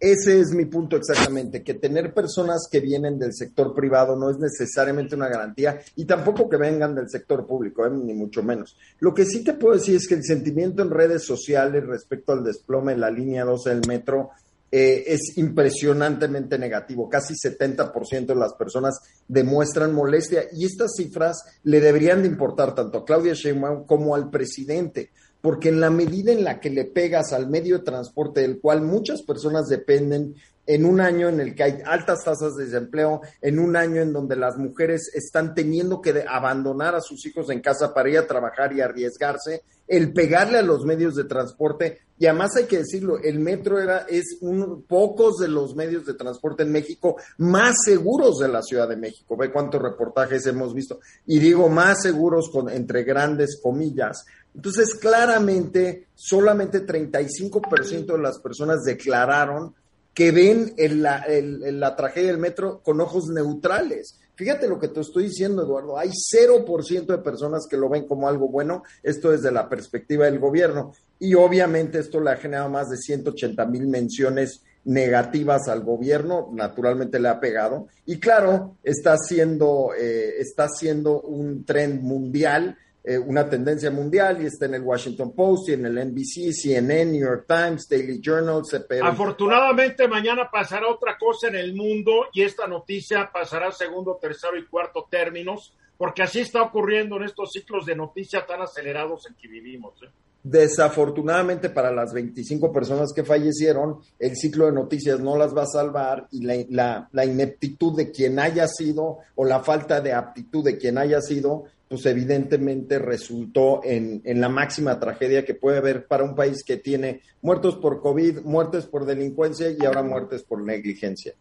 Ese 0.00 0.40
es 0.40 0.54
mi 0.54 0.64
punto 0.64 0.96
exactamente, 0.96 1.62
que 1.62 1.74
tener 1.74 2.14
personas 2.14 2.66
que 2.72 2.80
vienen 2.80 3.18
del 3.18 3.34
sector 3.34 3.74
privado 3.74 4.16
no 4.16 4.30
es 4.30 4.38
necesariamente 4.38 5.14
una 5.14 5.28
garantía 5.28 5.78
y 5.94 6.06
tampoco 6.06 6.48
que 6.48 6.56
vengan 6.56 6.94
del 6.94 7.10
sector 7.10 7.46
público, 7.46 7.84
¿eh? 7.84 7.90
ni 7.90 8.14
mucho 8.14 8.42
menos. 8.42 8.78
Lo 9.00 9.12
que 9.12 9.26
sí 9.26 9.44
te 9.44 9.52
puedo 9.52 9.74
decir 9.74 9.96
es 9.96 10.08
que 10.08 10.14
el 10.14 10.24
sentimiento 10.24 10.80
en 10.80 10.88
redes 10.88 11.24
sociales 11.26 11.86
respecto 11.86 12.32
al 12.32 12.42
desplome 12.42 12.94
en 12.94 13.00
la 13.00 13.10
línea 13.10 13.44
12 13.44 13.68
del 13.68 13.86
metro 13.86 14.30
eh, 14.72 15.04
es 15.06 15.36
impresionantemente 15.36 16.56
negativo. 16.56 17.06
Casi 17.06 17.34
70% 17.34 18.26
de 18.26 18.34
las 18.36 18.54
personas 18.54 19.00
demuestran 19.28 19.92
molestia 19.92 20.44
y 20.50 20.64
estas 20.64 20.92
cifras 20.96 21.42
le 21.64 21.78
deberían 21.78 22.22
de 22.22 22.28
importar 22.28 22.74
tanto 22.74 22.98
a 22.98 23.04
Claudia 23.04 23.34
Sheinbaum 23.34 23.84
como 23.84 24.14
al 24.14 24.30
presidente 24.30 25.10
porque 25.40 25.70
en 25.70 25.80
la 25.80 25.90
medida 25.90 26.32
en 26.32 26.44
la 26.44 26.60
que 26.60 26.70
le 26.70 26.84
pegas 26.84 27.32
al 27.32 27.48
medio 27.48 27.78
de 27.78 27.84
transporte 27.84 28.40
del 28.40 28.60
cual 28.60 28.82
muchas 28.82 29.22
personas 29.22 29.68
dependen, 29.68 30.34
en 30.66 30.84
un 30.84 31.00
año 31.00 31.28
en 31.28 31.40
el 31.40 31.54
que 31.54 31.62
hay 31.64 31.82
altas 31.84 32.24
tasas 32.24 32.54
de 32.56 32.66
desempleo, 32.66 33.20
en 33.40 33.58
un 33.58 33.76
año 33.76 34.00
en 34.00 34.12
donde 34.12 34.36
las 34.36 34.56
mujeres 34.56 35.10
están 35.14 35.54
teniendo 35.54 36.00
que 36.00 36.24
abandonar 36.28 36.94
a 36.94 37.00
sus 37.00 37.24
hijos 37.26 37.50
en 37.50 37.60
casa 37.60 37.92
para 37.92 38.08
ir 38.08 38.18
a 38.18 38.26
trabajar 38.26 38.72
y 38.72 38.80
arriesgarse, 38.80 39.62
el 39.88 40.12
pegarle 40.12 40.58
a 40.58 40.62
los 40.62 40.84
medios 40.84 41.16
de 41.16 41.24
transporte, 41.24 42.00
y 42.18 42.26
además 42.26 42.54
hay 42.56 42.64
que 42.64 42.78
decirlo, 42.78 43.18
el 43.18 43.40
metro 43.40 43.80
era, 43.80 44.00
es 44.08 44.36
un, 44.42 44.82
pocos 44.82 45.38
de 45.38 45.48
los 45.48 45.74
medios 45.74 46.04
de 46.04 46.14
transporte 46.14 46.62
en 46.62 46.70
México 46.70 47.16
más 47.38 47.76
seguros 47.82 48.38
de 48.38 48.48
la 48.48 48.62
Ciudad 48.62 48.86
de 48.86 48.96
México. 48.96 49.38
Ve 49.38 49.50
cuántos 49.50 49.80
reportajes 49.80 50.46
hemos 50.46 50.74
visto. 50.74 51.00
Y 51.26 51.38
digo 51.38 51.70
más 51.70 52.02
seguros 52.02 52.50
con, 52.50 52.68
entre 52.68 53.04
grandes 53.04 53.58
comillas, 53.62 54.26
entonces, 54.54 54.94
claramente, 54.94 56.08
solamente 56.14 56.84
35% 56.84 58.06
de 58.06 58.18
las 58.18 58.38
personas 58.38 58.82
declararon 58.82 59.74
que 60.14 60.32
ven 60.32 60.74
la, 60.76 61.96
tragedia 61.96 62.28
del 62.28 62.38
metro 62.38 62.80
con 62.82 63.00
ojos 63.00 63.28
neutrales. 63.28 64.18
Fíjate 64.34 64.68
lo 64.68 64.78
que 64.78 64.88
te 64.88 65.00
estoy 65.00 65.24
diciendo, 65.24 65.62
Eduardo. 65.62 65.98
Hay 65.98 66.10
0% 66.10 67.06
de 67.06 67.18
personas 67.18 67.66
que 67.68 67.76
lo 67.76 67.88
ven 67.88 68.06
como 68.06 68.28
algo 68.28 68.48
bueno. 68.48 68.82
Esto 69.02 69.30
desde 69.30 69.52
la 69.52 69.68
perspectiva 69.68 70.24
del 70.24 70.38
gobierno. 70.38 70.92
Y 71.18 71.34
obviamente 71.34 71.98
esto 71.98 72.20
le 72.20 72.30
ha 72.30 72.36
generado 72.36 72.70
más 72.70 72.88
de 72.88 72.96
180 72.96 73.66
mil 73.66 73.86
menciones 73.86 74.62
negativas 74.84 75.68
al 75.68 75.82
gobierno, 75.82 76.48
naturalmente 76.52 77.20
le 77.20 77.28
ha 77.28 77.38
pegado. 77.38 77.88
Y 78.06 78.18
claro, 78.18 78.76
está 78.82 79.16
siendo, 79.18 79.90
eh, 79.98 80.38
está 80.38 80.68
siendo 80.68 81.20
un 81.20 81.64
tren 81.64 82.02
mundial 82.02 82.78
eh, 83.02 83.16
una 83.16 83.48
tendencia 83.48 83.90
mundial 83.90 84.42
y 84.42 84.46
está 84.46 84.66
en 84.66 84.74
el 84.74 84.82
Washington 84.82 85.32
Post 85.32 85.70
y 85.70 85.72
en 85.72 85.86
el 85.86 85.94
NBC, 85.94 86.52
CNN, 86.52 87.12
New 87.12 87.20
York 87.22 87.46
Times, 87.48 87.88
Daily 87.88 88.20
Journal, 88.20 88.62
CPR. 88.62 89.06
Afortunadamente 89.06 90.06
mañana 90.06 90.50
pasará 90.50 90.86
otra 90.86 91.16
cosa 91.18 91.48
en 91.48 91.54
el 91.54 91.74
mundo 91.74 92.26
y 92.34 92.42
esta 92.42 92.66
noticia 92.66 93.30
pasará 93.32 93.72
segundo, 93.72 94.18
tercero 94.20 94.58
y 94.58 94.66
cuarto 94.66 95.06
términos, 95.10 95.74
porque 95.96 96.22
así 96.22 96.40
está 96.40 96.60
ocurriendo 96.60 97.16
en 97.16 97.24
estos 97.24 97.52
ciclos 97.52 97.86
de 97.86 97.96
noticias 97.96 98.46
tan 98.46 98.60
acelerados 98.60 99.26
en 99.26 99.34
que 99.34 99.48
vivimos. 99.48 99.94
¿eh? 100.02 100.08
Desafortunadamente 100.42 101.70
para 101.70 101.90
las 101.90 102.12
25 102.12 102.70
personas 102.70 103.12
que 103.14 103.24
fallecieron, 103.24 104.00
el 104.18 104.36
ciclo 104.36 104.66
de 104.66 104.72
noticias 104.72 105.20
no 105.20 105.38
las 105.38 105.56
va 105.56 105.62
a 105.62 105.66
salvar 105.66 106.28
y 106.32 106.42
la, 106.70 107.08
la 107.10 107.24
ineptitud 107.24 107.96
de 107.96 108.10
quien 108.10 108.38
haya 108.38 108.66
sido 108.68 109.18
o 109.36 109.46
la 109.46 109.60
falta 109.60 110.02
de 110.02 110.12
aptitud 110.12 110.62
de 110.62 110.76
quien 110.76 110.98
haya 110.98 111.22
sido 111.22 111.64
pues 111.90 112.06
evidentemente 112.06 113.00
resultó 113.00 113.80
en, 113.82 114.22
en, 114.24 114.40
la 114.40 114.48
máxima 114.48 115.00
tragedia 115.00 115.44
que 115.44 115.54
puede 115.54 115.78
haber 115.78 116.06
para 116.06 116.22
un 116.22 116.36
país 116.36 116.62
que 116.64 116.76
tiene 116.76 117.20
muertos 117.42 117.74
por 117.74 118.00
COVID, 118.00 118.42
muertes 118.42 118.86
por 118.86 119.04
delincuencia 119.04 119.70
y 119.70 119.84
ahora 119.84 120.04
muertes 120.04 120.44
por 120.44 120.62
negligencia. 120.62 121.34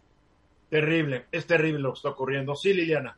Terrible, 0.68 1.26
es 1.32 1.45
terrible 1.45 1.78
lo 1.78 1.93
que 1.93 1.97
está 1.97 2.10
ocurriendo. 2.10 2.56
Sí, 2.56 2.74
Liliana. 2.74 3.16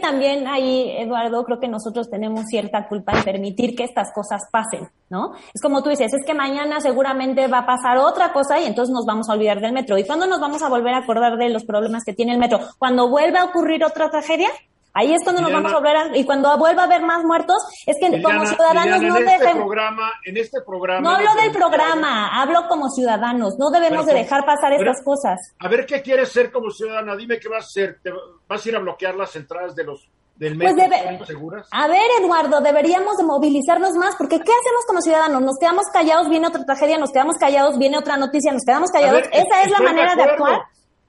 También 0.00 0.48
ahí, 0.48 0.96
Eduardo, 0.96 1.44
creo 1.44 1.60
que 1.60 1.68
nosotros 1.68 2.08
tenemos 2.08 2.46
cierta 2.46 2.88
culpa 2.88 3.18
en 3.18 3.24
permitir 3.24 3.76
que 3.76 3.84
estas 3.84 4.10
cosas 4.14 4.40
pasen, 4.50 4.88
¿no? 5.10 5.34
Es 5.52 5.60
como 5.60 5.82
tú 5.82 5.90
dices, 5.90 6.10
es 6.14 6.24
que 6.24 6.32
mañana 6.32 6.80
seguramente 6.80 7.48
va 7.48 7.58
a 7.58 7.66
pasar 7.66 7.98
otra 7.98 8.32
cosa 8.32 8.58
y 8.58 8.64
entonces 8.64 8.94
nos 8.94 9.04
vamos 9.04 9.28
a 9.28 9.34
olvidar 9.34 9.60
del 9.60 9.74
metro. 9.74 9.98
¿Y 9.98 10.04
cuándo 10.04 10.26
nos 10.26 10.40
vamos 10.40 10.62
a 10.62 10.70
volver 10.70 10.94
a 10.94 11.00
acordar 11.00 11.36
de 11.36 11.50
los 11.50 11.66
problemas 11.66 12.02
que 12.02 12.14
tiene 12.14 12.32
el 12.32 12.38
metro? 12.38 12.60
¿Cuando 12.78 13.10
vuelva 13.10 13.42
a 13.42 13.44
ocurrir 13.44 13.84
otra 13.84 14.08
tragedia? 14.08 14.48
Ahí 14.94 15.12
es 15.14 15.20
cuando 15.24 15.40
nos 15.40 15.52
vamos 15.52 15.72
a 15.72 15.76
volver 15.76 15.96
a, 15.96 16.16
y 16.16 16.24
cuando 16.24 16.56
vuelva 16.58 16.82
a 16.82 16.84
haber 16.84 17.02
más 17.02 17.24
muertos, 17.24 17.56
es 17.86 17.96
que 17.98 18.22
como 18.22 18.44
ciudadanos 18.46 19.00
no 19.00 19.16
en 19.16 19.28
Este 19.28 19.54
programa, 19.54 20.12
en 20.24 20.36
este 20.36 20.60
programa. 20.60 21.00
No 21.00 21.16
hablo 21.16 21.34
del 21.40 21.50
programa, 21.50 22.42
hablo 22.42 22.68
como 22.68 22.90
ciudadanos. 22.90 23.54
No 23.58 23.70
debemos 23.70 24.04
de 24.04 24.14
dejar 24.14 24.44
pasar 24.44 24.72
estas 24.72 25.02
cosas. 25.02 25.38
A 25.58 25.68
ver 25.68 25.86
qué 25.86 26.02
quieres 26.02 26.30
ser 26.30 26.52
como 26.52 26.70
ciudadana. 26.70 27.16
Dime 27.16 27.38
qué 27.38 27.48
vas 27.48 27.64
a 27.64 27.68
hacer. 27.68 28.00
¿Vas 28.46 28.64
a 28.64 28.68
ir 28.68 28.76
a 28.76 28.80
bloquear 28.80 29.14
las 29.14 29.34
entradas 29.34 29.74
de 29.74 29.84
los 29.84 30.10
del 30.36 30.58
pues 30.58 30.74
metro 30.74 31.24
seguras? 31.24 31.68
A 31.70 31.88
ver, 31.88 32.02
Eduardo, 32.20 32.60
deberíamos 32.60 33.16
de 33.16 33.24
movilizarnos 33.24 33.94
más, 33.94 34.14
porque 34.16 34.36
¿qué 34.36 34.52
hacemos 34.52 34.84
como 34.86 35.00
ciudadanos? 35.00 35.40
Nos 35.40 35.56
quedamos 35.58 35.86
callados, 35.92 36.28
viene 36.28 36.48
otra 36.48 36.64
tragedia, 36.64 36.98
nos 36.98 37.12
quedamos 37.12 37.36
callados, 37.38 37.78
viene 37.78 37.96
otra 37.96 38.18
noticia, 38.18 38.52
nos 38.52 38.64
quedamos 38.64 38.90
callados. 38.90 39.22
¿Esa 39.32 39.62
es 39.62 39.70
la 39.70 39.80
manera 39.80 40.14
de, 40.16 40.22
actuar? 40.22 40.60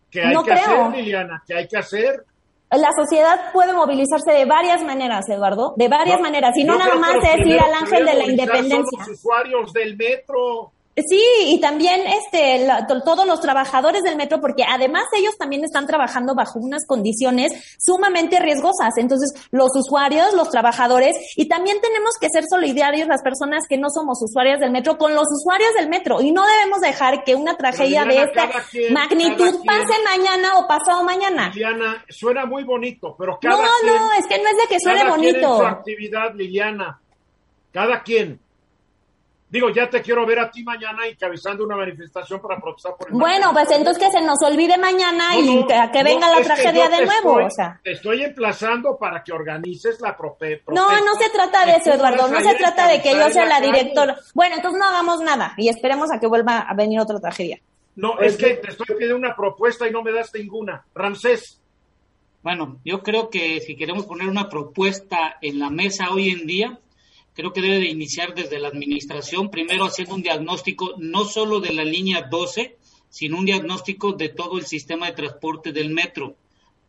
Que 0.09 0.21
hay 0.21 0.33
no 0.33 0.43
que 0.43 0.51
creo. 0.51 0.85
hacer, 0.85 0.91
Liliana, 0.91 1.43
que 1.45 1.53
hay 1.53 1.67
que 1.67 1.77
hacer 1.77 2.23
la 2.77 2.91
sociedad 2.91 3.51
puede 3.53 3.73
movilizarse 3.73 4.31
de 4.31 4.45
varias 4.45 4.83
maneras, 4.83 5.29
Eduardo, 5.29 5.73
de 5.77 5.87
varias 5.87 6.19
maneras, 6.19 6.51
y 6.55 6.63
no 6.63 6.77
nada 6.77 6.95
más 6.95 7.15
es 7.23 7.45
ir 7.45 7.59
al 7.59 7.73
ángel 7.73 8.05
de 8.05 8.13
la 8.13 8.25
independencia. 8.25 8.99
Los 8.99 9.09
usuarios 9.09 9.73
del 9.73 9.95
metro. 9.95 10.72
Sí, 10.95 11.21
y 11.47 11.59
también 11.59 12.01
este, 12.05 12.67
todos 13.03 13.25
los 13.25 13.41
trabajadores 13.41 14.03
del 14.03 14.15
metro, 14.15 14.39
porque 14.39 14.63
además 14.63 15.05
ellos 15.17 15.35
también 15.39 15.63
están 15.63 15.87
trabajando 15.87 16.35
bajo 16.35 16.59
unas 16.59 16.85
condiciones 16.85 17.51
sumamente 17.79 18.39
riesgosas. 18.39 18.93
Entonces, 18.97 19.33
los 19.49 19.71
usuarios, 19.75 20.33
los 20.35 20.51
trabajadores, 20.51 21.15
y 21.35 21.47
también 21.47 21.81
tenemos 21.81 22.13
que 22.21 22.29
ser 22.29 22.43
solidarios 22.47 23.07
las 23.07 23.23
personas 23.23 23.63
que 23.67 23.77
no 23.77 23.89
somos 23.89 24.21
usuarias 24.21 24.59
del 24.59 24.69
metro 24.71 24.97
con 24.99 25.15
los 25.15 25.25
usuarios 25.31 25.73
del 25.73 25.89
metro. 25.89 26.21
Y 26.21 26.31
no 26.31 26.45
debemos 26.45 26.79
dejar 26.81 27.23
que 27.23 27.33
una 27.33 27.57
tragedia 27.57 28.05
de 28.05 28.21
esta 28.23 28.49
magnitud 28.91 29.65
pase 29.65 29.93
mañana 30.03 30.59
o 30.59 30.67
pasado 30.67 31.03
mañana. 31.03 31.49
Liliana, 31.49 32.05
suena 32.09 32.45
muy 32.45 32.63
bonito, 32.63 33.15
pero 33.17 33.39
cada 33.41 33.55
No, 33.57 33.63
quien, 33.81 33.95
no, 33.95 34.13
es 34.13 34.27
que 34.27 34.37
no 34.37 34.49
es 34.49 34.57
de 34.57 34.67
que 34.69 34.79
suene 34.79 35.09
bonito. 35.09 35.57
su 35.57 35.65
actividad, 35.65 36.35
Liliana. 36.35 36.99
Cada 37.71 38.03
quien. 38.03 38.39
Digo, 39.53 39.69
ya 39.69 39.87
te 39.87 40.01
quiero 40.01 40.25
ver 40.25 40.39
a 40.39 40.49
ti 40.49 40.63
mañana 40.63 41.05
encabezando 41.05 41.63
una 41.63 41.75
manifestación 41.75 42.41
para 42.41 42.59
protestar 42.59 42.95
por 42.97 43.07
el 43.07 43.13
Bueno, 43.13 43.51
pues 43.53 43.69
entonces 43.69 44.03
que 44.03 44.11
se 44.11 44.25
nos 44.25 44.41
olvide 44.41 44.79
mañana 44.79 45.37
y 45.37 45.63
que, 45.67 46.03
venga 46.03 46.27
la 46.27 46.41
tragedia 46.41 46.89
de 46.89 47.05
nuevo. 47.05 47.45
o 47.45 47.49
sea. 47.51 47.79
Te 47.83 47.91
estoy 47.91 48.23
emplazando 48.23 48.97
para 48.97 49.23
que 49.23 49.31
organices 49.31 50.01
la 50.01 50.17
protesta. 50.17 50.71
No, 50.73 50.89
no 50.89 51.13
se 51.19 51.29
trata 51.29 51.67
de 51.67 51.75
eso, 51.75 51.93
Eduardo. 51.93 52.29
No 52.29 52.41
se 52.41 52.55
trata 52.55 52.87
de 52.87 52.99
que 52.99 53.11
yo 53.11 53.29
sea 53.29 53.45
la 53.45 53.61
directora. 53.61 54.17
Bueno, 54.33 54.55
entonces 54.55 54.79
no 54.79 54.87
hagamos 54.87 55.21
nada 55.21 55.53
y 55.57 55.69
esperemos 55.69 56.11
a 56.11 56.19
que 56.19 56.25
vuelva 56.25 56.61
a 56.61 56.73
venir 56.73 56.99
otra 56.99 57.19
tragedia. 57.19 57.59
No, 57.95 58.19
es 58.21 58.37
que 58.37 58.55
te 58.55 58.71
estoy 58.71 58.87
pidiendo 58.95 59.17
una 59.17 59.35
propuesta 59.35 59.87
y 59.87 59.91
no 59.91 60.01
me 60.01 60.11
das 60.11 60.33
ninguna. 60.33 60.83
Ramsés. 60.95 61.61
Bueno, 62.41 62.79
yo 62.83 63.03
creo 63.03 63.29
que 63.29 63.59
si 63.61 63.75
queremos 63.75 64.07
poner 64.07 64.27
una 64.27 64.49
propuesta 64.49 65.37
en 65.41 65.59
la 65.59 65.69
mesa 65.69 66.09
hoy 66.09 66.31
en 66.31 66.47
día, 66.47 66.79
creo 67.33 67.53
que 67.53 67.61
debe 67.61 67.79
de 67.79 67.89
iniciar 67.89 68.35
desde 68.35 68.59
la 68.59 68.67
administración, 68.67 69.49
primero 69.49 69.85
haciendo 69.85 70.15
un 70.15 70.21
diagnóstico 70.21 70.95
no 70.97 71.25
solo 71.25 71.59
de 71.59 71.73
la 71.73 71.83
línea 71.83 72.27
12, 72.29 72.77
sino 73.09 73.37
un 73.37 73.45
diagnóstico 73.45 74.13
de 74.13 74.29
todo 74.29 74.57
el 74.57 74.65
sistema 74.65 75.07
de 75.07 75.13
transporte 75.13 75.71
del 75.71 75.89
metro. 75.89 76.35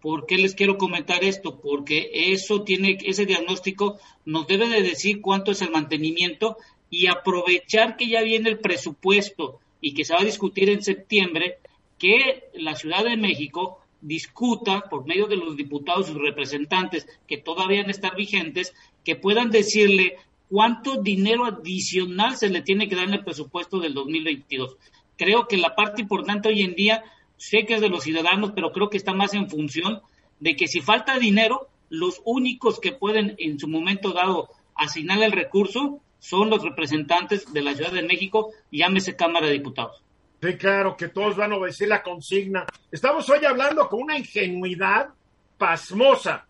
¿Por 0.01 0.27
qué 0.27 0.37
les 0.37 0.55
quiero 0.55 0.77
comentar 0.77 1.25
esto? 1.25 1.61
Porque 1.61 2.11
eso 2.13 2.63
tiene, 2.63 2.99
ese 3.05 3.27
diagnóstico 3.27 3.99
nos 4.25 4.47
debe 4.47 4.69
de 4.69 4.83
decir 4.83 5.21
cuánto 5.21 5.53
es 5.53 5.63
el 5.63 5.71
mantenimiento 5.71 6.59
y 6.91 7.07
aprovechar 7.07 7.97
que 7.97 8.09
ya 8.09 8.23
viene 8.23 8.51
el 8.51 8.59
presupuesto 8.59 9.61
y 9.81 9.95
que 9.95 10.05
se 10.05 10.15
va 10.15 10.21
a 10.21 10.25
discutir 10.25 10.69
en 10.71 10.83
septiembre, 10.83 11.59
que 11.99 12.45
la 12.55 12.75
Ciudad 12.75 13.05
de 13.05 13.17
México 13.17 13.81
discuta 14.01 14.83
por 14.91 15.07
medio 15.07 15.27
de 15.27 15.37
los 15.37 15.57
diputados 15.57 16.11
y 16.11 16.15
representantes 16.15 17.07
que 17.27 17.39
todavía 17.39 17.81
han 17.81 17.91
estar 17.91 18.15
vigentes, 18.15 18.75
que 19.05 19.17
puedan 19.17 19.51
decirle 19.51 20.19
cuánto 20.49 21.03
dinero 21.03 21.45
adicional 21.47 22.37
se 22.37 22.49
le 22.49 22.63
tiene 22.63 22.89
que 22.89 22.97
dar 22.97 23.09
en 23.09 23.15
el 23.15 23.25
presupuesto 23.25 23.79
del 23.79 23.95
2022. 23.95 24.77
Creo 25.17 25.47
que 25.47 25.57
la 25.57 25.75
parte 25.75 26.03
importante 26.03 26.49
hoy 26.49 26.63
en 26.63 26.75
día, 26.75 27.05
sé 27.37 27.65
que 27.67 27.75
es 27.75 27.81
de 27.81 27.89
los 27.89 28.05
ciudadanos, 28.05 28.53
pero 28.55 28.73
creo 28.73 28.91
que 28.91 28.97
está 28.97 29.13
más 29.13 29.35
en 29.35 29.49
función 29.49 30.03
de 30.41 30.57
que 30.57 30.69
si 30.69 30.81
falta 30.81 31.19
dinero, 31.19 31.69
los 31.89 32.21
únicos 32.25 32.81
que 32.81 32.93
pueden 32.93 33.35
en 33.39 33.59
su 33.59 33.69
momento 33.69 34.13
dado 34.13 34.49
asignar 34.75 35.23
el 35.23 35.33
recurso 35.33 36.01
son 36.19 36.51
los 36.51 36.63
representantes 36.63 37.53
de 37.53 37.63
la 37.63 37.75
Ciudad 37.75 37.93
de 37.93 38.03
México, 38.03 38.53
llámese 38.73 39.15
Cámara 39.15 39.47
de 39.47 39.53
Diputados. 39.53 40.03
Sí, 40.43 40.57
claro, 40.57 40.97
que 40.97 41.09
todos 41.09 41.37
van 41.37 41.53
a 41.53 41.57
obedecer 41.57 41.89
la 41.89 42.03
consigna. 42.03 42.67
Estamos 42.91 43.29
hoy 43.31 43.45
hablando 43.45 43.89
con 43.89 44.03
una 44.03 44.19
ingenuidad 44.19 45.11
pasmosa, 45.59 46.47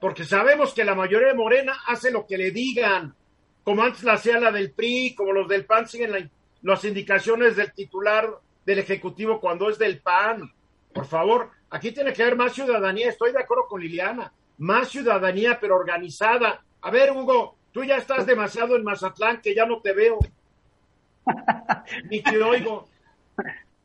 porque 0.00 0.24
sabemos 0.24 0.72
que 0.72 0.84
la 0.84 0.94
mayoría 0.94 1.28
de 1.28 1.34
Morena 1.34 1.74
hace 1.86 2.10
lo 2.10 2.26
que 2.26 2.38
le 2.38 2.50
digan, 2.50 3.14
como 3.66 3.82
antes 3.82 4.04
la 4.04 4.12
hacía 4.12 4.38
la 4.38 4.52
del 4.52 4.70
PRI, 4.70 5.16
como 5.16 5.32
los 5.32 5.48
del 5.48 5.64
PAN 5.64 5.88
siguen 5.88 6.30
las 6.62 6.84
indicaciones 6.84 7.56
del 7.56 7.72
titular 7.72 8.30
del 8.64 8.78
Ejecutivo 8.78 9.40
cuando 9.40 9.68
es 9.68 9.76
del 9.76 9.98
PAN. 9.98 10.52
Por 10.92 11.04
favor, 11.04 11.50
aquí 11.68 11.90
tiene 11.90 12.12
que 12.12 12.22
haber 12.22 12.36
más 12.36 12.52
ciudadanía, 12.52 13.08
estoy 13.08 13.32
de 13.32 13.40
acuerdo 13.40 13.66
con 13.66 13.80
Liliana, 13.80 14.32
más 14.58 14.90
ciudadanía, 14.90 15.58
pero 15.60 15.74
organizada. 15.74 16.62
A 16.80 16.90
ver, 16.92 17.10
Hugo, 17.10 17.56
tú 17.72 17.82
ya 17.82 17.96
estás 17.96 18.24
demasiado 18.24 18.76
en 18.76 18.84
Mazatlán, 18.84 19.40
que 19.40 19.52
ya 19.52 19.66
no 19.66 19.80
te 19.80 19.92
veo. 19.92 20.20
Ni 22.08 22.22
te 22.22 22.40
oigo. 22.40 22.88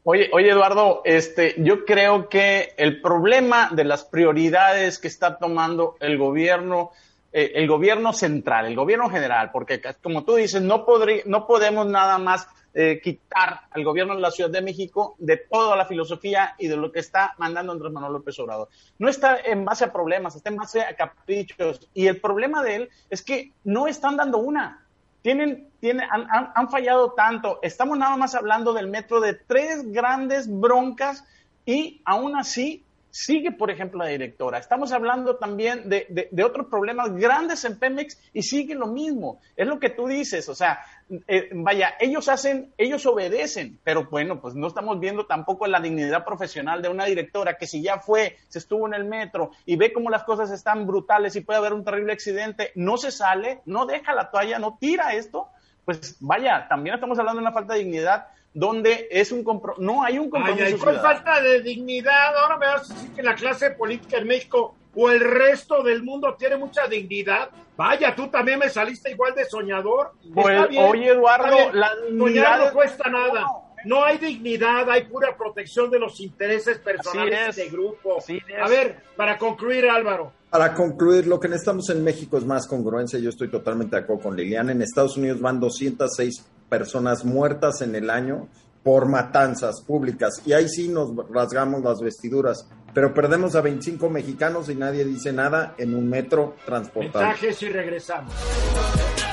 Oye, 0.03 0.29
oye, 0.31 0.51
Eduardo, 0.51 1.01
este, 1.05 1.55
yo 1.57 1.85
creo 1.85 2.29
que 2.29 2.75
el 2.77 3.01
problema 3.01 3.71
de 3.71 3.85
las 3.85 4.05
prioridades 4.05 4.99
que 4.99 5.07
está 5.07 5.39
tomando 5.39 5.95
el 6.01 6.19
gobierno, 6.19 6.91
eh, 7.33 7.51
el 7.55 7.67
gobierno 7.67 8.13
central, 8.13 8.65
el 8.65 8.75
gobierno 8.75 9.09
general, 9.09 9.51
porque 9.51 9.81
como 10.01 10.23
tú 10.23 10.35
dices, 10.35 10.61
no, 10.61 10.85
podrí, 10.85 11.21
no 11.25 11.47
podemos 11.47 11.87
nada 11.87 12.17
más 12.17 12.47
eh, 12.73 12.99
quitar 13.03 13.61
al 13.71 13.83
gobierno 13.83 14.15
de 14.15 14.21
la 14.21 14.31
Ciudad 14.31 14.49
de 14.49 14.61
México 14.61 15.15
de 15.19 15.37
toda 15.37 15.75
la 15.75 15.85
filosofía 15.85 16.55
y 16.57 16.67
de 16.67 16.77
lo 16.77 16.91
que 16.91 16.99
está 16.99 17.33
mandando 17.37 17.71
Andrés 17.71 17.91
Manuel 17.91 18.13
López 18.13 18.39
Obrador. 18.39 18.69
No 18.99 19.09
está 19.09 19.39
en 19.39 19.65
base 19.65 19.85
a 19.85 19.91
problemas, 19.91 20.35
está 20.35 20.49
en 20.49 20.57
base 20.57 20.81
a 20.81 20.95
caprichos. 20.95 21.89
Y 21.93 22.07
el 22.07 22.19
problema 22.19 22.63
de 22.63 22.75
él 22.75 22.89
es 23.09 23.21
que 23.21 23.51
no 23.63 23.87
están 23.87 24.17
dando 24.17 24.37
una 24.37 24.85
tienen, 25.21 25.69
tienen, 25.79 26.07
han, 26.09 26.51
han, 26.55 26.69
fallado 26.69 27.11
tanto. 27.11 27.59
Estamos 27.61 27.97
nada 27.97 28.17
más 28.17 28.33
hablando 28.33 28.73
del 28.73 28.87
metro 28.87 29.19
de 29.19 29.35
tres 29.35 29.91
grandes 29.91 30.47
broncas 30.49 31.23
y 31.65 32.01
aún 32.05 32.35
así 32.35 32.83
sigue, 33.11 33.51
por 33.51 33.69
ejemplo, 33.69 33.99
la 33.99 34.09
directora. 34.09 34.57
Estamos 34.57 34.91
hablando 34.91 35.35
también 35.35 35.89
de, 35.89 36.43
otros 36.43 36.67
problemas 36.67 37.13
grandes 37.13 37.63
en 37.65 37.77
Pemex 37.77 38.17
y 38.33 38.41
sigue 38.41 38.73
lo 38.73 38.87
mismo. 38.87 39.39
Es 39.55 39.67
lo 39.67 39.79
que 39.79 39.89
tú 39.89 40.07
dices, 40.07 40.49
o 40.49 40.55
sea, 40.55 40.79
eh, 41.27 41.49
vaya, 41.53 41.93
ellos 41.99 42.29
hacen, 42.29 42.73
ellos 42.77 43.05
obedecen, 43.05 43.77
pero 43.83 44.07
bueno, 44.09 44.39
pues 44.41 44.55
no 44.55 44.67
estamos 44.67 44.99
viendo 44.99 45.25
tampoco 45.25 45.67
la 45.67 45.81
dignidad 45.81 46.25
profesional 46.25 46.81
de 46.81 46.89
una 46.89 47.05
directora 47.05 47.57
que 47.57 47.67
si 47.67 47.81
ya 47.81 47.99
fue, 47.99 48.37
se 48.47 48.59
estuvo 48.59 48.87
en 48.87 48.93
el 48.93 49.05
metro 49.05 49.51
y 49.65 49.75
ve 49.75 49.91
cómo 49.91 50.09
las 50.09 50.23
cosas 50.23 50.49
están 50.51 50.87
brutales 50.87 51.35
y 51.35 51.41
puede 51.41 51.59
haber 51.59 51.73
un 51.73 51.83
terrible 51.83 52.13
accidente, 52.13 52.71
no 52.75 52.97
se 52.97 53.11
sale, 53.11 53.61
no 53.65 53.85
deja 53.85 54.15
la 54.15 54.31
toalla, 54.31 54.57
no 54.57 54.77
tira 54.79 55.13
esto, 55.13 55.49
pues 55.83 56.17
vaya, 56.21 56.67
también 56.69 56.95
estamos 56.95 57.19
hablando 57.19 57.41
de 57.41 57.47
una 57.47 57.53
falta 57.53 57.73
de 57.73 57.79
dignidad 57.79 58.27
donde 58.53 59.07
es 59.09 59.31
un 59.31 59.45
no 59.77 60.03
hay 60.03 60.19
un 60.19 60.29
compromiso. 60.29 60.65
Ay, 60.65 60.73
ay, 60.73 60.99
falta 61.01 61.41
de 61.41 61.61
dignidad. 61.61 62.37
Ahora 62.37 62.57
me 62.57 62.65
vas 62.67 62.89
a 62.89 62.93
decir 62.93 63.11
que 63.13 63.23
la 63.23 63.35
clase 63.35 63.71
política 63.71 64.17
en 64.17 64.27
México 64.27 64.75
o 64.93 65.09
el 65.09 65.19
resto 65.21 65.83
del 65.83 66.03
mundo 66.03 66.35
tiene 66.35 66.57
mucha 66.57 66.87
dignidad. 66.87 67.49
Vaya, 67.77 68.13
tú 68.13 68.27
también 68.27 68.59
me 68.59 68.69
saliste 68.69 69.11
igual 69.11 69.33
de 69.33 69.45
soñador. 69.45 70.13
Pues, 70.33 70.69
oye, 70.77 71.07
Eduardo, 71.07 71.71
la 71.71 71.91
dignidad 71.95 72.65
no 72.65 72.73
cuesta 72.73 73.09
nada. 73.09 73.41
No 73.41 73.70
hay 74.03 74.17
dignidad, 74.17 74.89
hay 74.89 75.05
pura 75.05 75.35
protección 75.37 75.89
de 75.89 75.99
los 75.99 76.19
intereses 76.19 76.77
personales 76.79 77.55
de 77.55 77.69
grupo. 77.69 78.17
A 78.61 78.67
ver, 78.67 78.97
para 79.15 79.37
concluir, 79.37 79.89
Álvaro. 79.89 80.31
Para 80.49 80.73
concluir, 80.73 81.27
lo 81.27 81.39
que 81.39 81.47
necesitamos 81.47 81.89
en 81.89 82.03
México 82.03 82.37
es 82.37 82.45
más 82.45 82.67
congruencia. 82.67 83.19
Yo 83.19 83.29
estoy 83.29 83.49
totalmente 83.49 83.95
de 83.95 84.03
acuerdo 84.03 84.23
con 84.23 84.35
Liliana. 84.35 84.71
En 84.71 84.81
Estados 84.81 85.17
Unidos 85.17 85.39
van 85.39 85.59
206 85.59 86.45
personas 86.69 87.23
muertas 87.23 87.81
en 87.81 87.95
el 87.95 88.09
año 88.09 88.47
por 88.83 89.07
matanzas 89.07 89.81
públicas. 89.81 90.41
Y 90.45 90.53
ahí 90.53 90.67
sí 90.67 90.87
nos 90.87 91.11
rasgamos 91.29 91.81
las 91.81 92.01
vestiduras. 92.01 92.67
Pero 92.93 93.13
perdemos 93.13 93.55
a 93.55 93.61
25 93.61 94.09
mexicanos 94.09 94.69
y 94.69 94.75
nadie 94.75 95.05
dice 95.05 95.31
nada 95.31 95.75
en 95.77 95.95
un 95.95 96.09
metro 96.09 96.55
transportado. 96.65 97.23
Mensajes 97.23 97.61
y 97.63 97.69
regresamos. 97.69 98.33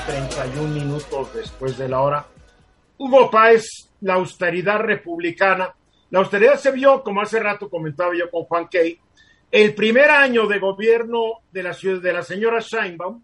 31 0.05 0.73
minutos 0.73 1.33
después 1.33 1.77
de 1.77 1.89
la 1.89 1.99
hora. 1.99 2.25
Hugo 2.97 3.29
Páez, 3.29 3.88
la 4.01 4.15
austeridad 4.15 4.79
republicana. 4.79 5.73
La 6.09 6.19
austeridad 6.19 6.57
se 6.57 6.71
vio, 6.71 7.03
como 7.03 7.21
hace 7.21 7.39
rato 7.39 7.69
comentaba 7.69 8.15
yo 8.15 8.31
con 8.31 8.45
Juan 8.45 8.67
Key, 8.67 8.99
el 9.51 9.73
primer 9.73 10.11
año 10.11 10.45
de 10.47 10.59
gobierno 10.59 11.39
de 11.51 11.63
la, 11.63 11.73
ciudad, 11.73 11.99
de 12.01 12.13
la 12.13 12.21
señora 12.21 12.61
Scheinbaum, 12.61 13.23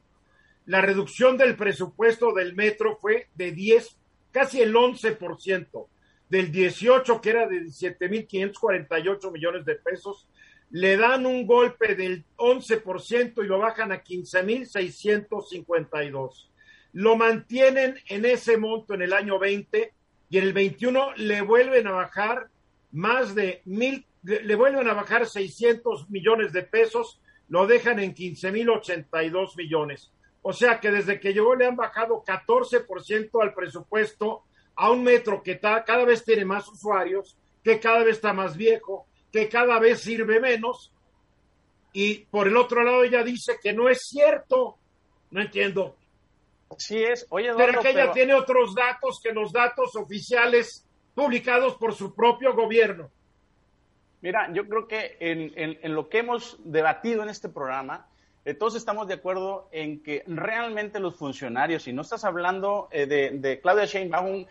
la 0.65 0.81
reducción 0.81 1.37
del 1.37 1.55
presupuesto 1.55 2.33
del 2.33 2.55
metro 2.55 2.97
fue 2.99 3.27
de 3.35 3.51
10, 3.51 3.95
casi 4.31 4.59
el 4.61 4.73
11%, 4.73 5.87
del 6.29 6.51
18 6.51 7.21
que 7.21 7.29
era 7.29 7.47
de 7.47 7.61
17.548 7.61 9.31
millones 9.31 9.63
de 9.65 9.75
pesos, 9.75 10.27
le 10.71 10.97
dan 10.97 11.27
un 11.27 11.45
golpe 11.45 11.93
del 11.93 12.25
11% 12.37 13.43
y 13.43 13.47
lo 13.47 13.59
bajan 13.59 13.91
a 13.91 14.03
15.652. 14.03 16.49
Lo 16.93 17.15
mantienen 17.15 17.99
en 18.09 18.25
ese 18.25 18.57
monto 18.57 18.95
en 18.95 19.03
el 19.03 19.13
año 19.13 19.37
20 19.37 19.93
y 20.29 20.37
en 20.37 20.43
el 20.43 20.53
21 20.53 21.15
le 21.17 21.41
vuelven 21.41 21.87
a 21.87 21.91
bajar 21.91 22.49
más 22.91 23.35
de 23.35 23.61
mil 23.65 24.05
le 24.25 24.55
vuelven 24.55 24.87
a 24.87 24.93
bajar 24.93 25.27
600 25.27 26.09
millones 26.09 26.51
de 26.51 26.63
pesos, 26.63 27.19
lo 27.47 27.67
dejan 27.67 27.99
en 27.99 28.13
15 28.13 28.51
mil 28.51 28.69
82 28.71 29.55
millones. 29.55 30.11
O 30.41 30.51
sea 30.51 30.79
que 30.79 30.91
desde 30.91 31.19
que 31.19 31.33
llegó 31.33 31.55
le 31.55 31.67
han 31.67 31.75
bajado 31.75 32.23
14% 32.25 33.41
al 33.41 33.53
presupuesto 33.53 34.43
a 34.75 34.91
un 34.91 35.03
metro 35.03 35.43
que 35.43 35.59
cada 35.59 36.05
vez 36.05 36.23
tiene 36.23 36.43
más 36.43 36.67
usuarios, 36.67 37.37
que 37.63 37.79
cada 37.79 37.99
vez 38.03 38.17
está 38.17 38.33
más 38.33 38.57
viejo, 38.57 39.05
que 39.31 39.47
cada 39.47 39.79
vez 39.79 40.01
sirve 40.01 40.39
menos. 40.39 40.91
Y 41.93 42.25
por 42.25 42.47
el 42.47 42.57
otro 42.57 42.83
lado 42.83 43.03
ella 43.03 43.23
dice 43.23 43.57
que 43.61 43.73
no 43.73 43.89
es 43.89 44.01
cierto. 44.07 44.77
No 45.31 45.41
entiendo. 45.41 45.97
Sí 46.77 47.03
es. 47.03 47.25
Oye, 47.29 47.51
pero 47.55 47.81
que 47.81 47.91
ella 47.91 48.11
tiene 48.11 48.33
otros 48.33 48.73
datos 48.75 49.19
que 49.21 49.31
los 49.31 49.51
datos 49.51 49.95
oficiales 49.95 50.85
publicados 51.13 51.75
por 51.75 51.93
su 51.93 52.13
propio 52.13 52.53
gobierno. 52.53 53.09
Mira, 54.21 54.51
yo 54.51 54.67
creo 54.67 54.87
que 54.87 55.17
en, 55.19 55.93
lo 55.93 56.09
que 56.09 56.19
hemos 56.19 56.57
debatido 56.63 57.23
en 57.23 57.29
este 57.29 57.47
programa, 57.47 58.07
eh, 58.43 58.53
todos 58.53 58.75
estamos 58.75 59.07
de 59.07 59.13
acuerdo 59.13 59.69
en 59.71 60.01
que 60.01 60.23
realmente 60.25 60.99
los 60.99 61.15
funcionarios, 61.15 61.87
y 61.87 61.93
no 61.93 62.01
estás 62.01 62.25
hablando 62.25 62.87
eh, 62.91 63.05
de, 63.05 63.59
Claudia 63.61 63.85
Sheinbaum, 63.85 64.45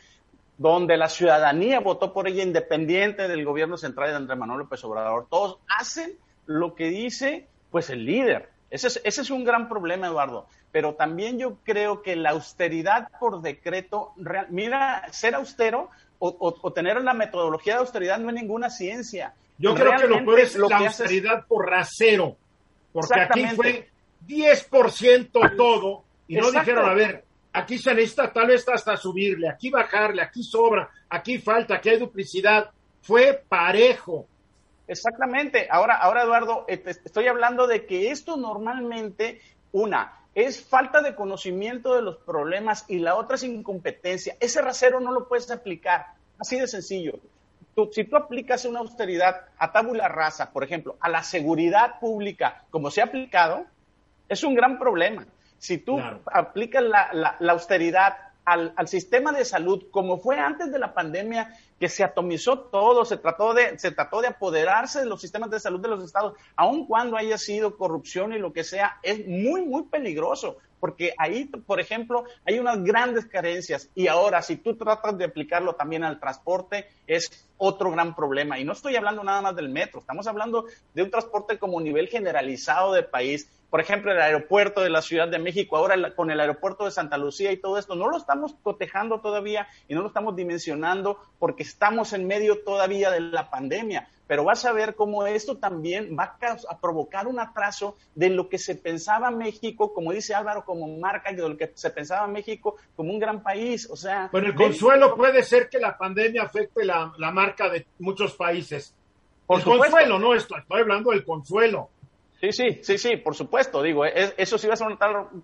donde 0.57 0.97
la 0.97 1.09
ciudadanía 1.09 1.81
votó 1.81 2.12
por 2.12 2.29
ella 2.29 2.45
independiente 2.45 3.27
del 3.27 3.45
gobierno 3.45 3.77
central 3.77 4.11
de 4.11 4.17
Andrés 4.17 4.39
Manuel 4.39 4.61
López 4.61 4.85
Obrador, 4.85 5.27
todos 5.29 5.59
hacen 5.69 6.17
lo 6.47 6.77
que 6.77 6.91
dice 6.91 7.49
pues 7.71 7.91
el 7.91 8.05
líder. 8.05 8.54
Ese 8.75 8.89
es, 8.89 9.01
ese 9.05 9.20
es 9.20 9.31
un 9.31 9.45
gran 9.45 9.68
problema, 9.68 10.09
Eduardo. 10.09 10.49
Pero 10.72 10.95
también 10.95 11.39
yo 11.39 11.59
creo 11.62 12.03
que 12.03 12.16
la 12.16 12.31
austeridad 12.31 13.07
por 13.20 13.41
decreto, 13.41 14.14
mira, 14.49 15.07
ser 15.12 15.37
austero 15.37 15.91
o, 16.18 16.72
tener 16.72 17.01
la 17.01 17.14
metodología 17.14 17.75
de 17.75 17.81
austeridad 17.81 18.18
no 18.18 18.31
es 18.31 18.35
ninguna 18.35 18.70
ciencia. 18.70 19.33
Yo 19.59 19.77
creo 19.77 19.93
que 19.97 20.09
lo 20.09 20.25
puedes 20.25 20.57
la 20.57 20.79
austeridad 20.79 21.47
por 21.47 21.70
rasero, 21.70 22.37
porque 22.93 23.20
aquí 23.20 23.47
fue 23.55 23.91
10% 24.27 25.57
todo 25.57 26.03
y 26.27 26.35
no 26.35 26.51
dijeron, 26.51 26.91
a 26.91 26.95
ver, 26.95 27.25
aquí 27.53 27.79
se 27.79 27.95
necesita 27.95 28.33
tal 28.33 28.49
vez 28.49 28.68
hasta 28.68 28.97
subirle, 28.97 29.49
aquí 29.49 29.70
bajarle, 29.70 30.20
aquí 30.20 30.43
sobra, 30.43 30.91
aquí 31.09 31.39
falta, 31.39 31.77
aquí 31.77 31.91
hay 31.91 31.99
duplicidad. 32.01 32.70
Fue 33.03 33.41
parejo. 33.49 34.27
Exactamente. 34.87 35.68
Ahora, 35.70 35.97
ahora 35.97 36.22
Eduardo, 36.22 36.64
eh, 36.68 36.82
estoy 36.87 37.26
hablando 37.26 37.66
de 37.66 37.87
que 37.87 38.11
esto 38.11 38.37
normalmente, 38.37 39.41
una, 39.72 40.12
es 40.35 40.64
falta 40.64 41.01
de 41.01 41.14
conocimiento 41.14 41.95
de 41.95 42.03
los 42.03 42.16
problemas 42.18 42.85
y 42.89 42.99
la 42.99 43.14
otra 43.14 43.37
es 43.37 43.45
incompetencia. 43.45 44.37
Ese 44.41 44.61
rasero 44.61 45.01
no 45.01 45.12
lo 45.12 45.28
puedes 45.28 45.51
aplicar, 45.51 46.07
así 46.39 46.59
de 46.59 46.66
sencillo. 46.66 47.14
si 47.93 48.05
tú 48.05 48.16
aplicas 48.16 48.64
una 48.64 48.80
austeridad 48.80 49.47
a 49.59 49.72
tabula 49.72 50.09
rasa, 50.09 50.51
por 50.51 50.64
ejemplo, 50.64 50.97
a 51.01 51.09
la 51.09 51.22
seguridad 51.22 51.99
pública, 51.99 52.64
como 52.70 52.91
se 52.91 53.01
ha 53.01 53.05
aplicado, 53.05 53.64
es 54.28 54.43
un 54.43 54.55
gran 54.55 54.78
problema. 54.78 55.26
Si 55.59 55.78
tú 55.78 55.99
aplicas 56.26 56.82
la, 56.82 57.37
austeridad 57.49 58.16
al, 58.45 58.74
al, 58.76 58.89
sistema 58.89 59.32
de 59.32 59.45
salud 59.45 59.85
como 59.91 60.18
fue 60.18 60.39
antes 60.39 60.70
de 60.70 60.78
la 60.78 60.93
pandemia, 60.93 61.57
que 61.85 61.91
se 61.91 62.03
atomizó 62.03 62.61
todo, 62.61 63.05
se 63.05 63.18
trató, 63.18 63.53
de, 63.53 63.78
se 63.78 63.91
trató 63.91 64.22
de 64.22 64.28
apoderarse 64.28 65.01
de 65.01 65.05
los 65.05 65.20
sistemas 65.20 65.51
de 65.51 65.61
salud 65.61 65.80
de 65.80 65.89
los 65.89 66.03
estados, 66.03 66.32
aun 66.57 66.87
cuando 66.87 67.18
haya 67.18 67.37
sido 67.37 67.76
corrupción 67.76 68.32
y 68.32 68.39
lo 68.39 68.55
que 68.55 68.64
sea, 68.64 68.99
es 69.03 69.28
muy, 69.28 69.66
muy 69.66 69.82
peligroso, 69.82 70.57
porque 70.80 71.12
ahí, 71.18 71.45
por 71.45 71.80
ejemplo, 71.80 72.24
hay 72.47 72.59
unas 72.59 72.82
grandes 72.82 73.26
carencias 73.26 73.91
y 73.95 74.07
ahora 74.07 74.41
si 74.41 74.57
tú 74.57 74.76
tratas 74.76 75.18
de 75.18 75.26
aplicarlo 75.26 75.74
también 75.74 76.05
al 76.05 76.18
transporte, 76.18 76.89
es 77.07 77.47
otro 77.59 77.91
gran 77.91 78.16
problema. 78.16 78.59
Y 78.59 78.64
no 78.64 78.72
estoy 78.72 78.97
hablando 78.97 79.22
nada 79.22 79.43
más 79.43 79.55
del 79.55 79.68
metro, 79.68 80.01
estamos 80.01 80.26
hablando 80.26 80.64
de 80.95 81.03
un 81.03 81.11
transporte 81.11 81.59
como 81.59 81.82
nivel 81.82 82.09
generalizado 82.09 82.95
del 82.95 83.05
país 83.05 83.47
por 83.75 83.81
ejemplo, 83.81 84.12
el 84.12 84.20
aeropuerto 84.20 84.83
de 84.83 84.89
la 84.89 85.03
Ciudad 85.03 85.27
de 85.27 85.41
México, 85.41 85.77
ahora 85.77 86.14
con 86.14 86.31
el 86.31 86.39
aeropuerto 86.39 86.85
de 86.85 86.93
Santa 86.93 87.18
Lucía 87.18 87.51
y 87.51 87.57
todo 87.57 87.77
esto, 87.77 87.97
no 87.97 88.09
lo 88.09 88.16
estamos 88.16 88.55
cotejando 88.62 89.20
todavía 89.20 89.66
y 89.89 89.97
no 89.97 90.03
lo 90.03 90.07
estamos 90.07 90.37
dimensionando 90.37 91.18
porque 91.41 91.64
estamos 91.64 92.12
en 92.12 92.25
medio 92.29 92.62
todavía 92.62 93.11
de 93.11 93.18
la 93.18 93.51
pandemia. 93.51 94.09
Pero 94.29 94.45
vas 94.45 94.64
a 94.64 94.72
ver 94.72 94.95
cómo 94.95 95.27
esto 95.27 95.57
también 95.57 96.16
va 96.16 96.39
a 96.68 96.79
provocar 96.79 97.27
un 97.27 97.41
atraso 97.41 97.97
de 98.14 98.31
lo 98.31 98.49
que 98.49 98.59
se 98.59 98.77
pensaba 98.77 99.33
México, 99.33 99.93
como 99.93 100.12
dice 100.12 100.37
Álvaro, 100.37 100.64
como 100.64 100.87
marca, 100.99 101.33
y 101.33 101.35
de 101.35 101.49
lo 101.49 101.57
que 101.57 101.72
se 101.75 101.91
pensaba 101.91 102.29
México 102.29 102.77
como 102.95 103.12
un 103.12 103.18
gran 103.18 103.43
país. 103.43 103.91
O 103.91 103.97
sea. 103.97 104.29
Pero 104.31 104.47
el 104.47 104.55
consuelo 104.55 105.16
puede 105.16 105.43
ser 105.43 105.68
que 105.68 105.81
la 105.81 105.99
pandemia 105.99 106.45
afecte 106.45 106.85
la, 106.85 107.12
marca 107.33 107.68
de 107.68 107.85
muchos 107.99 108.35
países. 108.35 108.95
Por 109.49 109.59
el 109.59 109.64
consuelo, 109.64 110.20
no, 110.20 110.33
estoy 110.33 110.62
hablando 110.68 111.11
del 111.11 111.25
consuelo. 111.25 111.91
Sí, 112.45 112.53
sí, 112.53 112.80
sí, 112.82 112.99
sí, 112.99 113.16
por 113.16 113.34
supuesto, 113.34 113.82
digo, 113.82 114.05
eso 114.05 114.59
sí 114.59 114.66
va 114.66 114.74
a 114.74 114.76
ser 114.76 114.88
una 114.88 114.99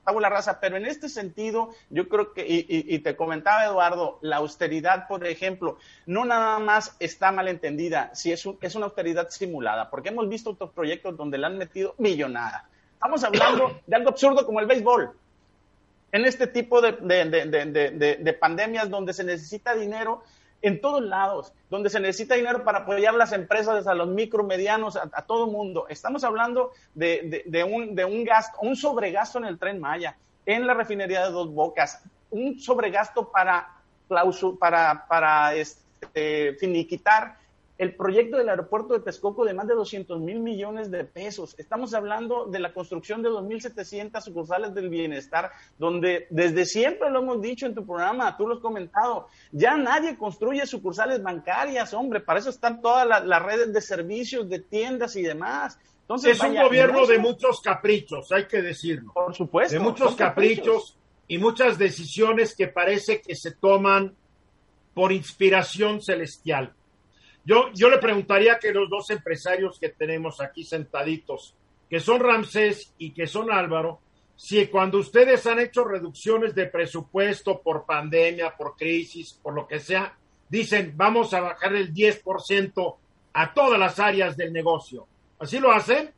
tabula 0.04 0.28
rasa, 0.28 0.60
pero 0.60 0.76
en 0.76 0.84
este 0.84 1.08
sentido, 1.08 1.70
yo 1.88 2.08
creo 2.08 2.34
que, 2.34 2.44
y, 2.46 2.98
te 2.98 3.16
comentaba 3.16 3.64
Eduardo, 3.64 4.18
la 4.20 4.36
austeridad, 4.36 5.08
por 5.08 5.26
ejemplo, 5.26 5.78
no 6.04 6.26
nada 6.26 6.58
más 6.58 6.96
está 7.00 7.32
mal 7.32 7.48
entendida, 7.48 8.14
si 8.14 8.32
es, 8.32 8.46
es 8.60 8.74
una 8.74 8.86
austeridad 8.86 9.30
simulada, 9.30 9.88
porque 9.88 10.10
hemos 10.10 10.28
visto 10.28 10.50
otros 10.50 10.72
proyectos 10.72 11.16
donde 11.16 11.38
le 11.38 11.46
han 11.46 11.56
metido 11.56 11.94
millonada. 11.96 12.68
Estamos 12.92 13.24
hablando 13.24 13.80
de 13.86 13.96
algo 13.96 14.10
absurdo 14.10 14.44
como 14.44 14.60
el 14.60 14.66
béisbol. 14.66 15.12
En 16.12 16.26
este 16.26 16.48
tipo 16.48 16.82
de, 16.82 16.92
de 18.20 18.32
pandemias 18.34 18.90
donde 18.90 19.14
se 19.14 19.24
necesita 19.24 19.74
dinero, 19.74 20.22
en 20.62 20.80
todos 20.80 21.02
lados, 21.02 21.52
donde 21.70 21.90
se 21.90 22.00
necesita 22.00 22.34
dinero 22.34 22.64
para 22.64 22.80
apoyar 22.80 23.14
las 23.14 23.32
empresas, 23.32 23.86
a 23.86 23.94
los 23.94 24.08
micro, 24.08 24.44
medianos, 24.44 24.96
a, 24.96 25.22
todo 25.22 25.46
mundo. 25.46 25.86
Estamos 25.88 26.24
hablando 26.24 26.72
de, 26.94 27.44
un, 27.70 27.94
de 27.94 28.04
un 28.04 28.24
gasto, 28.24 28.58
un 28.60 28.76
sobregasto 28.76 29.38
en 29.38 29.46
el 29.46 29.58
tren 29.58 29.80
Maya, 29.80 30.16
en 30.46 30.66
la 30.66 30.74
refinería 30.74 31.24
de 31.24 31.32
Dos 31.32 31.52
Bocas, 31.52 32.02
un 32.30 32.58
sobregasto 32.58 33.30
para, 33.30 33.68
para, 34.58 35.06
para 35.06 35.54
este, 35.54 36.54
finiquitar 36.54 37.39
el 37.80 37.94
proyecto 37.94 38.36
del 38.36 38.50
aeropuerto 38.50 38.92
de 38.92 39.00
Texcoco 39.00 39.42
de 39.42 39.54
más 39.54 39.66
de 39.66 39.74
200 39.74 40.20
mil 40.20 40.40
millones 40.40 40.90
de 40.90 41.02
pesos. 41.04 41.54
Estamos 41.58 41.94
hablando 41.94 42.44
de 42.44 42.58
la 42.58 42.74
construcción 42.74 43.22
de 43.22 43.30
2.700 43.30 44.20
sucursales 44.20 44.74
del 44.74 44.90
bienestar, 44.90 45.50
donde 45.78 46.26
desde 46.28 46.66
siempre 46.66 47.10
lo 47.10 47.20
hemos 47.20 47.40
dicho 47.40 47.64
en 47.64 47.74
tu 47.74 47.86
programa, 47.86 48.36
tú 48.36 48.46
lo 48.46 48.56
has 48.56 48.60
comentado, 48.60 49.28
ya 49.50 49.78
nadie 49.78 50.18
construye 50.18 50.66
sucursales 50.66 51.22
bancarias, 51.22 51.94
hombre, 51.94 52.20
para 52.20 52.40
eso 52.40 52.50
están 52.50 52.82
todas 52.82 53.08
las, 53.08 53.42
redes 53.42 53.72
de 53.72 53.80
servicios, 53.80 54.46
de 54.50 54.58
tiendas 54.58 55.16
y 55.16 55.22
demás. 55.22 55.78
Entonces, 56.02 56.36
es 56.36 56.42
un 56.42 56.56
gobierno 56.56 57.06
de 57.06 57.18
muchos 57.18 57.62
caprichos, 57.62 58.30
hay 58.30 58.46
que 58.46 58.60
decirlo. 58.60 59.14
Por 59.14 59.34
supuesto. 59.34 59.72
De 59.72 59.80
muchos 59.80 60.14
caprichos 60.16 60.98
y 61.28 61.38
muchas 61.38 61.78
decisiones 61.78 62.54
que 62.54 62.66
parece 62.66 63.22
que 63.22 63.34
se 63.34 63.52
toman 63.52 64.14
por 64.92 65.12
inspiración 65.12 66.02
celestial. 66.02 66.74
Yo, 67.44 67.70
yo 67.74 67.88
le 67.88 67.98
preguntaría 67.98 68.58
que 68.58 68.72
los 68.72 68.88
dos 68.88 69.10
empresarios 69.10 69.78
que 69.78 69.88
tenemos 69.88 70.40
aquí 70.40 70.64
sentaditos, 70.64 71.54
que 71.88 72.00
son 72.00 72.20
Ramsés 72.20 72.92
y 72.98 73.12
que 73.12 73.26
son 73.26 73.50
Álvaro, 73.50 74.00
si 74.36 74.66
cuando 74.68 74.98
ustedes 74.98 75.46
han 75.46 75.60
hecho 75.60 75.84
reducciones 75.84 76.54
de 76.54 76.66
presupuesto 76.66 77.60
por 77.60 77.84
pandemia, 77.84 78.54
por 78.56 78.74
crisis, 78.76 79.38
por 79.42 79.54
lo 79.54 79.66
que 79.66 79.80
sea, 79.80 80.14
dicen 80.48 80.94
vamos 80.96 81.34
a 81.34 81.40
bajar 81.40 81.74
el 81.74 81.92
10% 81.92 82.96
a 83.34 83.54
todas 83.54 83.78
las 83.78 83.98
áreas 83.98 84.36
del 84.36 84.52
negocio. 84.52 85.06
¿Así 85.38 85.58
lo 85.58 85.70
hacen? 85.72 86.10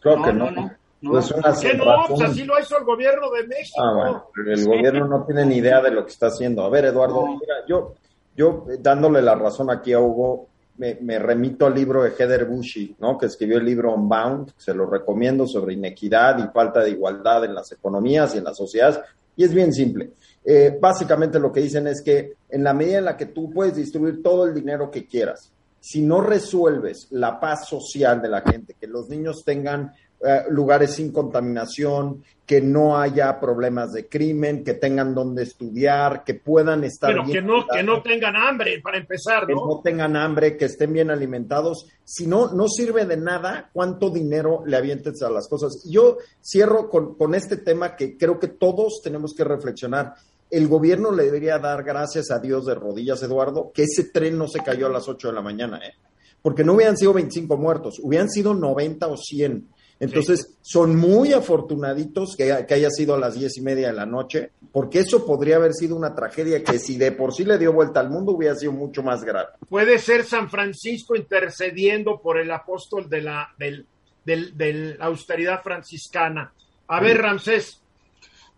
Creo 0.00 0.22
que 0.22 0.32
no. 0.32 0.50
no, 0.50 0.62
no. 0.62 0.70
¿Por 1.02 1.60
qué 1.60 1.74
no? 1.74 1.84
Pues 2.08 2.20
así 2.22 2.44
lo 2.44 2.58
hizo 2.60 2.78
el 2.78 2.84
gobierno 2.84 3.30
de 3.30 3.46
México. 3.46 3.82
Ah, 3.82 4.22
el 4.46 4.66
gobierno 4.66 5.06
no 5.06 5.24
tiene 5.24 5.46
ni 5.46 5.56
idea 5.56 5.80
de 5.80 5.90
lo 5.90 6.04
que 6.04 6.10
está 6.10 6.26
haciendo. 6.26 6.62
A 6.62 6.68
ver, 6.68 6.84
Eduardo, 6.86 7.26
mira, 7.26 7.54
yo, 7.66 7.94
yo, 8.36 8.66
eh, 8.70 8.78
dándole 8.80 9.22
la 9.22 9.34
razón 9.34 9.70
aquí 9.70 9.92
a 9.92 10.00
Hugo, 10.00 10.48
me, 10.78 11.18
remito 11.18 11.66
al 11.66 11.74
libro 11.74 12.02
de 12.02 12.12
Heather 12.12 12.46
Bushy, 12.46 12.96
¿no? 13.00 13.18
que 13.18 13.26
escribió 13.26 13.58
el 13.58 13.66
libro 13.66 13.94
Unbound, 13.94 14.52
se 14.56 14.72
lo 14.72 14.86
recomiendo, 14.86 15.46
sobre 15.46 15.74
inequidad 15.74 16.38
y 16.38 16.50
falta 16.52 16.80
de 16.80 16.90
igualdad 16.90 17.44
en 17.44 17.54
las 17.54 17.70
economías 17.72 18.34
y 18.34 18.38
en 18.38 18.44
las 18.44 18.56
sociedades, 18.56 18.98
y 19.36 19.44
es 19.44 19.52
bien 19.52 19.74
simple. 19.74 20.12
Eh, 20.42 20.78
básicamente 20.80 21.38
lo 21.38 21.52
que 21.52 21.60
dicen 21.60 21.86
es 21.86 22.00
que 22.00 22.32
en 22.48 22.64
la 22.64 22.72
medida 22.72 22.98
en 22.98 23.04
la 23.04 23.16
que 23.16 23.26
tú 23.26 23.50
puedes 23.50 23.76
distribuir 23.76 24.22
todo 24.22 24.46
el 24.46 24.54
dinero 24.54 24.90
que 24.90 25.06
quieras, 25.06 25.52
si 25.80 26.02
no 26.02 26.22
resuelves 26.22 27.08
la 27.10 27.38
paz 27.38 27.68
social 27.68 28.22
de 28.22 28.28
la 28.28 28.40
gente, 28.40 28.74
que 28.78 28.86
los 28.86 29.08
niños 29.08 29.42
tengan 29.44 29.92
eh, 30.22 30.44
lugares 30.50 30.96
sin 30.96 31.12
contaminación, 31.12 32.22
que 32.44 32.60
no 32.60 32.98
haya 32.98 33.40
problemas 33.40 33.92
de 33.92 34.06
crimen, 34.06 34.62
que 34.62 34.74
tengan 34.74 35.14
donde 35.14 35.44
estudiar, 35.44 36.24
que 36.24 36.34
puedan 36.34 36.84
estar 36.84 37.10
Pero 37.10 37.24
que 37.24 37.40
no 37.40 37.66
que 37.66 37.82
no 37.82 38.02
tengan 38.02 38.36
hambre 38.36 38.80
para 38.82 38.98
empezar, 38.98 39.42
¿no? 39.42 39.46
Que 39.46 39.54
no 39.54 39.80
tengan 39.82 40.16
hambre, 40.16 40.58
que 40.58 40.66
estén 40.66 40.92
bien 40.92 41.10
alimentados. 41.10 41.86
Si 42.04 42.26
no, 42.26 42.52
no 42.52 42.68
sirve 42.68 43.06
de 43.06 43.16
nada 43.16 43.70
cuánto 43.72 44.10
dinero 44.10 44.62
le 44.66 44.76
avientes 44.76 45.22
a 45.22 45.30
las 45.30 45.48
cosas. 45.48 45.88
Yo 45.88 46.18
cierro 46.42 46.90
con, 46.90 47.14
con 47.14 47.34
este 47.34 47.56
tema 47.56 47.96
que 47.96 48.18
creo 48.18 48.38
que 48.38 48.48
todos 48.48 49.00
tenemos 49.02 49.32
que 49.34 49.44
reflexionar. 49.44 50.16
El 50.50 50.68
gobierno 50.68 51.12
le 51.12 51.24
debería 51.24 51.58
dar 51.58 51.82
gracias 51.82 52.30
a 52.30 52.40
Dios 52.40 52.66
de 52.66 52.74
rodillas, 52.74 53.22
Eduardo, 53.22 53.70
que 53.72 53.84
ese 53.84 54.10
tren 54.12 54.36
no 54.36 54.48
se 54.48 54.58
cayó 54.58 54.88
a 54.88 54.90
las 54.90 55.08
8 55.08 55.28
de 55.28 55.34
la 55.34 55.40
mañana, 55.40 55.78
¿eh? 55.78 55.94
Porque 56.42 56.64
no 56.64 56.74
hubieran 56.74 56.96
sido 56.98 57.12
25 57.12 57.56
muertos, 57.56 58.00
hubieran 58.02 58.28
sido 58.28 58.52
90 58.54 59.06
o 59.06 59.16
100 59.16 59.68
entonces, 60.00 60.56
son 60.62 60.96
muy 60.96 61.34
afortunaditos 61.34 62.34
que, 62.34 62.50
haya 62.50 62.88
sido 62.88 63.14
a 63.14 63.18
las 63.18 63.34
diez 63.34 63.58
y 63.58 63.60
media 63.60 63.88
de 63.88 63.92
la 63.92 64.06
noche, 64.06 64.50
porque 64.72 65.00
eso 65.00 65.26
podría 65.26 65.56
haber 65.56 65.74
sido 65.74 65.94
una 65.94 66.14
tragedia 66.14 66.64
que 66.64 66.78
si 66.78 66.96
de 66.96 67.12
por 67.12 67.34
sí 67.34 67.44
le 67.44 67.58
dio 67.58 67.74
vuelta 67.74 68.00
al 68.00 68.08
mundo 68.08 68.32
hubiera 68.32 68.54
sido 68.54 68.72
mucho 68.72 69.02
más 69.02 69.22
grave. 69.22 69.50
Puede 69.68 69.98
ser 69.98 70.24
San 70.24 70.48
Francisco 70.48 71.14
intercediendo 71.14 72.18
por 72.18 72.38
el 72.38 72.50
apóstol 72.50 73.10
de 73.10 73.20
la, 73.20 73.54
del, 73.58 73.86
del, 74.24 74.96
austeridad 75.00 75.62
franciscana. 75.62 76.54
A 76.88 77.00
ver, 77.00 77.18
Ramsés. 77.18 77.82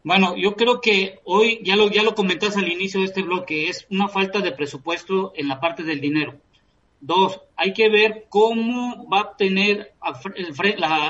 Bueno, 0.04 0.36
yo 0.36 0.54
creo 0.54 0.80
que 0.80 1.18
hoy, 1.24 1.60
ya 1.64 1.74
lo, 1.74 1.90
ya 1.90 2.04
lo 2.04 2.14
comentaste 2.14 2.60
al 2.60 2.70
inicio 2.70 3.00
de 3.00 3.06
este 3.06 3.22
bloque, 3.22 3.68
es 3.68 3.84
una 3.90 4.06
falta 4.06 4.38
de 4.38 4.52
presupuesto 4.52 5.32
en 5.34 5.48
la 5.48 5.58
parte 5.58 5.82
del 5.82 6.00
dinero. 6.00 6.34
Dos, 7.04 7.40
hay 7.56 7.72
que 7.72 7.88
ver 7.88 8.26
cómo 8.28 9.08
va 9.10 9.20
a 9.22 9.36
tener, 9.36 9.92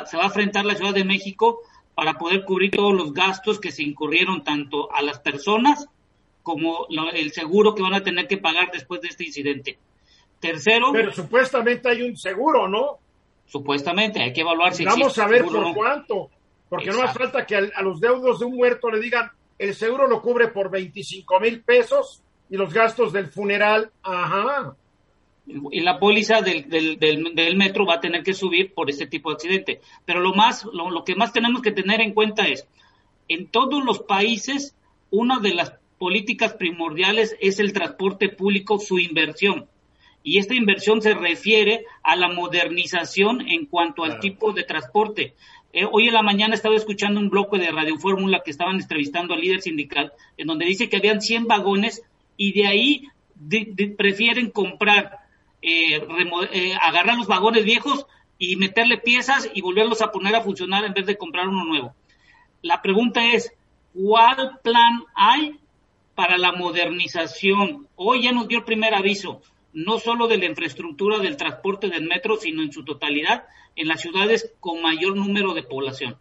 se 0.06 0.16
va 0.16 0.22
a 0.22 0.26
enfrentar 0.26 0.64
la 0.64 0.74
Ciudad 0.74 0.94
de 0.94 1.04
México 1.04 1.60
para 1.94 2.14
poder 2.14 2.46
cubrir 2.46 2.70
todos 2.70 2.94
los 2.94 3.12
gastos 3.12 3.60
que 3.60 3.70
se 3.70 3.82
incurrieron 3.82 4.42
tanto 4.42 4.90
a 4.90 5.02
las 5.02 5.20
personas 5.20 5.86
como 6.42 6.86
el 7.12 7.30
seguro 7.32 7.74
que 7.74 7.82
van 7.82 7.92
a 7.92 8.02
tener 8.02 8.26
que 8.26 8.38
pagar 8.38 8.70
después 8.72 9.02
de 9.02 9.08
este 9.08 9.26
incidente. 9.26 9.78
Tercero. 10.40 10.92
Pero 10.92 11.12
supuestamente 11.12 11.90
hay 11.90 12.00
un 12.00 12.16
seguro, 12.16 12.66
¿no? 12.68 12.98
Supuestamente, 13.44 14.22
hay 14.22 14.32
que 14.32 14.40
evaluar 14.40 14.72
si 14.72 14.86
Vamos 14.86 15.18
a 15.18 15.26
ver 15.26 15.44
por 15.44 15.74
cuánto. 15.74 16.30
Porque 16.70 16.90
no 16.90 17.02
hace 17.02 17.18
falta 17.18 17.44
que 17.44 17.54
a, 17.54 17.82
los 17.82 18.00
deudos 18.00 18.40
de 18.40 18.46
un 18.46 18.56
muerto 18.56 18.90
le 18.90 18.98
digan, 18.98 19.30
el 19.58 19.74
seguro 19.74 20.06
lo 20.06 20.22
cubre 20.22 20.48
por 20.48 20.70
25 20.70 21.38
mil 21.38 21.60
pesos 21.60 22.22
y 22.48 22.56
los 22.56 22.72
gastos 22.72 23.12
del 23.12 23.26
funeral, 23.26 23.90
ajá 24.02 24.74
y 25.46 25.80
la 25.80 25.98
póliza 25.98 26.40
del, 26.40 26.68
del, 26.68 26.98
del, 26.98 27.56
metro 27.56 27.84
va 27.84 27.94
a 27.94 28.00
tener 28.00 28.22
que 28.22 28.32
subir 28.32 28.72
por 28.74 28.88
este 28.88 29.06
tipo 29.06 29.30
de 29.30 29.34
accidente. 29.34 29.80
Pero 30.04 30.20
lo 30.20 30.34
más, 30.34 30.64
lo, 30.72 30.90
lo, 30.90 31.04
que 31.04 31.16
más 31.16 31.32
tenemos 31.32 31.62
que 31.62 31.72
tener 31.72 32.00
en 32.00 32.14
cuenta 32.14 32.46
es, 32.46 32.66
en 33.28 33.48
todos 33.48 33.84
los 33.84 34.00
países, 34.00 34.76
una 35.10 35.40
de 35.40 35.54
las 35.54 35.74
políticas 35.98 36.54
primordiales 36.54 37.36
es 37.40 37.58
el 37.58 37.72
transporte 37.72 38.28
público, 38.28 38.78
su 38.78 38.98
inversión. 38.98 39.66
Y 40.24 40.38
esta 40.38 40.54
inversión 40.54 41.02
se 41.02 41.14
refiere 41.14 41.84
a 42.02 42.14
la 42.14 42.28
modernización 42.28 43.40
en 43.48 43.66
cuanto 43.66 44.04
al 44.04 44.20
tipo 44.20 44.52
de 44.52 44.62
transporte. 44.62 45.34
Eh, 45.72 45.84
hoy 45.90 46.08
en 46.08 46.14
la 46.14 46.22
mañana 46.22 46.54
estaba 46.54 46.76
escuchando 46.76 47.18
un 47.18 47.30
bloque 47.30 47.58
de 47.58 47.70
Radio 47.70 47.98
Fórmula 47.98 48.42
que 48.44 48.52
estaban 48.52 48.76
entrevistando 48.76 49.34
al 49.34 49.40
líder 49.40 49.62
sindical, 49.62 50.12
en 50.36 50.46
donde 50.46 50.66
dice 50.66 50.88
que 50.88 50.98
habían 50.98 51.20
100 51.20 51.46
vagones 51.46 52.02
y 52.36 52.52
de 52.52 52.66
ahí 52.66 53.08
prefieren 53.96 54.50
comprar 54.50 55.21
eh, 55.62 56.02
eh, 56.52 56.74
agarrar 56.80 57.16
los 57.16 57.26
vagones 57.26 57.64
viejos 57.64 58.06
y 58.38 58.56
meterle 58.56 58.98
piezas 58.98 59.48
y 59.54 59.62
volverlos 59.62 60.02
a 60.02 60.10
poner 60.10 60.34
a 60.34 60.42
funcionar 60.42 60.84
en 60.84 60.92
vez 60.92 61.06
de 61.06 61.16
comprar 61.16 61.48
uno 61.48 61.64
nuevo. 61.64 61.94
La 62.60 62.82
pregunta 62.82 63.24
es, 63.32 63.52
¿cuál 63.94 64.58
plan 64.62 65.04
hay 65.14 65.58
para 66.14 66.38
la 66.38 66.52
modernización. 66.52 67.88
Hoy 67.96 68.22
ya 68.22 68.32
nos 68.32 68.48
dio 68.48 68.58
el 68.58 68.64
primer 68.64 68.94
aviso, 68.94 69.40
no 69.72 69.98
solo 69.98 70.28
de 70.28 70.38
la 70.38 70.46
infraestructura 70.46 71.18
del 71.18 71.36
transporte 71.36 71.88
del 71.88 72.06
metro, 72.06 72.36
sino 72.36 72.62
en 72.62 72.72
su 72.72 72.84
totalidad 72.84 73.46
en 73.74 73.88
las 73.88 74.02
ciudades 74.02 74.52
con 74.60 74.82
mayor 74.82 75.16
número 75.16 75.54
de 75.54 75.62
población. 75.62 76.16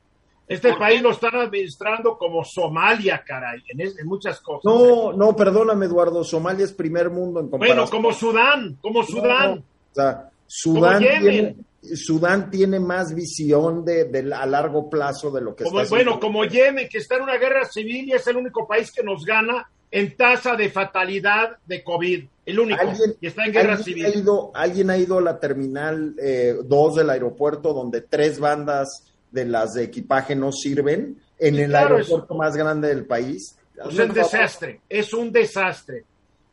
Este 0.52 0.74
país 0.76 1.02
lo 1.02 1.12
están 1.12 1.36
administrando 1.36 2.18
como 2.18 2.43
Somalia, 2.43 3.24
caray, 3.26 3.64
en, 3.70 4.06
muchas 4.06 4.41
cosas. 4.41 4.66
No, 4.66 5.14
no, 5.14 5.36
perdóname, 5.36 5.86
Eduardo, 5.86 6.24
Somalia 6.24 6.66
es 6.66 6.74
primer 6.74 7.10
mundo 7.10 7.39
en 7.39 7.49
comparación. 7.49 7.78
Bueno, 7.78 7.89
como 7.89 8.14
Sudán, 8.14 8.78
como 8.82 9.04
Sudán. 9.04 9.60
o 9.60 9.95
sea, 9.95 10.30
Sudán 10.45 10.99
tiene, 10.99 11.56
Sudán 11.82 12.52
tiene 12.52 12.82
más 12.82 13.16
visión 13.16 13.86
de, 13.86 14.30
a 14.36 14.45
largo 14.45 14.89
plazo 14.89 15.32
de 15.32 15.39
lo 15.39 15.56
que 15.56 15.64
como, 15.64 15.82
está 15.82 15.95
Bueno, 15.95 16.20
como 16.20 16.43
Yemen, 16.43 16.89
que 16.89 16.97
está 16.97 17.16
en 17.16 17.24
una 17.24 17.38
guerra 17.38 17.66
civil 17.66 18.10
y 18.10 18.12
es 18.12 18.28
el 18.28 18.36
único 18.36 18.68
país 18.68 18.91
que 18.91 19.04
nos 19.04 19.24
gana 19.24 19.70
en 19.89 20.16
tasa 20.16 20.56
de 20.56 20.70
fatalidad 20.70 21.58
de 21.66 21.84
COVID. 21.84 22.26
El 22.45 22.60
único. 22.60 22.82
Y 23.20 23.28
está 23.28 23.45
en 23.45 23.54
guerra 23.54 23.78
civil. 23.78 24.06
Ha 24.06 24.10
ido, 24.10 24.52
¿Alguien 24.54 24.89
ha 24.89 24.97
ido 24.97 25.18
a 25.18 25.22
la 25.22 25.39
terminal 25.39 26.16
2 26.16 26.20
eh, 26.20 26.99
del 26.99 27.10
aeropuerto 27.10 27.74
donde 27.74 28.02
tres 28.02 28.39
bandas 28.39 29.11
de 29.32 29.46
las 29.46 29.74
de 29.74 29.84
equipaje 29.84 30.36
no 30.36 30.52
sirven 30.52 31.18
en 31.40 31.56
el 31.56 31.76
aeropuerto 31.76 32.36
más 32.36 32.56
grande 32.56 32.90
del 32.90 33.06
país. 33.06 33.58
Es 33.76 33.98
un 33.98 34.14
desastre, 34.14 34.82
es 34.88 35.14
un 35.14 35.32
desastre. 35.32 36.04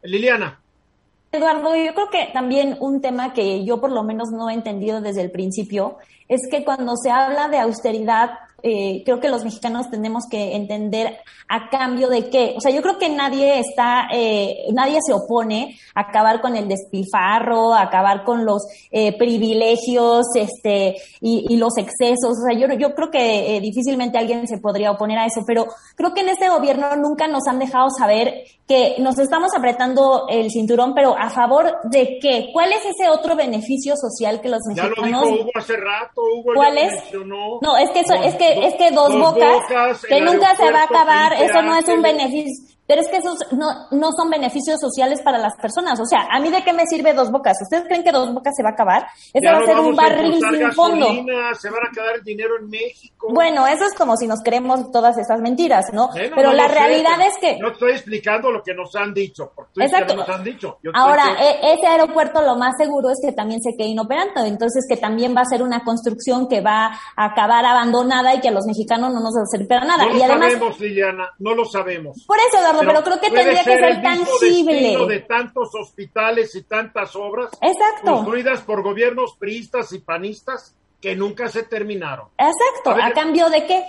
Liliana. 0.02 0.60
Eduardo, 1.30 1.76
yo 1.76 1.92
creo 1.92 2.08
que 2.10 2.30
también 2.32 2.76
un 2.80 3.02
tema 3.02 3.34
que 3.34 3.64
yo 3.64 3.80
por 3.80 3.90
lo 3.90 4.02
menos 4.02 4.30
no 4.30 4.48
he 4.48 4.54
entendido 4.54 5.02
desde 5.02 5.20
el 5.20 5.30
principio 5.30 5.98
es 6.26 6.40
que 6.50 6.64
cuando 6.64 6.94
se 6.96 7.10
habla 7.10 7.48
de 7.48 7.58
austeridad 7.58 8.30
eh, 8.62 9.02
creo 9.04 9.20
que 9.20 9.28
los 9.28 9.44
mexicanos 9.44 9.88
tenemos 9.88 10.24
que 10.28 10.56
entender 10.56 11.18
a 11.48 11.68
cambio 11.70 12.08
de 12.08 12.28
qué. 12.28 12.54
O 12.56 12.60
sea, 12.60 12.72
yo 12.72 12.82
creo 12.82 12.98
que 12.98 13.08
nadie 13.08 13.60
está, 13.60 14.08
eh, 14.12 14.66
nadie 14.72 14.98
se 15.06 15.12
opone 15.12 15.78
a 15.94 16.00
acabar 16.00 16.40
con 16.40 16.56
el 16.56 16.66
despilfarro, 16.66 17.72
a 17.72 17.82
acabar 17.82 18.24
con 18.24 18.44
los 18.44 18.66
eh, 18.90 19.16
privilegios, 19.16 20.26
este, 20.34 20.96
y, 21.20 21.56
los 21.56 21.76
excesos. 21.76 22.38
O 22.38 22.46
sea, 22.48 22.58
yo, 22.58 22.66
yo 22.74 22.94
creo 22.94 23.10
que 23.10 23.60
difícilmente 23.60 24.18
alguien 24.18 24.46
se 24.46 24.58
podría 24.58 24.90
oponer 24.90 25.18
a 25.18 25.26
eso, 25.26 25.42
pero 25.46 25.66
creo 25.96 26.12
que 26.12 26.20
en 26.22 26.30
este 26.30 26.48
gobierno 26.48 26.96
nunca 26.96 27.28
nos 27.28 27.46
han 27.46 27.58
dejado 27.58 27.88
saber 27.90 28.44
que 28.68 28.96
nos 28.98 29.18
estamos 29.18 29.50
apretando 29.56 30.26
el 30.28 30.50
cinturón, 30.50 30.92
pero 30.94 31.16
a 31.18 31.30
favor 31.30 31.78
de 31.84 32.18
qué? 32.20 32.50
¿Cuál 32.52 32.70
es 32.72 32.84
ese 32.84 33.08
otro 33.08 33.34
beneficio 33.34 33.94
social 33.96 34.42
que 34.42 34.50
los 34.50 34.60
mexicanos? 34.68 34.94
Ya 34.94 35.02
lo 35.02 35.26
dijo 35.26 35.42
Hugo 35.42 35.50
hace 35.54 35.76
rato, 35.76 36.20
Hugo 36.20 36.52
¿Cuál 36.54 36.76
es? 36.76 36.92
No, 37.14 37.76
es 37.78 37.90
que 37.90 38.00
eso, 38.00 38.14
es 38.14 38.34
que 38.34 38.66
es 38.66 38.74
que 38.74 38.90
dos, 38.90 39.18
bocas, 39.18 39.62
que 40.06 40.20
nunca 40.20 40.54
se 40.54 40.70
va 40.70 40.80
a 40.80 40.84
acabar, 40.84 41.32
eso 41.32 41.62
no 41.62 41.76
es 41.76 41.88
un 41.88 42.02
beneficio. 42.02 42.77
Pero 42.88 43.02
es 43.02 43.08
que 43.08 43.18
esos 43.18 43.38
no, 43.52 43.68
no 43.90 44.10
son 44.12 44.30
beneficios 44.30 44.80
sociales 44.80 45.20
para 45.22 45.36
las 45.36 45.54
personas. 45.56 46.00
O 46.00 46.06
sea, 46.06 46.26
¿a 46.30 46.40
mí 46.40 46.50
de 46.50 46.64
qué 46.64 46.72
me 46.72 46.86
sirve 46.86 47.12
dos 47.12 47.30
bocas? 47.30 47.58
¿Ustedes 47.60 47.84
creen 47.84 48.02
que 48.02 48.12
dos 48.12 48.32
bocas 48.32 48.54
se 48.56 48.62
va 48.62 48.70
a 48.70 48.72
acabar? 48.72 49.06
Eso 49.34 49.52
va 49.52 49.58
a 49.58 49.66
ser 49.66 49.78
un 49.78 49.94
barril 49.94 50.40
sin 50.40 50.72
fondo. 50.72 51.06
Se 51.58 51.68
van 51.68 51.86
a 51.86 51.90
quedar 51.92 52.16
el 52.16 52.24
dinero 52.24 52.56
en 52.58 52.70
México. 52.70 53.28
Bueno, 53.30 53.66
eso 53.66 53.84
es 53.84 53.92
como 53.92 54.16
si 54.16 54.26
nos 54.26 54.40
creemos 54.42 54.90
todas 54.90 55.18
esas 55.18 55.40
mentiras, 55.40 55.92
¿no? 55.92 56.08
pero 56.34 56.54
la 56.54 56.66
realidad 56.66 57.20
es 57.20 57.34
que... 57.40 57.58
No 57.58 57.72
estoy 57.72 57.92
explicando 57.92 58.50
lo 58.50 58.62
que 58.62 58.72
nos 58.72 58.94
han 58.96 59.12
dicho. 59.12 59.52
Exacto. 59.76 60.16
Nos 60.16 60.28
han 60.28 60.42
dicho. 60.42 60.78
Ahora, 60.94 61.36
e, 61.38 61.74
ese 61.74 61.86
aeropuerto 61.86 62.40
lo 62.40 62.56
más 62.56 62.74
seguro 62.78 63.10
es 63.10 63.18
que 63.22 63.32
también 63.32 63.60
se 63.60 63.76
quede 63.76 63.88
inoperante. 63.88 64.40
Entonces, 64.46 64.86
que 64.88 64.96
también 64.96 65.36
va 65.36 65.42
a 65.42 65.44
ser 65.44 65.62
una 65.62 65.84
construcción 65.84 66.48
que 66.48 66.62
va 66.62 66.86
a 67.16 67.24
acabar 67.24 67.66
abandonada 67.66 68.34
y 68.34 68.40
que 68.40 68.48
a 68.48 68.52
los 68.52 68.64
mexicanos 68.66 69.12
no 69.12 69.20
nos 69.20 69.34
va 69.36 69.42
a 69.42 69.46
servir 69.46 69.68
para 69.68 69.84
nada. 69.84 70.06
No 70.06 70.14
y 70.14 70.18
lo 70.18 70.24
además, 70.24 70.52
sabemos, 70.52 70.80
Liliana, 70.80 71.30
no 71.38 71.54
lo 71.54 71.64
sabemos. 71.64 72.24
Por 72.26 72.38
eso, 72.38 72.58
Pero, 72.80 73.02
creo 73.02 73.20
que 73.20 73.30
tendría 73.30 73.64
que 73.64 73.78
ser 73.78 74.02
tangible. 74.02 75.06
de 75.06 75.20
tantos 75.20 75.70
hospitales 75.74 76.54
y 76.54 76.62
tantas 76.62 77.14
obras 77.16 77.50
Exacto. 77.60 78.12
construidas 78.12 78.62
por 78.62 78.82
gobiernos 78.82 79.36
priistas 79.36 79.92
y 79.92 80.00
panistas 80.00 80.74
que 81.00 81.14
nunca 81.14 81.48
se 81.48 81.62
terminaron. 81.64 82.28
Exacto. 82.36 82.90
¿A, 82.90 83.12
cambio 83.12 83.48
de 83.50 83.66
qué? 83.66 83.84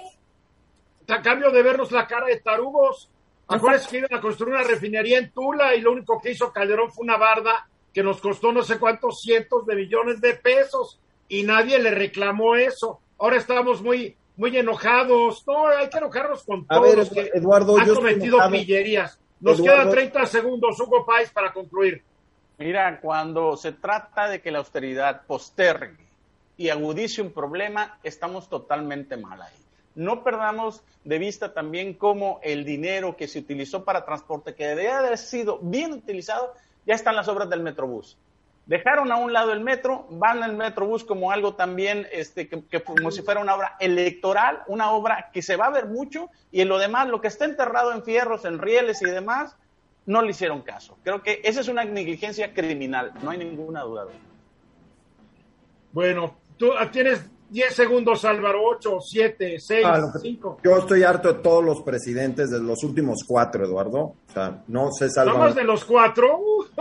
A 1.08 1.22
cambio 1.22 1.52
de 1.52 1.64
vernos 1.64 1.92
la 1.92 2.08
cara 2.08 2.28
de 2.28 2.40
tarugos. 2.40 3.10
Acuérdense 3.48 3.90
que 3.90 3.98
iban 3.98 4.14
a 4.14 4.22
construir 4.22 4.54
una 4.54 4.64
refinería 4.64 5.18
en 5.18 5.32
Tula 5.32 5.74
y 5.74 5.82
lo 5.82 5.92
único 5.92 6.22
que 6.22 6.32
hizo 6.32 6.54
Calderón 6.54 6.92
fue 6.92 7.04
una 7.04 7.18
barda 7.18 7.68
que 7.92 8.04
nos 8.04 8.22
costó 8.22 8.52
no 8.52 8.62
sé 8.62 8.78
cuántos 8.78 9.22
cientos 9.22 9.66
de 9.66 9.76
millones 9.76 10.22
de 10.22 10.36
pesos 10.36 11.00
y 11.28 11.44
nadie 11.44 11.80
le 11.80 11.92
reclamó 11.92 12.56
eso. 12.56 13.00
Ahora 13.18 13.38
estamos 13.38 13.82
muy 13.82 14.16
muy 14.40 14.58
enojados. 14.58 15.46
No, 15.46 15.68
hay 15.68 15.90
que 15.90 15.98
enojarnos 15.98 16.44
con 16.44 16.66
todos 16.66 16.96
los 16.96 17.10
que 17.10 17.30
Eduardo, 17.34 17.78
han 17.78 17.94
cometido 17.94 18.40
pillerías. 18.50 19.20
Nos 19.42 19.62
quedan 19.62 19.92
30 19.92 20.26
segundos, 20.26 20.80
Hugo 20.80 21.06
Páez, 21.06 21.30
para 21.30 21.52
concluir. 21.52 22.02
Mira, 22.58 23.00
cuando 23.02 23.58
se 23.58 23.74
trata 23.74 24.30
de 24.30 24.42
que 24.42 24.50
la 24.50 24.60
austeridad 24.60 25.24
postergue 25.28 26.08
y 26.58 26.70
agudice 26.70 27.22
un 27.22 27.32
problema, 27.32 28.00
estamos 28.02 28.50
totalmente 28.50 29.18
mal 29.18 29.42
ahí. 29.42 29.56
No 29.96 30.24
perdamos 30.24 30.84
de 31.04 31.20
vista 31.20 31.54
también 31.54 31.94
cómo 31.94 32.40
el 32.42 32.64
dinero 32.64 33.18
que 33.18 33.28
se 33.28 33.40
utilizó 33.40 33.84
para 33.84 34.06
transporte, 34.06 34.56
que 34.56 34.68
debería 34.68 35.00
haber 35.00 35.18
sido 35.18 35.60
bien 35.62 35.92
utilizado, 35.92 36.54
ya 36.86 36.96
están 36.96 37.16
las 37.16 37.28
obras 37.28 37.50
del 37.50 37.62
Metrobús 37.62 38.18
dejaron 38.70 39.12
a 39.12 39.16
un 39.16 39.34
lado 39.34 39.52
el 39.52 39.62
metro, 39.62 40.06
van 40.12 40.44
al 40.44 40.56
Metrobús 40.56 41.04
como 41.04 41.32
algo 41.32 41.56
también, 41.56 42.06
este, 42.12 42.48
que, 42.48 42.84
como 42.84 43.10
si 43.10 43.24
fuera 43.24 43.42
una 43.42 43.56
obra 43.56 43.76
electoral, 43.80 44.62
una 44.68 44.92
obra 44.92 45.32
que 45.34 45.42
se 45.42 45.56
va 45.56 45.66
a 45.66 45.72
ver 45.72 45.88
mucho, 45.88 46.30
y 46.52 46.62
en 46.62 46.70
lo 46.70 46.78
demás, 46.78 47.08
lo 47.08 47.20
que 47.20 47.30
está 47.30 47.46
enterrado 47.46 47.92
en 47.92 48.04
fierros, 48.04 48.46
en 48.46 48.60
rieles 48.60 49.02
y 49.02 49.06
demás, 49.06 49.56
no 50.06 50.22
le 50.22 50.30
hicieron 50.30 50.62
caso. 50.62 51.00
Creo 51.04 51.24
que 51.24 51.42
esa 51.44 51.62
es 51.62 51.68
una 51.68 51.84
negligencia 51.84 52.54
criminal, 52.54 53.12
no 53.24 53.32
hay 53.32 53.40
ninguna 53.40 53.82
duda. 53.82 54.06
Bueno, 55.92 56.38
tú 56.58 56.70
tienes 56.92 57.26
10 57.50 57.74
segundos, 57.74 58.24
Álvaro, 58.26 58.64
8, 58.64 59.00
7, 59.02 59.60
6, 59.60 59.88
5. 60.22 60.60
Yo 60.64 60.78
estoy 60.78 61.04
harto 61.04 61.34
de 61.34 61.40
todos 61.42 61.64
los 61.64 61.82
presidentes 61.82 62.52
de 62.52 62.60
los 62.60 62.84
últimos 62.84 63.24
cuatro, 63.26 63.66
Eduardo. 63.66 64.00
O 64.00 64.16
sea, 64.32 64.64
no 64.68 64.92
se 64.92 65.10
salva. 65.10 65.34
¿Somos 65.34 65.56
de 65.56 65.64
los 65.64 65.84
cuatro? 65.86 66.40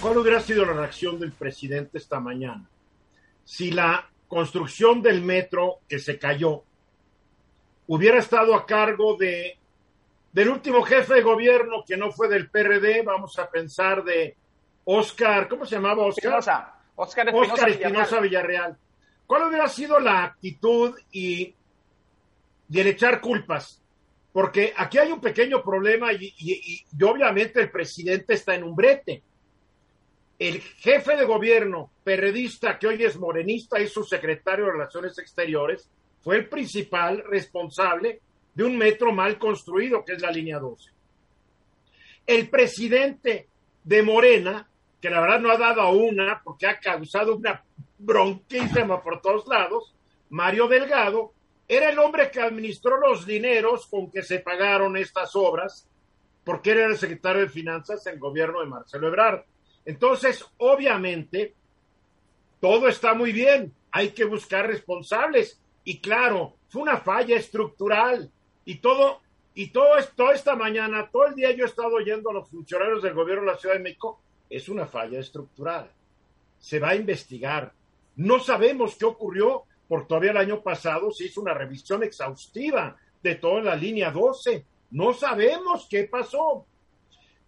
¿Cuál 0.00 0.16
hubiera 0.16 0.40
sido 0.40 0.64
la 0.64 0.72
reacción 0.72 1.20
del 1.20 1.32
presidente 1.32 1.98
esta 1.98 2.20
mañana 2.20 2.66
si 3.44 3.70
la 3.72 4.08
construcción 4.28 5.02
del 5.02 5.22
metro 5.22 5.80
que 5.88 5.98
se 5.98 6.18
cayó 6.18 6.62
hubiera 7.88 8.18
estado 8.18 8.54
a 8.54 8.64
cargo 8.64 9.16
de 9.16 9.58
del 10.32 10.48
último 10.48 10.82
jefe 10.82 11.14
de 11.14 11.22
gobierno 11.22 11.84
que 11.86 11.96
no 11.96 12.12
fue 12.12 12.28
del 12.28 12.50
PRD, 12.50 13.02
vamos 13.02 13.38
a 13.38 13.50
pensar 13.50 14.04
de 14.04 14.36
Oscar, 14.84 15.48
¿cómo 15.48 15.64
se 15.64 15.76
llamaba 15.76 16.06
Oscar? 16.06 16.38
Oscar 16.94 17.68
Espinosa, 17.68 18.20
Villarreal. 18.20 18.76
¿Cuál 19.26 19.48
hubiera 19.48 19.68
sido 19.68 19.98
la 20.00 20.24
actitud 20.24 20.98
y, 21.12 21.54
y 22.68 22.80
el 22.80 22.86
echar 22.86 23.20
culpas? 23.20 23.80
Porque 24.32 24.72
aquí 24.76 24.98
hay 24.98 25.10
un 25.10 25.20
pequeño 25.20 25.62
problema 25.62 26.12
y, 26.12 26.34
y, 26.38 26.84
obviamente 27.04 27.60
el 27.60 27.70
presidente 27.70 28.34
está 28.34 28.54
en 28.54 28.64
un 28.64 28.76
brete. 28.76 29.22
El 30.38 30.60
jefe 30.60 31.16
de 31.16 31.24
gobierno 31.24 31.90
perredista, 32.02 32.78
que 32.78 32.86
hoy 32.86 33.02
es 33.04 33.16
morenista, 33.18 33.80
y 33.80 33.88
su 33.88 34.04
secretario 34.04 34.66
de 34.66 34.72
Relaciones 34.72 35.18
Exteriores, 35.18 35.88
fue 36.22 36.36
el 36.36 36.48
principal 36.48 37.24
responsable 37.26 38.20
de 38.54 38.64
un 38.64 38.76
metro 38.76 39.12
mal 39.12 39.38
construido, 39.38 40.04
que 40.04 40.14
es 40.14 40.22
la 40.22 40.30
línea 40.30 40.58
12. 40.58 40.90
El 42.26 42.48
presidente 42.48 43.48
de 43.84 44.02
Morena, 44.02 44.68
que 45.00 45.10
la 45.10 45.20
verdad 45.20 45.40
no 45.40 45.50
ha 45.50 45.56
dado 45.56 45.80
a 45.80 45.90
una, 45.90 46.42
porque 46.42 46.66
ha 46.66 46.78
causado 46.78 47.36
una 47.36 47.64
bronquísima 47.98 49.02
por 49.02 49.20
todos 49.20 49.46
lados, 49.46 49.94
Mario 50.28 50.68
Delgado, 50.68 51.32
era 51.66 51.90
el 51.90 51.98
hombre 51.98 52.30
que 52.30 52.40
administró 52.40 52.98
los 52.98 53.24
dineros 53.24 53.86
con 53.86 54.10
que 54.10 54.22
se 54.22 54.40
pagaron 54.40 54.96
estas 54.96 55.36
obras, 55.36 55.86
porque 56.44 56.72
era 56.72 56.86
el 56.86 56.98
secretario 56.98 57.42
de 57.42 57.48
Finanzas 57.48 58.06
en 58.06 58.14
el 58.14 58.18
gobierno 58.18 58.60
de 58.60 58.66
Marcelo 58.66 59.08
Ebrard. 59.08 59.44
Entonces, 59.84 60.44
obviamente, 60.58 61.54
todo 62.60 62.88
está 62.88 63.14
muy 63.14 63.32
bien, 63.32 63.72
hay 63.90 64.10
que 64.10 64.24
buscar 64.24 64.66
responsables. 64.66 65.60
Y 65.84 66.00
claro, 66.00 66.56
fue 66.68 66.82
una 66.82 66.98
falla 66.98 67.36
estructural. 67.36 68.30
Y 68.64 68.76
todo, 68.76 69.20
y 69.54 69.68
todo 69.68 69.90
toda 70.16 70.34
esta 70.34 70.56
mañana, 70.56 71.08
todo 71.10 71.26
el 71.26 71.34
día 71.34 71.50
yo 71.52 71.64
he 71.64 71.68
estado 71.68 71.94
oyendo 71.94 72.30
a 72.30 72.34
los 72.34 72.48
funcionarios 72.48 73.02
del 73.02 73.14
gobierno 73.14 73.44
de 73.44 73.52
la 73.52 73.58
Ciudad 73.58 73.76
de 73.76 73.82
México, 73.82 74.20
es 74.48 74.68
una 74.68 74.86
falla 74.86 75.18
estructural. 75.18 75.90
Se 76.58 76.78
va 76.78 76.90
a 76.90 76.96
investigar. 76.96 77.72
No 78.16 78.38
sabemos 78.38 78.96
qué 78.96 79.06
ocurrió, 79.06 79.64
porque 79.88 80.08
todavía 80.08 80.32
el 80.32 80.36
año 80.36 80.62
pasado 80.62 81.10
se 81.10 81.24
hizo 81.24 81.40
una 81.40 81.54
revisión 81.54 82.02
exhaustiva 82.02 82.96
de 83.22 83.36
toda 83.36 83.62
la 83.62 83.76
línea 83.76 84.10
12. 84.10 84.64
No 84.90 85.12
sabemos 85.12 85.86
qué 85.88 86.04
pasó. 86.04 86.66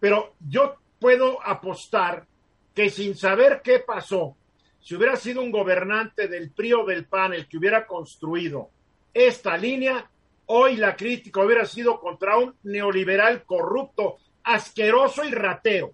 Pero 0.00 0.34
yo 0.40 0.76
puedo 0.98 1.40
apostar 1.44 2.26
que 2.74 2.90
sin 2.90 3.14
saber 3.14 3.60
qué 3.62 3.80
pasó, 3.80 4.36
si 4.80 4.96
hubiera 4.96 5.16
sido 5.16 5.42
un 5.42 5.50
gobernante 5.50 6.26
del 6.26 6.50
PRI 6.50 6.72
o 6.72 6.84
del 6.84 7.04
PAN 7.04 7.34
el 7.34 7.46
que 7.46 7.58
hubiera 7.58 7.86
construido 7.86 8.70
esta 9.14 9.56
línea, 9.56 10.10
hoy 10.54 10.76
la 10.76 10.94
crítica 10.94 11.40
hubiera 11.40 11.64
sido 11.64 11.98
contra 11.98 12.36
un 12.36 12.54
neoliberal 12.64 13.44
corrupto, 13.44 14.18
asqueroso 14.44 15.24
y 15.24 15.30
ratero. 15.30 15.92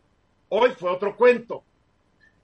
Hoy 0.49 0.71
fue 0.77 0.91
otro 0.91 1.17
cuento. 1.17 1.63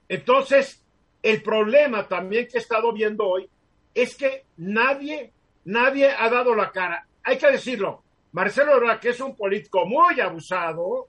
Entonces, 0.09 0.81
el 1.21 1.43
problema 1.43 2.07
también 2.07 2.47
que 2.47 2.59
he 2.59 2.61
estado 2.61 2.93
viendo 2.93 3.27
hoy 3.27 3.51
es 3.93 4.15
que 4.15 4.45
nadie, 4.59 5.33
nadie 5.65 6.09
ha 6.09 6.31
dado 6.31 6.55
la 6.55 6.71
cara. 6.71 7.05
Hay 7.25 7.37
que 7.37 7.51
decirlo. 7.51 8.05
Marcelo 8.31 8.77
Ebrard, 8.77 9.01
que 9.01 9.09
es 9.09 9.21
un 9.21 9.35
político 9.35 9.85
muy 9.85 10.21
abusado, 10.21 11.09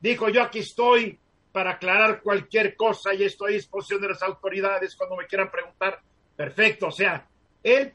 dijo 0.00 0.30
yo 0.30 0.42
aquí 0.42 0.60
estoy 0.60 1.18
para 1.52 1.72
aclarar 1.72 2.22
cualquier 2.22 2.74
cosa 2.74 3.12
y 3.12 3.24
estoy 3.24 3.52
a 3.52 3.56
disposición 3.56 4.00
de 4.00 4.08
las 4.08 4.22
autoridades 4.22 4.96
cuando 4.96 5.16
me 5.16 5.26
quieran 5.26 5.50
preguntar. 5.50 6.00
Perfecto, 6.34 6.86
o 6.86 6.92
sea, 6.92 7.26
él, 7.62 7.92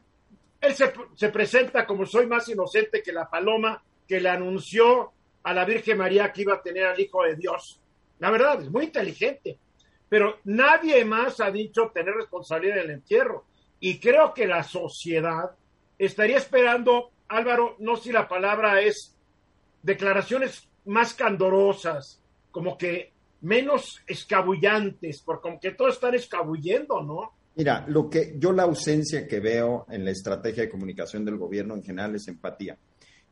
él 0.66 0.74
se, 0.74 0.92
se 1.14 1.28
presenta 1.28 1.86
como 1.86 2.06
soy 2.06 2.26
más 2.26 2.48
inocente 2.48 3.02
que 3.02 3.12
la 3.12 3.28
paloma 3.28 3.82
que 4.06 4.20
le 4.20 4.28
anunció 4.28 5.12
a 5.42 5.54
la 5.54 5.64
Virgen 5.64 5.98
María 5.98 6.32
que 6.32 6.42
iba 6.42 6.54
a 6.54 6.62
tener 6.62 6.86
al 6.86 7.00
Hijo 7.00 7.22
de 7.22 7.36
Dios. 7.36 7.80
La 8.18 8.30
verdad, 8.30 8.60
es 8.62 8.70
muy 8.70 8.84
inteligente 8.84 9.58
pero 10.14 10.38
nadie 10.44 11.04
más 11.04 11.40
ha 11.40 11.50
dicho 11.50 11.90
tener 11.92 12.14
responsabilidad 12.14 12.78
en 12.78 12.84
el 12.84 12.90
entierro. 12.90 13.46
Y 13.80 13.98
creo 13.98 14.32
que 14.32 14.46
la 14.46 14.62
sociedad 14.62 15.50
estaría 15.98 16.38
esperando, 16.38 17.10
Álvaro, 17.26 17.74
no 17.80 17.96
si 17.96 18.12
la 18.12 18.28
palabra 18.28 18.80
es 18.80 19.16
declaraciones 19.82 20.68
más 20.84 21.14
candorosas, 21.14 22.22
como 22.52 22.78
que 22.78 23.12
menos 23.40 24.02
escabullantes, 24.06 25.20
porque 25.20 25.42
como 25.42 25.58
que 25.58 25.72
todos 25.72 25.94
están 25.94 26.14
escabullendo, 26.14 27.02
¿no? 27.02 27.32
Mira, 27.56 27.84
lo 27.88 28.10
que 28.10 28.36
yo 28.38 28.52
la 28.52 28.64
ausencia 28.64 29.28
que 29.28 29.40
veo 29.40 29.86
en 29.88 30.04
la 30.04 30.10
estrategia 30.10 30.64
de 30.64 30.70
comunicación 30.70 31.24
del 31.24 31.36
gobierno 31.36 31.74
en 31.74 31.82
general 31.82 32.14
es 32.16 32.26
empatía 32.28 32.76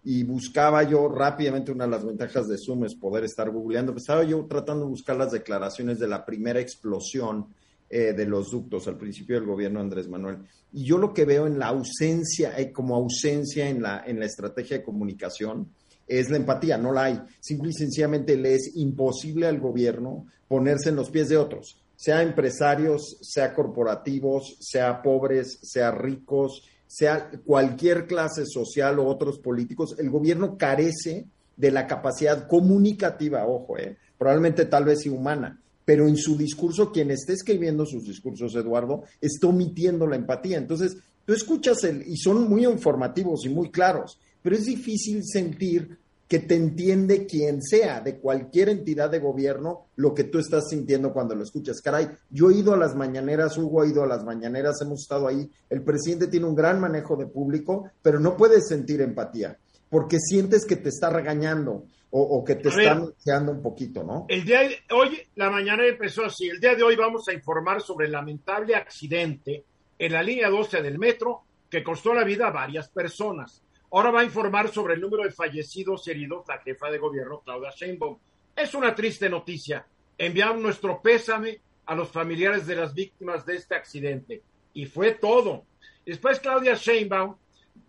y 0.04 0.24
buscaba 0.24 0.82
yo 0.82 1.08
rápidamente, 1.08 1.70
una 1.70 1.84
de 1.84 1.90
las 1.90 2.04
ventajas 2.04 2.48
de 2.48 2.58
Zoom 2.58 2.84
es 2.84 2.94
poder 2.94 3.24
estar 3.24 3.50
googleando, 3.50 3.92
pues 3.92 4.02
estaba 4.02 4.24
yo 4.24 4.44
tratando 4.46 4.84
de 4.84 4.90
buscar 4.90 5.16
las 5.16 5.30
declaraciones 5.30 5.98
de 5.98 6.08
la 6.08 6.24
primera 6.24 6.60
explosión 6.60 7.46
eh, 7.88 8.12
de 8.12 8.26
los 8.26 8.50
ductos 8.50 8.88
al 8.88 8.96
principio 8.96 9.36
del 9.36 9.46
gobierno 9.46 9.78
de 9.78 9.84
Andrés 9.84 10.08
Manuel. 10.08 10.38
Y 10.72 10.84
yo 10.84 10.98
lo 10.98 11.12
que 11.14 11.24
veo 11.24 11.46
en 11.46 11.58
la 11.58 11.68
ausencia, 11.68 12.58
eh, 12.58 12.72
como 12.72 12.96
ausencia 12.96 13.68
en 13.68 13.82
la, 13.82 14.02
en 14.04 14.18
la 14.18 14.26
estrategia 14.26 14.78
de 14.78 14.84
comunicación, 14.84 15.68
es 16.08 16.30
la 16.30 16.36
empatía, 16.36 16.76
no 16.78 16.92
la 16.92 17.04
hay. 17.04 17.20
Simple 17.38 17.70
y 17.70 17.74
sencillamente 17.74 18.36
le 18.36 18.54
es 18.54 18.72
imposible 18.74 19.46
al 19.46 19.60
gobierno 19.60 20.26
ponerse 20.48 20.88
en 20.88 20.96
los 20.96 21.10
pies 21.10 21.28
de 21.28 21.36
otros, 21.36 21.81
sea 22.02 22.20
empresarios, 22.20 23.16
sea 23.20 23.54
corporativos, 23.54 24.56
sea 24.58 25.02
pobres, 25.02 25.60
sea 25.62 25.92
ricos, 25.92 26.64
sea 26.84 27.30
cualquier 27.46 28.08
clase 28.08 28.44
social 28.44 28.98
o 28.98 29.06
otros 29.06 29.38
políticos, 29.38 29.94
el 30.00 30.10
gobierno 30.10 30.58
carece 30.58 31.26
de 31.56 31.70
la 31.70 31.86
capacidad 31.86 32.48
comunicativa, 32.48 33.46
ojo, 33.46 33.78
eh, 33.78 33.98
probablemente 34.18 34.64
tal 34.64 34.86
vez 34.86 35.06
y 35.06 35.10
humana, 35.10 35.62
pero 35.84 36.08
en 36.08 36.16
su 36.16 36.36
discurso, 36.36 36.90
quien 36.90 37.12
esté 37.12 37.34
escribiendo 37.34 37.86
sus 37.86 38.04
discursos, 38.04 38.52
Eduardo, 38.56 39.04
está 39.20 39.46
omitiendo 39.46 40.04
la 40.08 40.16
empatía. 40.16 40.58
Entonces, 40.58 40.96
tú 41.24 41.32
escuchas 41.32 41.84
el, 41.84 42.02
y 42.04 42.16
son 42.16 42.48
muy 42.48 42.64
informativos 42.66 43.46
y 43.46 43.48
muy 43.48 43.70
claros, 43.70 44.18
pero 44.42 44.56
es 44.56 44.64
difícil 44.64 45.22
sentir 45.24 45.98
que 46.32 46.38
te 46.38 46.54
entiende 46.54 47.26
quien 47.26 47.60
sea, 47.60 48.00
de 48.00 48.18
cualquier 48.18 48.70
entidad 48.70 49.10
de 49.10 49.18
gobierno, 49.18 49.88
lo 49.96 50.14
que 50.14 50.24
tú 50.24 50.38
estás 50.38 50.70
sintiendo 50.70 51.12
cuando 51.12 51.34
lo 51.34 51.42
escuchas. 51.42 51.82
Caray, 51.82 52.08
yo 52.30 52.50
he 52.50 52.54
ido 52.54 52.72
a 52.72 52.78
las 52.78 52.96
mañaneras, 52.96 53.58
Hugo 53.58 53.82
ha 53.82 53.86
ido 53.86 54.02
a 54.02 54.06
las 54.06 54.24
mañaneras, 54.24 54.80
hemos 54.80 55.02
estado 55.02 55.28
ahí. 55.28 55.50
El 55.68 55.82
presidente 55.82 56.28
tiene 56.28 56.46
un 56.46 56.54
gran 56.54 56.80
manejo 56.80 57.16
de 57.16 57.26
público, 57.26 57.90
pero 58.00 58.18
no 58.18 58.34
puedes 58.34 58.66
sentir 58.66 59.02
empatía, 59.02 59.58
porque 59.90 60.18
sientes 60.20 60.64
que 60.64 60.76
te 60.76 60.88
está 60.88 61.10
regañando 61.10 61.84
o, 62.08 62.42
que 62.42 62.54
te 62.54 62.70
está 62.70 62.92
anunciando 62.92 63.52
un 63.52 63.60
poquito, 63.60 64.02
¿no? 64.02 64.24
El 64.30 64.46
día 64.46 64.60
de 64.60 64.78
hoy, 64.90 65.18
la 65.34 65.50
mañana 65.50 65.86
empezó 65.86 66.24
así. 66.24 66.48
El 66.48 66.60
día 66.60 66.74
de 66.74 66.82
hoy 66.82 66.96
vamos 66.96 67.28
a 67.28 67.34
informar 67.34 67.82
sobre 67.82 68.06
el 68.06 68.12
lamentable 68.12 68.74
accidente 68.74 69.64
en 69.98 70.12
la 70.12 70.22
línea 70.22 70.48
12 70.48 70.80
del 70.80 70.98
metro 70.98 71.42
que 71.68 71.84
costó 71.84 72.14
la 72.14 72.24
vida 72.24 72.46
a 72.46 72.52
varias 72.52 72.88
personas. 72.88 73.62
Ahora 73.92 74.10
va 74.10 74.20
a 74.20 74.24
informar 74.24 74.70
sobre 74.70 74.94
el 74.94 75.02
número 75.02 75.22
de 75.22 75.32
fallecidos 75.32 76.08
heridos 76.08 76.46
la 76.48 76.58
jefa 76.58 76.90
de 76.90 76.96
gobierno, 76.96 77.42
Claudia 77.44 77.70
Sheinbaum. 77.76 78.16
Es 78.56 78.72
una 78.72 78.94
triste 78.94 79.28
noticia. 79.28 79.86
Enviamos 80.16 80.62
nuestro 80.62 81.02
pésame 81.02 81.60
a 81.84 81.94
los 81.94 82.08
familiares 82.08 82.66
de 82.66 82.76
las 82.76 82.94
víctimas 82.94 83.44
de 83.44 83.56
este 83.56 83.74
accidente. 83.74 84.42
Y 84.72 84.86
fue 84.86 85.12
todo. 85.12 85.66
Después 86.06 86.40
Claudia 86.40 86.74
Sheinbaum, 86.74 87.36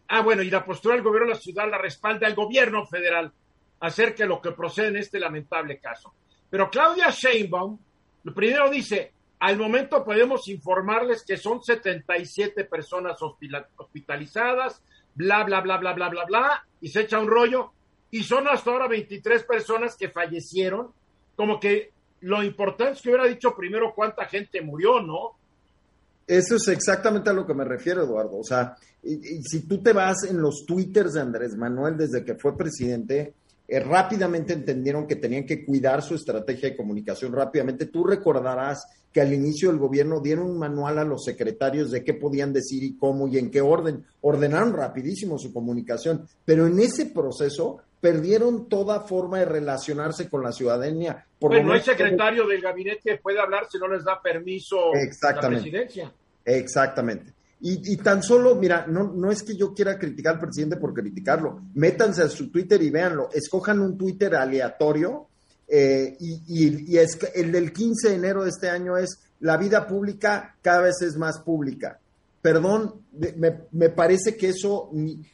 ah 0.10 0.22
bueno, 0.22 0.42
y 0.42 0.50
la 0.50 0.66
postura 0.66 0.96
del 0.96 1.06
gobierno 1.06 1.30
de 1.30 1.36
la 1.36 1.40
ciudad 1.40 1.70
la 1.72 1.78
respalda 1.78 2.28
el 2.28 2.36
gobierno 2.36 2.86
federal 2.86 3.32
acerca 3.80 4.24
de 4.24 4.30
lo 4.30 4.42
que 4.42 4.52
procede 4.52 4.88
en 4.90 4.98
este 4.98 5.22
lamentable 5.22 5.80
caso. 5.80 6.14
Pero 6.50 6.70
Claudia 6.70 7.12
Sheinbaum, 7.12 7.80
lo 8.24 8.34
primero 8.34 8.70
dice, 8.70 9.14
al 9.40 9.58
momento 9.58 10.04
podemos 10.04 10.50
informarles 10.50 11.24
que 11.24 11.38
son 11.38 11.64
77 11.64 12.66
personas 12.66 13.20
hospitalizadas, 13.22 14.82
bla, 15.16 15.44
bla, 15.44 15.62
bla, 15.62 15.78
bla, 15.78 15.94
bla, 15.94 16.10
bla, 16.10 16.26
bla, 16.26 16.66
y 16.82 16.90
se 16.90 17.02
echa 17.02 17.20
un 17.20 17.28
rollo, 17.28 17.72
y 18.12 18.24
son 18.24 18.48
hasta 18.48 18.72
ahora 18.72 18.88
23 18.88 19.44
personas 19.44 19.96
que 19.98 20.10
fallecieron, 20.10 20.92
como 21.36 21.60
que 21.60 21.92
lo 22.22 22.44
importante 22.44 22.94
es 22.94 23.02
que 23.02 23.10
hubiera 23.10 23.28
dicho 23.28 23.56
primero 23.56 23.94
cuánta 23.94 24.26
gente 24.26 24.62
murió, 24.62 25.02
¿no? 25.02 25.32
Eso 26.26 26.56
es 26.56 26.68
exactamente 26.70 27.30
a 27.30 27.34
lo 27.34 27.46
que 27.46 27.54
me 27.54 27.66
refiero, 27.66 28.04
Eduardo. 28.04 28.38
O 28.38 28.44
sea, 28.44 28.78
si 29.02 29.68
tú 29.68 29.84
te 29.84 29.92
vas 29.92 30.24
en 30.24 30.42
los 30.42 30.66
twitters 30.66 31.14
de 31.14 31.22
Andrés 31.22 31.58
Manuel 31.58 31.98
desde 31.98 32.24
que 32.24 32.36
fue 32.36 32.56
presidente, 32.56 33.34
eh, 33.74 33.80
rápidamente 33.80 34.54
entendieron 34.54 35.08
que 35.08 35.16
tenían 35.16 35.48
que 35.48 35.66
cuidar 35.66 36.04
su 36.04 36.14
estrategia 36.14 36.70
de 36.70 36.78
comunicación 36.78 37.34
rápidamente. 37.34 37.88
Tú 37.88 38.04
recordarás 38.04 38.86
que 39.12 39.20
al 39.20 39.34
inicio 39.34 39.70
del 39.70 39.80
gobierno 39.80 40.20
dieron 40.20 40.46
un 40.46 40.60
manual 40.60 41.00
a 41.00 41.04
los 41.04 41.24
secretarios 41.24 41.90
de 41.90 42.04
qué 42.04 42.14
podían 42.14 42.54
decir 42.54 42.84
y 42.84 42.96
cómo 42.96 43.28
y 43.28 43.40
en 43.40 43.50
qué 43.50 43.62
orden. 43.62 44.06
Ordenaron 44.22 44.74
rapidísimo 44.74 45.40
su 45.40 45.52
comunicación, 45.52 46.28
pero 46.46 46.68
en 46.68 46.80
ese 46.80 47.08
proceso 47.08 47.80
perdieron 48.00 48.70
toda 48.70 49.00
forma 49.00 49.40
de 49.40 49.46
relacionarse 49.46 50.30
con 50.30 50.44
la 50.44 50.52
ciudadanía. 50.52 51.26
Por 51.40 51.60
no 51.64 51.74
hay 51.74 51.82
secretario 51.82 52.46
del 52.46 52.62
gabinete 52.62 53.02
que 53.04 53.18
puede 53.18 53.40
hablar 53.40 53.66
si 53.72 53.80
no 53.80 53.88
les 53.88 54.04
da 54.04 54.22
permiso 54.22 54.92
la 54.94 55.50
presidencia. 55.50 56.14
Exactamente. 56.46 57.34
Y, 57.66 57.96
tan 57.96 58.22
solo, 58.22 58.56
mira, 58.56 58.86
no, 58.88 59.14
no 59.14 59.32
es 59.32 59.42
que 59.42 59.56
yo 59.56 59.74
quiera 59.74 59.98
criticar 59.98 60.34
al 60.34 60.42
presidente 60.42 60.76
por 60.76 60.94
criticarlo. 60.94 61.62
Métanse 61.76 62.22
a 62.22 62.28
su 62.28 62.52
Twitter 62.52 62.82
y 62.82 62.90
véanlo. 62.90 63.30
Escojan 63.32 63.80
un 63.80 63.98
Twitter 63.98 64.36
aleatorio 64.36 65.30
eh, 65.66 66.18
y, 66.20 66.98
es 66.98 67.18
el 67.34 67.54
del 67.54 67.72
15 67.72 68.10
de 68.10 68.16
enero 68.16 68.44
de 68.44 68.50
este 68.50 68.70
año 68.70 68.98
es 68.98 69.18
la 69.40 69.56
vida 69.56 69.88
pública 69.88 70.58
cada 70.62 70.82
vez 70.82 71.02
es 71.04 71.16
más 71.16 71.40
pública. 71.40 72.00
Perdón, 72.42 72.96
me, 73.72 73.90
parece 73.90 74.36
que 74.36 74.50
eso 74.50 74.90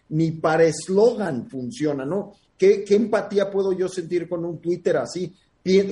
ni, 0.09 0.31
para 0.33 0.65
eslogan 0.65 1.49
funciona, 1.49 2.05
¿no? 2.05 2.33
¿Qué, 2.55 2.83
¿Qué, 2.83 2.95
empatía 2.95 3.49
puedo 3.49 3.73
yo 3.73 3.89
sentir 3.89 4.29
con 4.29 4.45
un 4.45 4.59
Twitter 4.59 4.97
así? 4.97 5.33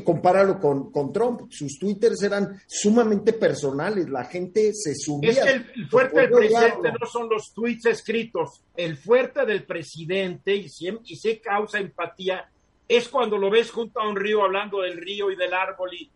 Compáralo 0.03 0.59
con, 0.59 0.91
con, 0.91 1.11
Trump, 1.11 1.51
sus 1.51 1.78
twitters 1.78 2.21
eran 2.23 2.61
sumamente 2.67 3.34
personales, 3.34 4.09
la 4.09 4.25
gente 4.25 4.73
se 4.73 4.95
subía. 4.95 5.32
Es 5.32 5.39
que 5.39 5.49
el, 5.49 5.89
fuerte 5.89 6.21
del 6.21 6.30
presidente 6.32 6.91
no 6.99 7.05
son 7.05 7.30
los 7.30 7.53
tweets 7.53 7.86
escritos, 7.86 8.63
el 8.75 8.97
fuerte 8.97 9.45
del 9.45 9.65
presidente, 9.65 10.55
y, 10.55 10.67
y 11.05 11.15
se 11.15 11.39
causa 11.39 11.80
empatía, 11.80 12.49
es 12.88 13.09
cuando 13.09 13.38
lo 13.38 13.49
ves 13.49 13.71
junto 13.71 13.99
a 13.99 14.07
un 14.07 14.15
río 14.15 14.43
hablando 14.43 14.82
del 14.82 14.97
río 14.97 15.30
y 15.32 15.36
del 15.36 15.53
árbol 15.53 15.93
y 15.93 16.09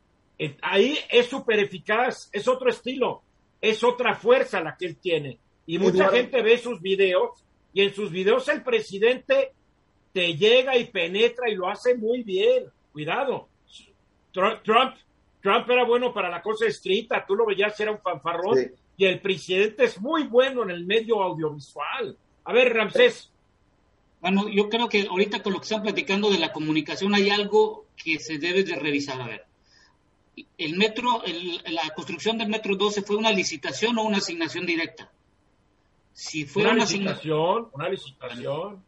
eh, 0.43 0.57
ahí 0.63 0.97
es 1.11 1.27
súper 1.27 1.59
eficaz, 1.59 2.27
es 2.31 2.47
otro 2.47 2.69
estilo, 2.69 3.21
es 3.61 3.83
otra 3.83 4.15
fuerza 4.15 4.59
la 4.59 4.75
que 4.75 4.87
él 4.87 4.97
tiene. 4.97 5.37
Y 5.67 5.77
mucha 5.77 6.09
gente 6.09 6.41
ve 6.41 6.57
sus 6.57 6.81
videos 6.81 7.43
y 7.73 7.83
en 7.83 7.93
sus 7.93 8.09
videos 8.09 8.47
el 8.47 8.63
presidente 8.63 9.51
te 10.11 10.35
llega 10.35 10.75
y 10.77 10.85
penetra 10.85 11.47
y 11.47 11.55
lo 11.55 11.69
hace 11.69 11.95
muy 11.95 12.23
bien. 12.23 12.65
Cuidado. 12.91 13.47
Trump, 14.31 14.95
Trump 15.41 15.69
era 15.69 15.85
bueno 15.85 16.13
para 16.13 16.29
la 16.29 16.41
cosa 16.41 16.65
escrita, 16.65 17.25
tú 17.25 17.35
lo 17.35 17.45
veías, 17.45 17.79
era 17.79 17.91
un 17.91 17.99
fanfarrón. 17.99 18.71
Y 18.97 19.05
el 19.05 19.19
presidente 19.19 19.85
es 19.85 19.99
muy 19.99 20.23
bueno 20.23 20.63
en 20.63 20.69
el 20.69 20.85
medio 20.85 21.21
audiovisual. 21.21 22.17
A 22.43 22.53
ver, 22.53 22.73
Ramsés. 22.73 23.31
Bueno, 24.19 24.47
yo 24.49 24.69
creo 24.69 24.87
que 24.87 25.07
ahorita 25.07 25.41
con 25.41 25.53
lo 25.53 25.59
que 25.59 25.63
están 25.63 25.81
platicando 25.81 26.29
de 26.29 26.37
la 26.37 26.51
comunicación 26.53 27.15
hay 27.15 27.31
algo 27.31 27.87
que 27.95 28.19
se 28.19 28.37
debe 28.37 28.63
de 28.63 28.75
revisar. 28.75 29.19
A 29.19 29.25
ver, 29.25 29.45
el 30.57 30.77
metro, 30.77 31.23
la 31.65 31.89
construcción 31.95 32.37
del 32.37 32.49
metro 32.49 32.75
12 32.75 33.01
fue 33.01 33.15
una 33.15 33.31
licitación 33.31 33.97
o 33.97 34.03
una 34.03 34.17
asignación 34.17 34.65
directa. 34.67 35.11
Si 36.13 36.45
fue 36.45 36.63
una, 36.63 36.75
licitación, 36.75 37.69
una 37.73 37.89
licitación. 37.89 38.83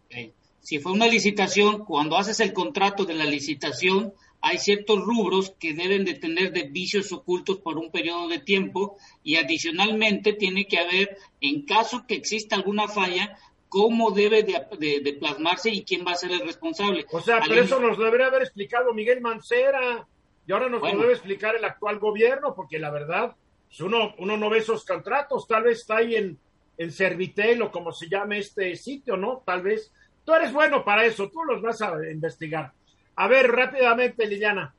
Si 0.60 0.80
fue 0.80 0.92
una 0.92 1.08
licitación, 1.08 1.84
cuando 1.86 2.18
haces 2.18 2.40
el 2.40 2.54
contrato 2.54 3.06
de 3.06 3.16
la 3.16 3.26
licitación, 3.26 4.14
hay 4.46 4.58
ciertos 4.58 5.00
rubros 5.00 5.56
que 5.58 5.74
deben 5.74 6.04
de 6.04 6.16
tener 6.16 6.52
de 6.52 6.64
vicios 6.64 7.14
ocultos 7.14 7.60
por 7.60 7.78
un 7.78 7.90
periodo 7.90 8.28
de 8.28 8.40
tiempo 8.40 8.98
y 9.24 9.38
adicionalmente 9.38 10.34
tiene 10.34 10.68
que 10.68 10.80
haber, 10.80 11.18
en 11.40 11.66
caso 11.66 12.04
que 12.06 12.16
exista 12.16 12.58
alguna 12.58 12.90
falla, 12.90 13.38
cómo 13.70 14.12
debe 14.12 14.44
de, 14.44 15.18
plasmarse 15.18 15.70
y 15.70 15.86
quién 15.86 16.06
va 16.06 16.12
a 16.12 16.18
ser 16.18 16.32
el 16.32 16.42
responsable. 16.42 17.06
O 17.10 17.22
sea, 17.22 17.40
pero 17.48 17.62
eso 17.62 17.80
nos 17.80 17.98
debería 17.98 18.28
haber 18.28 18.42
explicado 18.42 18.94
Miguel 18.94 19.22
Mancera 19.22 20.06
y 20.46 20.52
ahora 20.52 20.68
nos 20.68 20.82
lo 20.82 21.00
debe 21.00 21.14
explicar 21.14 21.56
el 21.56 21.64
actual 21.64 22.00
gobierno, 22.00 22.54
porque 22.54 22.80
la 22.80 22.92
verdad, 22.92 23.38
pues 23.70 23.80
uno, 23.80 24.14
uno 24.18 24.36
no 24.36 24.50
ve 24.50 24.58
esos 24.58 24.84
contratos, 24.84 25.48
tal 25.48 25.64
vez 25.64 25.80
está 25.80 25.98
ahí 25.98 26.18
en, 26.18 26.38
en 26.78 26.92
Servitel 26.92 27.62
o 27.62 27.72
como 27.72 27.94
se 27.94 28.10
llame 28.10 28.40
este 28.40 28.76
sitio, 28.76 29.16
¿no? 29.16 29.42
Tal 29.46 29.62
vez. 29.62 29.90
Tú 30.26 30.34
eres 30.34 30.52
bueno 30.52 30.84
para 30.84 31.06
eso, 31.06 31.30
tú 31.30 31.44
los 31.44 31.62
vas 31.62 31.82
a 31.82 31.94
investigar. 32.12 32.74
A 33.16 33.28
ver, 33.28 33.52
rápidamente, 33.52 34.26
Liliana. 34.26 34.74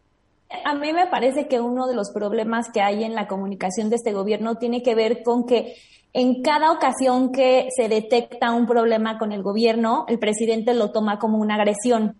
A 0.65 0.75
mí 0.75 0.93
me 0.93 1.07
parece 1.07 1.49
que 1.49 1.61
uno 1.61 1.87
de 1.87 1.95
los 1.95 2.13
problemas 2.13 2.71
que 2.73 2.81
hay 2.81 3.05
en 3.05 3.15
la 3.15 3.27
comunicación 3.27 3.91
de 3.91 3.97
este 3.97 4.13
gobierno 4.13 4.57
tiene 4.57 4.83
que 4.83 4.95
ver 4.95 5.23
con 5.23 5.47
que 5.47 5.75
en 6.13 6.43
cada 6.43 6.71
ocasión 6.71 7.33
que 7.33 7.69
se 7.77 7.89
detecta 7.89 8.53
un 8.53 8.67
problema 8.67 9.19
con 9.19 9.33
el 9.33 9.43
gobierno, 9.43 10.05
el 10.09 10.21
presidente 10.21 10.73
lo 10.73 10.93
toma 10.93 11.19
como 11.19 11.39
una 11.39 11.57
agresión 11.57 12.17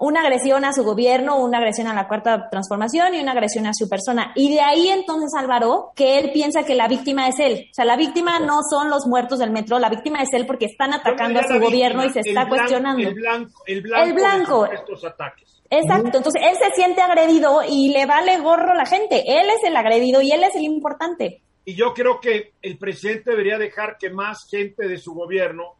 una 0.00 0.22
agresión 0.22 0.64
a 0.64 0.72
su 0.72 0.82
gobierno, 0.82 1.36
una 1.36 1.58
agresión 1.58 1.86
a 1.86 1.94
la 1.94 2.08
cuarta 2.08 2.48
transformación 2.50 3.14
y 3.14 3.20
una 3.20 3.32
agresión 3.32 3.66
a 3.66 3.74
su 3.74 3.88
persona. 3.88 4.32
Y 4.34 4.52
de 4.54 4.60
ahí 4.60 4.88
entonces 4.88 5.30
Álvaro, 5.38 5.92
que 5.94 6.18
él 6.18 6.32
piensa 6.32 6.64
que 6.64 6.74
la 6.74 6.88
víctima 6.88 7.28
es 7.28 7.38
él. 7.38 7.68
O 7.70 7.74
sea, 7.74 7.84
la 7.84 7.96
víctima 7.96 8.40
no 8.40 8.60
son 8.68 8.88
los 8.88 9.06
muertos 9.06 9.38
del 9.38 9.50
metro, 9.50 9.78
la 9.78 9.90
víctima 9.90 10.22
es 10.22 10.30
él 10.32 10.46
porque 10.46 10.64
están 10.64 10.94
atacando 10.94 11.40
a 11.40 11.46
su 11.46 11.60
gobierno 11.60 12.04
y 12.04 12.10
se 12.10 12.20
está 12.20 12.48
cuestionando. 12.48 13.06
El 13.06 13.14
blanco, 13.14 13.62
el 13.66 13.82
blanco, 14.14 14.66
el 14.66 14.74
estos 14.74 15.04
ataques. 15.04 15.62
Exacto, 15.68 16.16
entonces 16.16 16.42
él 16.44 16.56
se 16.56 16.74
siente 16.74 17.00
agredido 17.00 17.60
y 17.68 17.90
le 17.90 18.06
vale 18.06 18.38
gorro 18.38 18.72
a 18.72 18.74
la 18.74 18.86
gente. 18.86 19.22
Él 19.26 19.48
es 19.50 19.62
el 19.64 19.76
agredido 19.76 20.20
y 20.22 20.32
él 20.32 20.42
es 20.42 20.56
el 20.56 20.62
importante. 20.62 21.42
Y 21.64 21.74
yo 21.74 21.92
creo 21.92 22.20
que 22.20 22.54
el 22.62 22.78
presidente 22.78 23.30
debería 23.30 23.58
dejar 23.58 23.98
que 23.98 24.10
más 24.10 24.48
gente 24.50 24.88
de 24.88 24.96
su 24.96 25.14
gobierno 25.14 25.76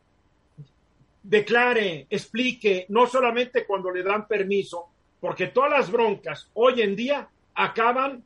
declare, 1.22 2.06
explique, 2.10 2.86
no 2.88 3.06
solamente 3.06 3.66
cuando 3.66 3.90
le 3.90 4.02
dan 4.02 4.26
permiso, 4.26 4.86
porque 5.20 5.48
todas 5.48 5.70
las 5.70 5.90
broncas 5.90 6.50
hoy 6.54 6.80
en 6.82 6.96
día 6.96 7.28
acaban 7.54 8.24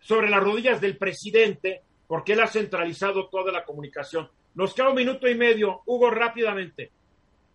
sobre 0.00 0.30
las 0.30 0.42
rodillas 0.42 0.80
del 0.80 0.96
presidente, 0.96 1.82
porque 2.06 2.34
él 2.34 2.40
ha 2.40 2.46
centralizado 2.46 3.28
toda 3.28 3.50
la 3.50 3.64
comunicación. 3.64 4.28
Nos 4.54 4.72
queda 4.72 4.90
un 4.90 4.96
minuto 4.96 5.28
y 5.28 5.34
medio. 5.34 5.82
Hugo, 5.86 6.10
rápidamente. 6.10 6.90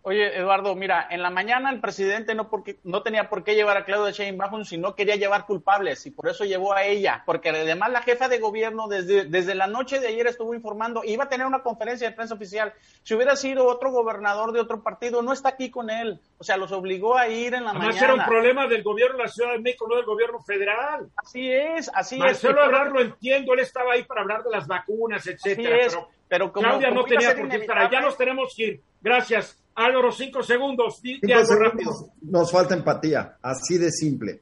Oye, 0.04 0.36
Eduardo, 0.36 0.74
mira, 0.74 1.06
en 1.10 1.22
la 1.22 1.30
mañana 1.30 1.70
el 1.70 1.80
presidente 1.80 2.34
no, 2.34 2.48
porque, 2.50 2.78
no 2.82 3.02
tenía 3.02 3.28
por 3.28 3.44
qué 3.44 3.54
llevar 3.54 3.76
a 3.76 3.84
Claudia 3.84 4.10
Sheinbaum, 4.10 4.64
sino 4.64 4.96
quería 4.96 5.14
llevar 5.14 5.46
culpables 5.46 6.04
y 6.06 6.10
por 6.10 6.28
eso 6.28 6.44
llevó 6.44 6.72
a 6.72 6.82
ella, 6.82 7.22
porque 7.24 7.50
además 7.50 7.92
la 7.92 8.02
jefa 8.02 8.28
de 8.28 8.40
gobierno 8.40 8.88
desde, 8.88 9.26
desde 9.26 9.54
la 9.54 9.68
noche 9.68 10.00
de 10.00 10.08
ayer 10.08 10.26
estuvo 10.26 10.54
informando, 10.54 11.02
iba 11.04 11.24
a 11.24 11.28
tener 11.28 11.46
una 11.46 11.62
conferencia 11.62 12.10
de 12.10 12.16
prensa 12.16 12.34
oficial. 12.34 12.72
Si 13.04 13.14
hubiera 13.14 13.36
sido 13.36 13.66
otro 13.66 13.92
gobernador 13.92 14.50
de 14.50 14.58
otro 14.58 14.82
partido, 14.82 15.22
no 15.22 15.32
está 15.32 15.50
aquí 15.50 15.70
con 15.70 15.88
él. 15.88 16.18
O 16.38 16.42
sea, 16.42 16.56
los 16.56 16.72
obligó 16.72 17.16
a 17.16 17.28
ir 17.28 17.54
en 17.54 17.62
la 17.64 17.70
Además 17.70 17.94
mañana. 17.94 18.04
era 18.04 18.14
un 18.14 18.24
problema 18.24 18.66
del 18.66 18.82
gobierno 18.82 19.18
de 19.18 19.22
la 19.22 19.28
Ciudad 19.28 19.52
de 19.52 19.60
México, 19.60 19.86
no 19.88 19.94
del 19.94 20.04
gobierno 20.04 20.40
federal. 20.40 21.10
Así 21.14 21.48
es, 21.48 21.88
así 21.94 22.18
Marcelo 22.18 22.64
es. 22.64 22.72
Marcelo 22.72 22.94
lo 22.94 23.00
entiendo, 23.02 23.54
él 23.54 23.60
estaba 23.60 23.92
ahí 23.92 24.02
para 24.02 24.22
hablar 24.22 24.42
de 24.42 24.50
las 24.50 24.66
vacunas, 24.66 25.24
etcétera. 25.28 25.76
Así 25.76 25.86
es, 25.86 25.98
pero, 26.26 26.52
como, 26.52 26.66
Claudia 26.66 26.90
no 26.90 27.04
tenía 27.04 27.36
por 27.36 27.48
qué 27.48 27.58
estar 27.58 27.78
ahí. 27.78 27.88
Ya 27.92 28.00
nos 28.00 28.16
tenemos 28.16 28.52
que 28.56 28.62
ir. 28.64 28.80
Gracias. 29.00 29.61
Álvaro, 29.74 30.12
cinco 30.12 30.42
segundos. 30.42 30.98
Cinco 31.00 31.26
algo 31.34 31.54
rápido. 31.56 31.92
Nos 32.22 32.50
falta 32.50 32.74
empatía, 32.74 33.38
así 33.42 33.78
de 33.78 33.90
simple. 33.90 34.40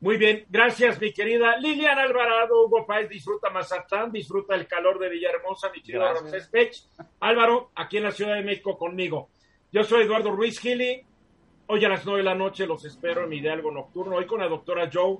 Muy 0.00 0.16
bien, 0.16 0.44
gracias 0.48 1.00
mi 1.00 1.12
querida 1.12 1.56
Liliana 1.56 2.02
Alvarado, 2.02 2.64
Hugo 2.64 2.86
Páez, 2.86 3.08
disfruta 3.08 3.50
Mazatán, 3.50 4.12
disfruta 4.12 4.54
el 4.54 4.68
calor 4.68 5.00
de 5.00 5.08
Villahermosa, 5.08 5.70
mi 5.74 5.82
querido. 5.82 6.04
Álvaro, 7.18 7.72
aquí 7.74 7.96
en 7.96 8.04
la 8.04 8.12
Ciudad 8.12 8.36
de 8.36 8.44
México 8.44 8.78
conmigo. 8.78 9.28
Yo 9.72 9.82
soy 9.82 10.04
Eduardo 10.04 10.30
Ruiz 10.30 10.60
Gili, 10.60 11.02
hoy 11.66 11.84
a 11.84 11.88
las 11.88 12.06
nueve 12.06 12.20
de 12.20 12.26
la 12.26 12.36
noche 12.36 12.64
los 12.64 12.84
espero 12.84 13.24
en 13.24 13.30
mi 13.30 13.38
Hidalgo 13.38 13.72
Nocturno, 13.72 14.16
hoy 14.16 14.26
con 14.26 14.38
la 14.38 14.46
doctora 14.46 14.88
Joe. 14.92 15.18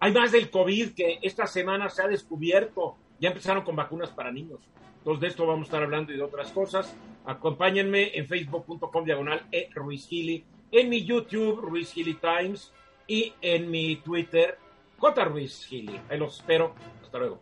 Hay 0.00 0.12
más 0.12 0.32
del 0.32 0.50
COVID 0.50 0.94
que 0.94 1.18
esta 1.20 1.46
semana 1.46 1.90
se 1.90 2.02
ha 2.02 2.08
descubierto, 2.08 2.96
ya 3.20 3.28
empezaron 3.28 3.62
con 3.62 3.76
vacunas 3.76 4.08
para 4.08 4.32
niños. 4.32 4.60
Entonces 4.98 5.20
de 5.20 5.26
esto 5.28 5.46
vamos 5.46 5.64
a 5.64 5.68
estar 5.68 5.82
hablando 5.82 6.14
y 6.14 6.16
de 6.16 6.22
otras 6.22 6.50
cosas. 6.50 6.96
Acompáñenme 7.24 8.10
en 8.14 8.26
facebook.com 8.26 9.04
diagonal 9.04 9.46
e 9.50 9.68
Ruiz 9.74 10.06
Gili, 10.06 10.44
en 10.70 10.88
mi 10.88 11.04
YouTube 11.04 11.60
Ruiz 11.60 11.92
Gili 11.92 12.14
Times 12.14 12.72
y 13.06 13.32
en 13.40 13.70
mi 13.70 13.96
Twitter 13.96 14.58
J 14.98 15.24
Ruiz. 15.24 15.66
Ahí 15.70 16.18
los 16.18 16.38
espero. 16.38 16.74
Hasta 17.02 17.18
luego. 17.18 17.40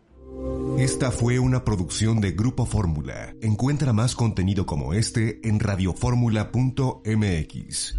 Esta 0.78 1.10
fue 1.10 1.38
una 1.38 1.64
producción 1.64 2.20
de 2.20 2.32
Grupo 2.32 2.66
Fórmula. 2.66 3.34
Encuentra 3.42 3.92
más 3.92 4.16
contenido 4.16 4.64
como 4.66 4.94
este 4.94 5.46
en 5.46 5.60
radioformula.mx. 5.60 7.98